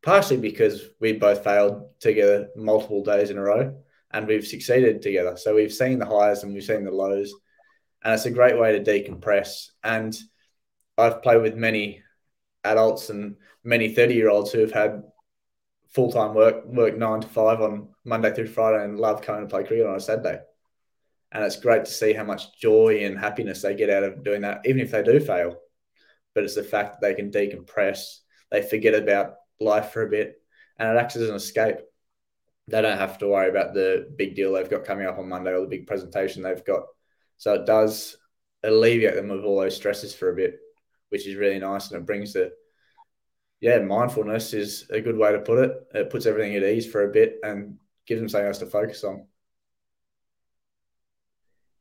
partially 0.03 0.39
because 0.39 0.83
we 1.01 1.13
both 1.13 1.45
failed 1.45 1.85
together 2.01 2.49
multiple 2.57 3.05
days 3.05 3.31
in 3.31 3.39
a 3.39 3.43
row 3.43 3.77
and 4.11 4.27
we've 4.27 4.47
succeeded 4.47 5.01
together. 5.01 5.37
So 5.37 5.55
we've 5.55 5.73
seen 5.73 5.99
the 5.99 6.07
highs 6.07 6.43
and 6.43 6.53
we've 6.53 6.65
seen 6.65 6.85
the 6.85 6.91
lows 6.91 7.33
and 8.05 8.15
it's 8.15 8.27
a 8.27 8.31
great 8.31 8.59
way 8.59 8.79
to 8.79 8.85
decompress. 8.85 9.69
And 9.83 10.17
I've 10.99 11.23
played 11.23 11.43
with 11.43 11.57
many 11.57 12.03
adults 12.65 13.11
and 13.11 13.37
many 13.65 13.95
30 13.95 14.15
year 14.15 14.31
olds 14.31 14.53
who 14.53 14.61
have 14.61 14.73
had 14.73 15.03
full 15.89 16.11
time 16.11 16.35
work, 16.35 16.67
work 16.67 16.97
nine 16.97 17.21
to 17.21 17.29
five 17.29 17.61
on 17.61 17.89
Monday 18.05 18.35
through 18.35 18.49
Friday 18.49 18.85
and 18.85 18.99
love 18.99 19.23
coming 19.23 19.43
to 19.43 19.49
play 19.49 19.65
cricket 19.65 19.87
on 19.87 19.97
a 19.97 20.01
Saturday. 20.01 20.41
And 21.31 21.45
it's 21.45 21.57
great 21.57 21.85
to 21.85 21.91
see 21.91 22.13
how 22.13 22.25
much 22.25 22.59
joy 22.59 23.05
and 23.05 23.19
happiness 23.19 23.63
they 23.63 23.75
get 23.75 23.91
out 23.91 24.05
of 24.05 24.23
doing 24.23 24.43
that, 24.43 24.63
even 24.67 24.81
if 24.81 24.91
they 24.91 25.03
do 25.03 25.19
fail. 25.19 25.57
But 26.35 26.45
it's 26.45 26.55
the 26.55 26.63
fact 26.63 27.01
that 27.01 27.07
they 27.07 27.15
can 27.15 27.31
decompress, 27.31 28.19
they 28.51 28.63
forget 28.63 28.95
about 28.95 29.35
life 29.61 29.93
for 29.93 30.03
a 30.03 30.11
bit, 30.11 30.43
and 30.79 30.91
it 30.91 31.01
acts 31.01 31.17
as 31.17 31.29
an 31.29 31.35
escape. 31.35 31.77
They 32.69 32.83
don't 32.83 32.99
have 32.99 33.19
to 33.19 33.29
worry 33.29 33.49
about 33.49 33.73
the 33.73 34.13
big 34.17 34.35
deal 34.35 34.53
they've 34.53 34.69
got 34.69 34.85
coming 34.85 35.07
up 35.07 35.19
on 35.19 35.29
Monday 35.29 35.53
or 35.53 35.63
the 35.63 35.67
big 35.67 35.87
presentation 35.87 36.43
they've 36.43 36.65
got 36.65 36.85
so 37.39 37.55
it 37.55 37.67
does 37.67 38.17
alleviate 38.63 39.15
them 39.15 39.31
of 39.31 39.45
all 39.45 39.61
those 39.61 39.77
stresses 39.77 40.15
for 40.15 40.31
a 40.31 40.37
bit, 40.37 40.59
which 41.09 41.27
is 41.27 41.37
really 41.37 41.59
nice. 41.59 41.91
And 41.91 42.01
it 42.01 42.07
brings 42.07 42.33
the, 42.33 42.53
yeah, 43.61 43.79
mindfulness 43.79 44.55
is 44.55 44.87
a 44.91 45.01
good 45.01 45.17
way 45.17 45.33
to 45.33 45.41
put 45.41 45.59
it. 45.59 45.73
It 45.95 46.11
puts 46.11 46.27
everything 46.27 46.57
at 46.57 46.63
ease 46.63 46.91
for 46.91 47.05
a 47.05 47.13
bit 47.13 47.39
and 47.43 47.79
gives 48.07 48.21
them 48.21 48.29
something 48.29 48.47
else 48.47 48.59
to 48.59 48.67
focus 48.67 49.05
on. 49.05 49.27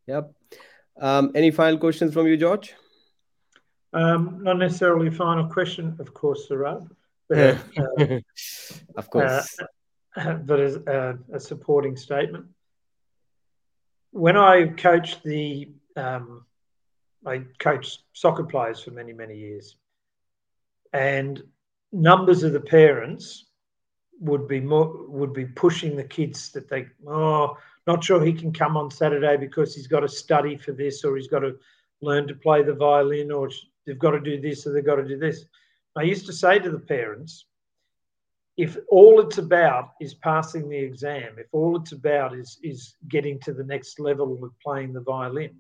Yep. 0.08 0.34
Um, 1.00 1.32
any 1.36 1.52
final 1.52 1.78
questions 1.78 2.14
from 2.14 2.28
you, 2.28 2.38
George? 2.38 2.74
Um, 3.94 4.40
not 4.42 4.58
necessarily 4.58 5.08
a 5.08 5.12
final 5.12 5.48
question, 5.48 5.96
of 6.00 6.14
course, 6.14 6.48
Saurabh. 6.50 6.90
But, 7.30 7.58
uh, 7.78 8.20
of 8.96 9.10
course. 9.10 9.58
Uh, 9.60 9.66
but 10.46 10.60
as 10.60 10.76
a, 10.76 11.18
a, 11.34 11.40
supporting 11.40 11.96
statement. 11.96 12.46
When 14.12 14.38
I 14.38 14.68
coached 14.68 15.24
the, 15.24 15.70
um, 15.96 16.46
I 17.26 17.44
coached 17.60 18.04
soccer 18.14 18.44
players 18.44 18.82
for 18.82 18.92
many, 18.92 19.14
many 19.14 19.38
years, 19.38 19.76
and 20.94 21.42
numbers 21.92 22.44
of 22.44 22.54
the 22.54 22.60
parents 22.60 23.46
would 24.20 24.48
be 24.48 24.60
more 24.60 25.08
would 25.08 25.34
be 25.34 25.46
pushing 25.46 25.96
the 25.96 26.04
kids 26.04 26.52
that 26.52 26.70
they 26.70 26.86
oh 27.08 27.58
not 27.88 28.04
sure 28.04 28.24
he 28.24 28.34
can 28.34 28.54
come 28.54 28.78
on 28.78 28.92
Saturday 28.92 29.36
because 29.38 29.74
he's 29.74 29.88
got 29.88 30.02
to 30.02 30.08
study 30.08 30.56
for 30.56 30.72
this 30.72 31.04
or 31.04 31.16
he's 31.16 31.28
got 31.28 31.40
to 31.40 31.58
learn 32.02 32.28
to 32.28 32.36
play 32.36 32.62
the 32.62 32.74
violin 32.74 33.32
or 33.32 33.50
they've 33.86 34.00
got 34.00 34.12
to 34.12 34.20
do 34.20 34.40
this 34.40 34.66
or 34.66 34.74
they've 34.74 34.86
got 34.86 34.96
to 34.96 35.08
do 35.08 35.18
this. 35.18 35.46
I 35.96 36.04
used 36.04 36.26
to 36.28 36.34
say 36.34 36.60
to 36.60 36.70
the 36.70 36.80
parents, 36.80 37.46
if 38.58 38.78
all 38.90 39.22
it's 39.22 39.38
about 39.38 39.92
is 40.02 40.14
passing 40.14 40.70
the 40.70 40.78
exam, 40.78 41.36
if 41.38 41.48
all 41.52 41.78
it's 41.78 41.94
about 41.94 42.36
is 42.36 42.60
is 42.64 42.96
getting 43.10 43.40
to 43.40 43.54
the 43.54 43.64
next 43.64 44.00
level 44.00 44.44
of 44.44 44.52
playing 44.60 44.94
the 44.94 45.02
violin, 45.02 45.56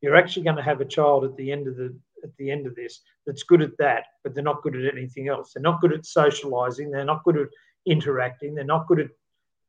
you're 0.00 0.16
actually 0.16 0.44
going 0.44 0.56
to 0.56 0.62
have 0.62 0.80
a 0.80 0.84
child 0.84 1.24
at 1.24 1.36
the 1.36 1.52
end 1.52 1.68
of 1.68 1.76
the 1.76 1.94
at 2.24 2.36
the 2.38 2.50
end 2.50 2.66
of 2.66 2.74
this 2.74 3.00
that's 3.26 3.42
good 3.42 3.62
at 3.62 3.76
that, 3.78 4.04
but 4.22 4.34
they're 4.34 4.44
not 4.44 4.62
good 4.62 4.76
at 4.76 4.92
anything 4.92 5.28
else. 5.28 5.52
They're 5.52 5.62
not 5.62 5.80
good 5.80 5.92
at 5.92 6.06
socializing. 6.06 6.90
They're 6.90 7.04
not 7.04 7.24
good 7.24 7.36
at 7.36 7.48
interacting. 7.86 8.54
They're 8.54 8.64
not 8.64 8.86
good 8.86 9.00
at 9.00 9.10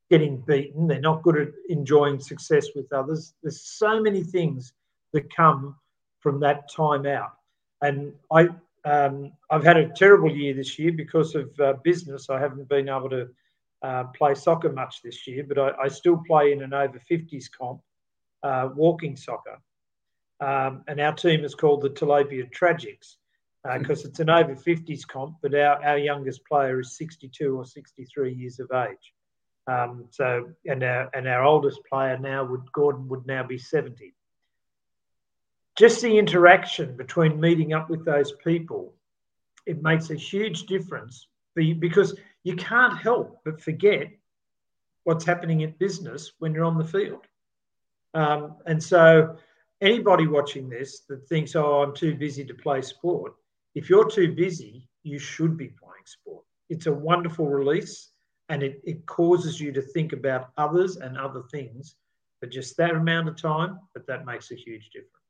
getting 0.10 0.42
beaten. 0.42 0.88
They're 0.88 1.00
not 1.00 1.24
good 1.24 1.38
at 1.38 1.50
enjoying 1.70 2.20
success 2.20 2.68
with 2.76 2.92
others. 2.92 3.34
There's 3.42 3.62
so 3.62 4.02
many 4.02 4.24
things 4.24 4.74
that 5.14 5.34
come 5.34 5.76
from 6.20 6.40
that 6.42 6.72
time 6.72 7.06
out. 7.06 7.34
And 7.82 8.14
I, 8.32 8.50
um, 8.84 9.32
I've 9.50 9.64
had 9.64 9.78
a 9.78 9.90
terrible 9.90 10.32
year 10.32 10.54
this 10.54 10.80
year 10.80 10.92
because 10.92 11.36
of 11.36 11.52
uh, 11.60 11.74
business. 11.84 12.30
I 12.30 12.40
haven't 12.40 12.68
been 12.68 12.90
able 12.90 13.10
to 13.10 13.30
uh, 13.84 14.06
play 14.16 14.36
soccer 14.36 14.72
much 14.72 15.02
this 15.04 15.28
year, 15.28 15.44
but 15.48 15.58
I, 15.58 15.84
I, 15.84 15.88
still 15.88 16.22
play 16.28 16.52
in 16.52 16.62
an 16.62 16.74
over 16.74 17.02
50s 17.10 17.46
comp, 17.52 17.82
uh, 18.44 18.70
walking 18.76 19.16
soccer. 19.16 19.60
Um, 20.40 20.84
and 20.88 21.00
our 21.00 21.14
team 21.14 21.44
is 21.44 21.56
called 21.56 21.82
the 21.82 21.90
Tilapia 21.90 22.52
Tragics 22.52 23.16
because 23.78 24.06
uh, 24.06 24.10
it's 24.10 24.20
an 24.20 24.30
over 24.30 24.56
50s 24.56 25.08
comp, 25.08 25.38
but 25.42 25.54
our, 25.54 25.84
our 25.84 25.98
youngest 25.98 26.42
player 26.46 26.80
is 26.80 26.98
62 26.98 27.56
or 27.56 27.66
63 27.66 28.34
years 28.34 28.60
of 28.60 28.72
age. 28.72 29.14
Um, 29.68 30.06
so, 30.10 30.50
and 30.66 30.84
our, 30.84 31.10
and 31.14 31.28
our 31.28 31.44
oldest 31.44 31.80
player 31.88 32.18
now 32.18 32.44
would 32.44 32.72
Gordon 32.72 33.08
would 33.10 33.28
now 33.28 33.44
be 33.44 33.60
70. 33.60 34.14
Just 35.82 36.04
the 36.04 36.16
interaction 36.16 36.96
between 36.96 37.42
meeting 37.42 37.74
up 37.74 37.90
with 37.90 38.06
those 38.06 38.34
people, 38.34 38.94
it 39.66 39.82
makes 39.82 40.12
a 40.12 40.16
huge 40.16 40.68
difference 40.68 41.26
because 41.56 42.16
you 42.44 42.56
can't 42.56 42.96
help 43.00 43.40
but 43.44 43.60
forget 43.60 44.12
what's 45.06 45.26
happening 45.26 45.62
in 45.62 45.74
business 45.80 46.34
when 46.38 46.54
you're 46.54 46.66
on 46.66 46.78
the 46.78 46.86
field. 46.86 47.26
Um, 48.14 48.58
and 48.68 48.84
so, 48.84 49.36
anybody 49.82 50.28
watching 50.28 50.70
this 50.70 51.00
that 51.10 51.28
thinks, 51.28 51.56
"Oh, 51.56 51.82
I'm 51.82 51.96
too 51.96 52.14
busy 52.14 52.46
to 52.46 52.54
play 52.54 52.84
sport," 52.84 53.34
if 53.74 53.90
you're 53.90 54.08
too 54.08 54.36
busy, 54.36 54.88
you 55.02 55.18
should 55.18 55.58
be 55.58 55.70
playing 55.70 56.06
sport. 56.06 56.46
It's 56.70 56.86
a 56.86 56.94
wonderful 56.94 57.48
release 57.48 58.12
and 58.50 58.62
it, 58.62 58.82
it 58.84 59.08
causes 59.08 59.60
you 59.60 59.72
to 59.72 59.82
think 59.82 60.14
about 60.14 60.52
others 60.58 60.98
and 60.98 61.18
other 61.18 61.42
things 61.50 61.96
for 62.40 62.46
just 62.46 62.78
that 62.78 62.92
amount 62.92 63.30
of 63.30 63.36
time, 63.36 63.80
but 63.96 64.06
that 64.06 64.28
makes 64.28 64.52
a 64.52 64.56
huge 64.56 64.92
difference. 64.92 65.21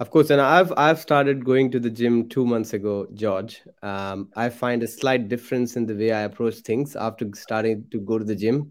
Of 0.00 0.10
course, 0.10 0.30
and 0.30 0.40
I've 0.40 0.72
I've 0.76 1.00
started 1.00 1.44
going 1.44 1.72
to 1.72 1.80
the 1.80 1.90
gym 1.90 2.28
two 2.28 2.46
months 2.46 2.72
ago, 2.72 3.08
George. 3.14 3.60
Um, 3.82 4.30
I 4.36 4.48
find 4.48 4.82
a 4.84 4.86
slight 4.86 5.28
difference 5.28 5.76
in 5.76 5.86
the 5.86 5.94
way 5.96 6.12
I 6.12 6.20
approach 6.22 6.56
things 6.58 6.94
after 6.94 7.28
starting 7.34 7.84
to 7.90 7.98
go 8.00 8.16
to 8.18 8.24
the 8.24 8.36
gym, 8.36 8.70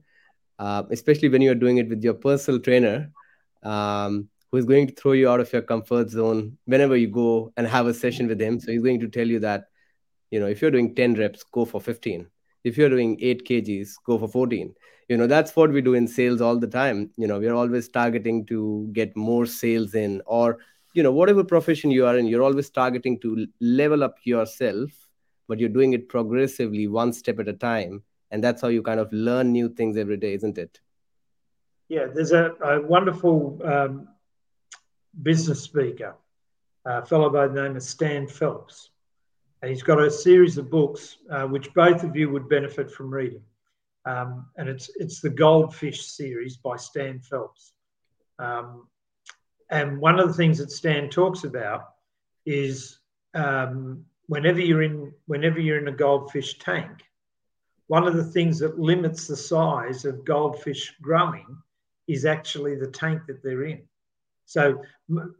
uh, 0.57 0.83
especially 0.89 1.27
when 1.27 1.41
you 1.41 1.51
are 1.51 1.55
doing 1.63 1.77
it 1.79 1.89
with 1.89 2.01
your 2.03 2.13
personal 2.13 2.61
trainer. 2.61 3.11
Um, 3.63 4.29
who 4.51 4.57
is 4.57 4.65
going 4.65 4.87
to 4.87 4.93
throw 4.93 5.11
you 5.11 5.29
out 5.29 5.41
of 5.41 5.51
your 5.51 5.61
comfort 5.61 6.09
zone 6.09 6.57
whenever 6.65 6.95
you 6.95 7.09
go 7.09 7.51
and 7.57 7.67
have 7.67 7.85
a 7.87 7.93
session 7.93 8.27
with 8.27 8.41
him. 8.41 8.61
So 8.61 8.71
he's 8.71 8.81
going 8.81 9.01
to 9.01 9.09
tell 9.09 9.27
you 9.27 9.39
that, 9.41 9.65
you 10.31 10.39
know, 10.39 10.47
if 10.47 10.61
you're 10.61 10.71
doing 10.71 10.95
10 10.95 11.15
reps, 11.15 11.43
go 11.43 11.65
for 11.65 11.81
15. 11.81 12.27
If 12.63 12.77
you're 12.77 12.89
doing 12.89 13.17
8 13.21 13.45
kgs, 13.45 13.89
go 14.05 14.17
for 14.17 14.29
14. 14.29 14.73
You 15.09 15.17
know, 15.17 15.27
that's 15.27 15.53
what 15.55 15.71
we 15.71 15.81
do 15.81 15.95
in 15.95 16.07
sales 16.07 16.39
all 16.39 16.57
the 16.57 16.67
time. 16.67 17.11
You 17.17 17.27
know, 17.27 17.39
we're 17.39 17.53
always 17.53 17.89
targeting 17.89 18.45
to 18.45 18.89
get 18.93 19.15
more 19.17 19.45
sales 19.45 19.95
in, 19.95 20.21
or, 20.25 20.59
you 20.97 21.03
know, 21.03 21.11
whatever 21.11 21.43
profession 21.43 21.91
you 21.91 22.07
are 22.07 22.17
in, 22.17 22.25
you're 22.25 22.41
always 22.41 22.71
targeting 22.71 23.19
to 23.19 23.45
level 23.61 24.03
up 24.03 24.17
yourself, 24.23 24.89
but 25.47 25.59
you're 25.59 25.69
doing 25.69 25.93
it 25.93 26.09
progressively, 26.09 26.87
one 26.87 27.13
step 27.13 27.37
at 27.37 27.47
a 27.47 27.53
time. 27.53 28.01
And 28.31 28.43
that's 28.43 28.63
how 28.63 28.69
you 28.69 28.81
kind 28.81 28.99
of 28.99 29.13
learn 29.13 29.51
new 29.51 29.69
things 29.69 29.95
every 29.95 30.17
day, 30.17 30.33
isn't 30.33 30.57
it? 30.57 30.79
Yeah, 31.87 32.07
there's 32.07 32.31
a, 32.31 32.53
a 32.63 32.81
wonderful 32.81 33.61
um, 33.63 34.07
business 35.21 35.61
speaker, 35.61 36.15
a 36.83 37.05
fellow 37.05 37.29
by 37.29 37.47
the 37.47 37.61
name 37.61 37.75
of 37.75 37.83
Stan 37.83 38.25
Phelps. 38.25 38.89
And 39.61 39.69
he's 39.69 39.83
got 39.83 40.01
a 40.01 40.09
series 40.09 40.57
of 40.57 40.71
books 40.71 41.17
uh, 41.29 41.45
which 41.45 41.71
both 41.75 42.03
of 42.03 42.15
you 42.15 42.31
would 42.31 42.49
benefit 42.49 42.89
from 42.89 43.13
reading. 43.13 43.43
Um, 44.05 44.47
and 44.57 44.67
it's, 44.67 44.89
it's 44.95 45.21
the 45.21 45.29
Goldfish 45.29 46.07
series 46.07 46.57
by 46.57 46.75
Stan 46.75 47.19
Phelps. 47.19 47.73
Um, 48.39 48.87
and 49.69 49.99
one 49.99 50.19
of 50.19 50.27
the 50.27 50.33
things 50.33 50.57
that 50.59 50.71
Stan 50.71 51.09
talks 51.09 51.43
about 51.43 51.89
is 52.45 52.99
um, 53.33 54.05
whenever 54.27 54.61
you're 54.61 54.83
in 54.83 55.13
whenever 55.25 55.59
you're 55.59 55.79
in 55.79 55.87
a 55.87 55.91
goldfish 55.91 56.59
tank, 56.59 57.03
one 57.87 58.07
of 58.07 58.15
the 58.15 58.23
things 58.23 58.59
that 58.59 58.79
limits 58.79 59.27
the 59.27 59.35
size 59.35 60.05
of 60.05 60.25
goldfish 60.25 60.93
growing 61.01 61.57
is 62.07 62.25
actually 62.25 62.75
the 62.75 62.87
tank 62.87 63.21
that 63.27 63.43
they're 63.43 63.65
in. 63.65 63.81
So 64.45 64.81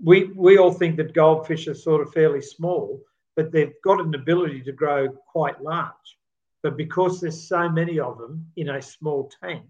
we 0.04 0.26
we 0.36 0.58
all 0.58 0.74
think 0.74 0.98
that 0.98 1.14
goldfish 1.14 1.68
are 1.68 1.74
sort 1.74 2.02
of 2.02 2.14
fairly 2.14 2.42
small, 2.42 3.02
but 3.36 3.52
they've 3.52 3.74
got 3.84 4.02
an 4.02 4.14
ability 4.14 4.62
to 4.64 4.74
grow 4.74 5.10
quite 5.10 5.62
large. 5.62 6.18
But 6.64 6.76
because 6.76 7.22
there's 7.22 7.48
so 7.48 7.70
many 7.70 8.00
of 8.00 8.18
them 8.18 8.48
in 8.58 8.70
a 8.70 8.82
small 8.82 9.32
tank, 9.42 9.64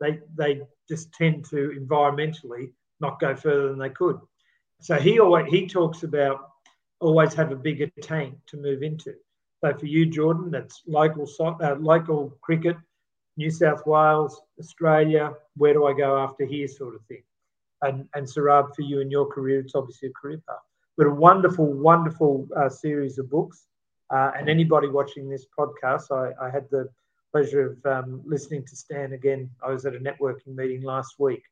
they 0.00 0.18
they 0.34 0.62
just 0.88 1.12
tend 1.12 1.44
to 1.50 1.78
environmentally 1.78 2.72
not 3.02 3.20
go 3.20 3.36
further 3.36 3.68
than 3.68 3.78
they 3.78 3.90
could. 3.90 4.18
So 4.80 4.96
he 4.96 5.20
always 5.20 5.50
he 5.50 5.66
talks 5.66 6.02
about 6.02 6.48
always 7.00 7.34
have 7.34 7.52
a 7.52 7.56
bigger 7.56 7.88
tank 8.00 8.38
to 8.46 8.56
move 8.56 8.82
into. 8.82 9.14
So 9.60 9.74
for 9.74 9.86
you, 9.86 10.06
Jordan, 10.06 10.50
that's 10.50 10.82
local 10.86 11.28
uh, 11.38 11.76
local 11.78 12.38
cricket, 12.40 12.76
New 13.36 13.50
South 13.50 13.84
Wales, 13.86 14.40
Australia. 14.58 15.34
Where 15.56 15.74
do 15.74 15.84
I 15.86 15.92
go 15.92 16.16
after 16.18 16.46
here, 16.46 16.66
sort 16.68 16.94
of 16.94 17.02
thing 17.02 17.22
and, 17.82 18.08
and 18.14 18.26
Saurabh, 18.26 18.74
for 18.74 18.82
you 18.82 19.00
in 19.00 19.10
your 19.10 19.26
career, 19.26 19.60
it's 19.60 19.74
obviously 19.74 20.08
a 20.08 20.12
career 20.12 20.40
path. 20.48 20.58
But 20.96 21.06
a 21.06 21.10
wonderful, 21.10 21.66
wonderful 21.66 22.48
uh, 22.56 22.68
series 22.68 23.18
of 23.18 23.30
books. 23.30 23.66
Uh, 24.10 24.30
and 24.36 24.48
anybody 24.48 24.88
watching 24.88 25.28
this 25.28 25.46
podcast, 25.58 26.10
I, 26.10 26.32
I 26.44 26.50
had 26.50 26.68
the 26.70 26.88
pleasure 27.32 27.72
of 27.72 27.86
um, 27.86 28.22
listening 28.24 28.64
to 28.66 28.76
Stan 28.76 29.12
again. 29.12 29.50
I 29.66 29.70
was 29.70 29.84
at 29.86 29.94
a 29.94 29.98
networking 29.98 30.54
meeting 30.54 30.82
last 30.82 31.18
week, 31.18 31.42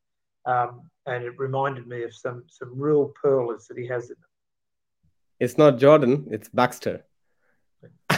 um, 0.47 0.83
and 1.07 1.25
it 1.25 1.39
reminded 1.39 1.87
me 1.87 2.03
of 2.03 2.15
some 2.15 2.45
some 2.49 2.73
real 2.79 3.13
pearls 3.23 3.67
that 3.69 3.79
he 3.79 3.87
has 3.87 4.05
in 4.05 4.17
them. 4.17 4.31
It's 5.39 5.57
not 5.57 5.79
Jordan, 5.79 6.29
it's 6.31 6.49
Baxter. 6.49 7.05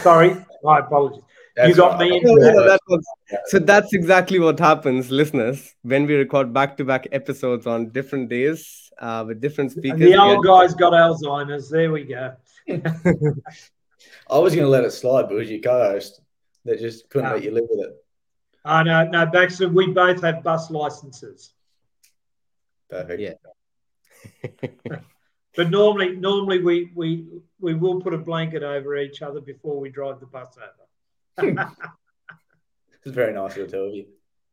Sorry, 0.01 0.35
my 0.63 0.79
apologies. 0.79 1.23
That's 1.55 1.69
you 1.69 1.75
got 1.75 1.99
me 1.99 2.17
into 2.17 2.33
that. 2.41 2.79
that 2.89 3.41
so 3.45 3.59
that's 3.59 3.93
exactly 3.93 4.39
what 4.39 4.59
happens, 4.59 5.11
listeners, 5.11 5.75
when 5.83 6.07
we 6.07 6.15
record 6.15 6.51
back-to-back 6.51 7.07
episodes 7.11 7.67
on 7.67 7.89
different 7.89 8.27
days 8.29 8.91
uh, 8.97 9.23
with 9.27 9.39
different 9.39 9.71
speakers. 9.71 10.01
And 10.01 10.13
the 10.13 10.17
old 10.17 10.43
guy's 10.43 10.73
got 10.73 10.93
Alzheimer's. 10.93 11.69
There 11.69 11.91
we 11.91 12.05
go. 12.05 12.33
I 12.69 14.37
was 14.39 14.55
going 14.55 14.65
to 14.65 14.69
let 14.69 14.83
it 14.83 14.91
slide, 14.91 15.23
but 15.23 15.33
it 15.33 15.37
was 15.37 15.49
your 15.49 15.61
co-host 15.61 16.21
that 16.65 16.79
just 16.79 17.07
couldn't 17.09 17.31
let 17.31 17.43
you 17.43 17.51
live 17.51 17.65
with 17.69 17.87
it. 17.87 18.03
Oh, 18.65 18.81
no, 18.81 19.05
no, 19.05 19.25
Baxter, 19.27 19.67
we 19.67 19.87
both 19.87 20.21
have 20.23 20.41
bus 20.41 20.71
licenses. 20.71 21.53
Perfect. 22.93 23.21
Yeah. 23.21 24.59
but 25.55 25.69
normally, 25.69 26.15
normally 26.15 26.59
we 26.59 26.91
we 26.95 27.27
we 27.59 27.73
will 27.73 27.99
put 28.01 28.13
a 28.13 28.17
blanket 28.17 28.63
over 28.63 28.95
each 28.97 29.21
other 29.21 29.41
before 29.41 29.79
we 29.79 29.89
drive 29.89 30.19
the 30.19 30.27
bus 30.27 30.55
over 30.57 30.83
it's 33.03 33.15
very 33.15 33.33
nice 33.33 33.57
of 33.57 33.73
you. 33.73 34.05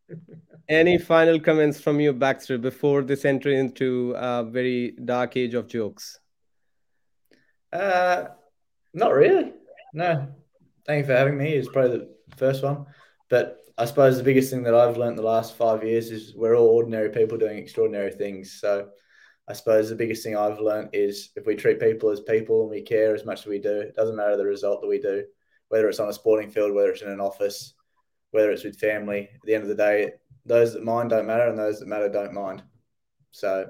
Any 0.68 0.96
final 0.98 1.38
comments 1.38 1.78
from 1.80 2.00
you, 2.00 2.12
Baxter, 2.12 2.56
before 2.56 3.02
this 3.02 3.24
entry 3.24 3.58
into 3.58 4.14
a 4.16 4.42
very 4.44 4.92
dark 5.04 5.36
age 5.36 5.54
of 5.54 5.68
jokes? 5.68 6.18
Uh, 7.72 8.24
not 8.94 9.12
really. 9.12 9.52
No. 9.92 10.28
Thank 10.86 11.00
you 11.00 11.06
for 11.06 11.16
having 11.16 11.36
me. 11.36 11.52
It's 11.52 11.68
probably 11.68 11.98
the 11.98 12.36
first 12.36 12.62
one. 12.62 12.86
But 13.28 13.58
I 13.80 13.86
suppose 13.86 14.18
the 14.18 14.24
biggest 14.24 14.50
thing 14.50 14.62
that 14.64 14.74
I've 14.74 14.98
learned 14.98 15.16
the 15.16 15.22
last 15.22 15.56
five 15.56 15.82
years 15.82 16.10
is 16.10 16.34
we're 16.36 16.54
all 16.54 16.68
ordinary 16.68 17.08
people 17.08 17.38
doing 17.38 17.56
extraordinary 17.56 18.12
things. 18.12 18.60
So 18.60 18.90
I 19.48 19.54
suppose 19.54 19.88
the 19.88 19.96
biggest 19.96 20.22
thing 20.22 20.36
I've 20.36 20.60
learned 20.60 20.90
is 20.92 21.30
if 21.34 21.46
we 21.46 21.56
treat 21.56 21.80
people 21.80 22.10
as 22.10 22.20
people 22.20 22.60
and 22.60 22.70
we 22.70 22.82
care 22.82 23.14
as 23.14 23.24
much 23.24 23.40
as 23.40 23.46
we 23.46 23.58
do, 23.58 23.80
it 23.80 23.96
doesn't 23.96 24.16
matter 24.16 24.36
the 24.36 24.44
result 24.44 24.82
that 24.82 24.86
we 24.86 24.98
do, 24.98 25.24
whether 25.70 25.88
it's 25.88 25.98
on 25.98 26.10
a 26.10 26.12
sporting 26.12 26.50
field, 26.50 26.74
whether 26.74 26.90
it's 26.90 27.00
in 27.00 27.08
an 27.08 27.22
office, 27.22 27.72
whether 28.32 28.50
it's 28.50 28.64
with 28.64 28.78
family. 28.78 29.30
At 29.32 29.40
the 29.46 29.54
end 29.54 29.62
of 29.62 29.70
the 29.70 29.74
day, 29.74 30.10
those 30.44 30.74
that 30.74 30.84
mind 30.84 31.08
don't 31.08 31.26
matter 31.26 31.48
and 31.48 31.58
those 31.58 31.80
that 31.80 31.88
matter 31.88 32.10
don't 32.10 32.34
mind. 32.34 32.62
So 33.30 33.66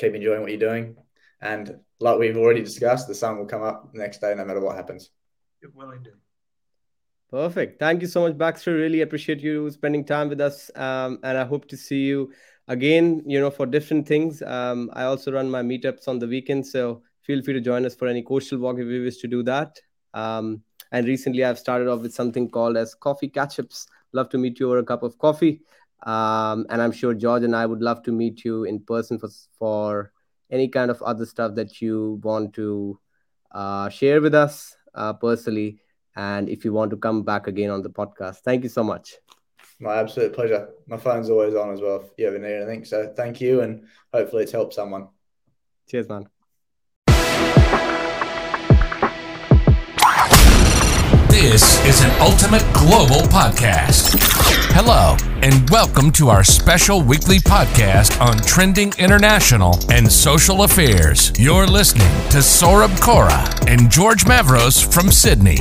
keep 0.00 0.16
enjoying 0.16 0.40
what 0.40 0.50
you're 0.50 0.58
doing. 0.58 0.96
And 1.40 1.78
like 2.00 2.18
we've 2.18 2.36
already 2.36 2.64
discussed, 2.64 3.06
the 3.06 3.14
sun 3.14 3.38
will 3.38 3.46
come 3.46 3.62
up 3.62 3.92
the 3.92 4.00
next 4.00 4.20
day 4.20 4.34
no 4.34 4.44
matter 4.44 4.60
what 4.60 4.74
happens. 4.74 5.10
It 5.62 5.72
will 5.76 5.92
indeed. 5.92 6.14
Perfect. 7.30 7.78
Thank 7.78 8.02
you 8.02 8.08
so 8.08 8.22
much, 8.22 8.36
Baxter. 8.36 8.74
Really 8.74 9.02
appreciate 9.02 9.40
you 9.40 9.70
spending 9.70 10.04
time 10.04 10.28
with 10.28 10.40
us. 10.40 10.68
Um, 10.74 11.20
and 11.22 11.38
I 11.38 11.44
hope 11.44 11.68
to 11.68 11.76
see 11.76 12.00
you 12.00 12.32
again, 12.66 13.22
you 13.24 13.38
know, 13.38 13.50
for 13.50 13.66
different 13.66 14.08
things. 14.08 14.42
Um, 14.42 14.90
I 14.94 15.04
also 15.04 15.30
run 15.30 15.48
my 15.48 15.62
meetups 15.62 16.08
on 16.08 16.18
the 16.18 16.26
weekend. 16.26 16.66
So 16.66 17.02
feel 17.22 17.40
free 17.40 17.54
to 17.54 17.60
join 17.60 17.86
us 17.86 17.94
for 17.94 18.08
any 18.08 18.22
coastal 18.22 18.58
walk 18.58 18.78
if 18.78 18.86
you 18.86 19.04
wish 19.04 19.18
to 19.18 19.28
do 19.28 19.44
that. 19.44 19.78
Um, 20.12 20.62
and 20.90 21.06
recently 21.06 21.44
I've 21.44 21.58
started 21.58 21.86
off 21.86 22.00
with 22.00 22.12
something 22.12 22.50
called 22.50 22.76
as 22.76 22.96
coffee 22.96 23.28
catch-ups. 23.28 23.86
Love 24.12 24.28
to 24.30 24.38
meet 24.38 24.58
you 24.58 24.66
over 24.66 24.78
a 24.78 24.84
cup 24.84 25.04
of 25.04 25.16
coffee. 25.18 25.62
Um, 26.02 26.66
and 26.68 26.82
I'm 26.82 26.90
sure 26.90 27.14
George 27.14 27.44
and 27.44 27.54
I 27.54 27.64
would 27.64 27.80
love 27.80 28.02
to 28.04 28.12
meet 28.12 28.44
you 28.44 28.64
in 28.64 28.80
person 28.80 29.20
for, 29.20 29.28
for 29.56 30.12
any 30.50 30.66
kind 30.66 30.90
of 30.90 31.00
other 31.02 31.26
stuff 31.26 31.54
that 31.54 31.80
you 31.80 32.18
want 32.24 32.54
to 32.54 32.98
uh, 33.52 33.88
share 33.88 34.20
with 34.20 34.34
us 34.34 34.76
uh, 34.96 35.12
personally. 35.12 35.78
And 36.16 36.48
if 36.48 36.64
you 36.64 36.72
want 36.72 36.90
to 36.90 36.96
come 36.96 37.22
back 37.22 37.46
again 37.46 37.70
on 37.70 37.82
the 37.82 37.90
podcast, 37.90 38.38
thank 38.38 38.62
you 38.62 38.68
so 38.68 38.82
much. 38.82 39.16
My 39.78 39.96
absolute 39.96 40.32
pleasure. 40.34 40.68
My 40.86 40.96
phone's 40.96 41.30
always 41.30 41.54
on 41.54 41.72
as 41.72 41.80
well 41.80 42.00
if 42.02 42.10
you 42.18 42.26
ever 42.26 42.38
need 42.38 42.54
anything. 42.54 42.84
So 42.84 43.12
thank 43.16 43.40
you, 43.40 43.62
and 43.62 43.86
hopefully 44.12 44.42
it's 44.42 44.52
helped 44.52 44.74
someone. 44.74 45.08
Cheers, 45.88 46.08
man. 46.08 46.26
This 51.30 51.84
is 51.86 52.02
an 52.02 52.10
Ultimate 52.20 52.62
Global 52.74 53.26
podcast. 53.28 54.14
Hello, 54.74 55.16
and 55.42 55.70
welcome 55.70 56.10
to 56.12 56.28
our 56.28 56.44
special 56.44 57.00
weekly 57.00 57.38
podcast 57.38 58.20
on 58.20 58.36
trending 58.38 58.92
international 58.98 59.78
and 59.90 60.10
social 60.10 60.64
affairs. 60.64 61.32
You're 61.38 61.66
listening 61.66 62.10
to 62.30 62.38
Saurabh 62.38 63.00
Kora 63.00 63.48
and 63.66 63.90
George 63.90 64.24
Mavros 64.24 64.84
from 64.84 65.10
Sydney. 65.10 65.58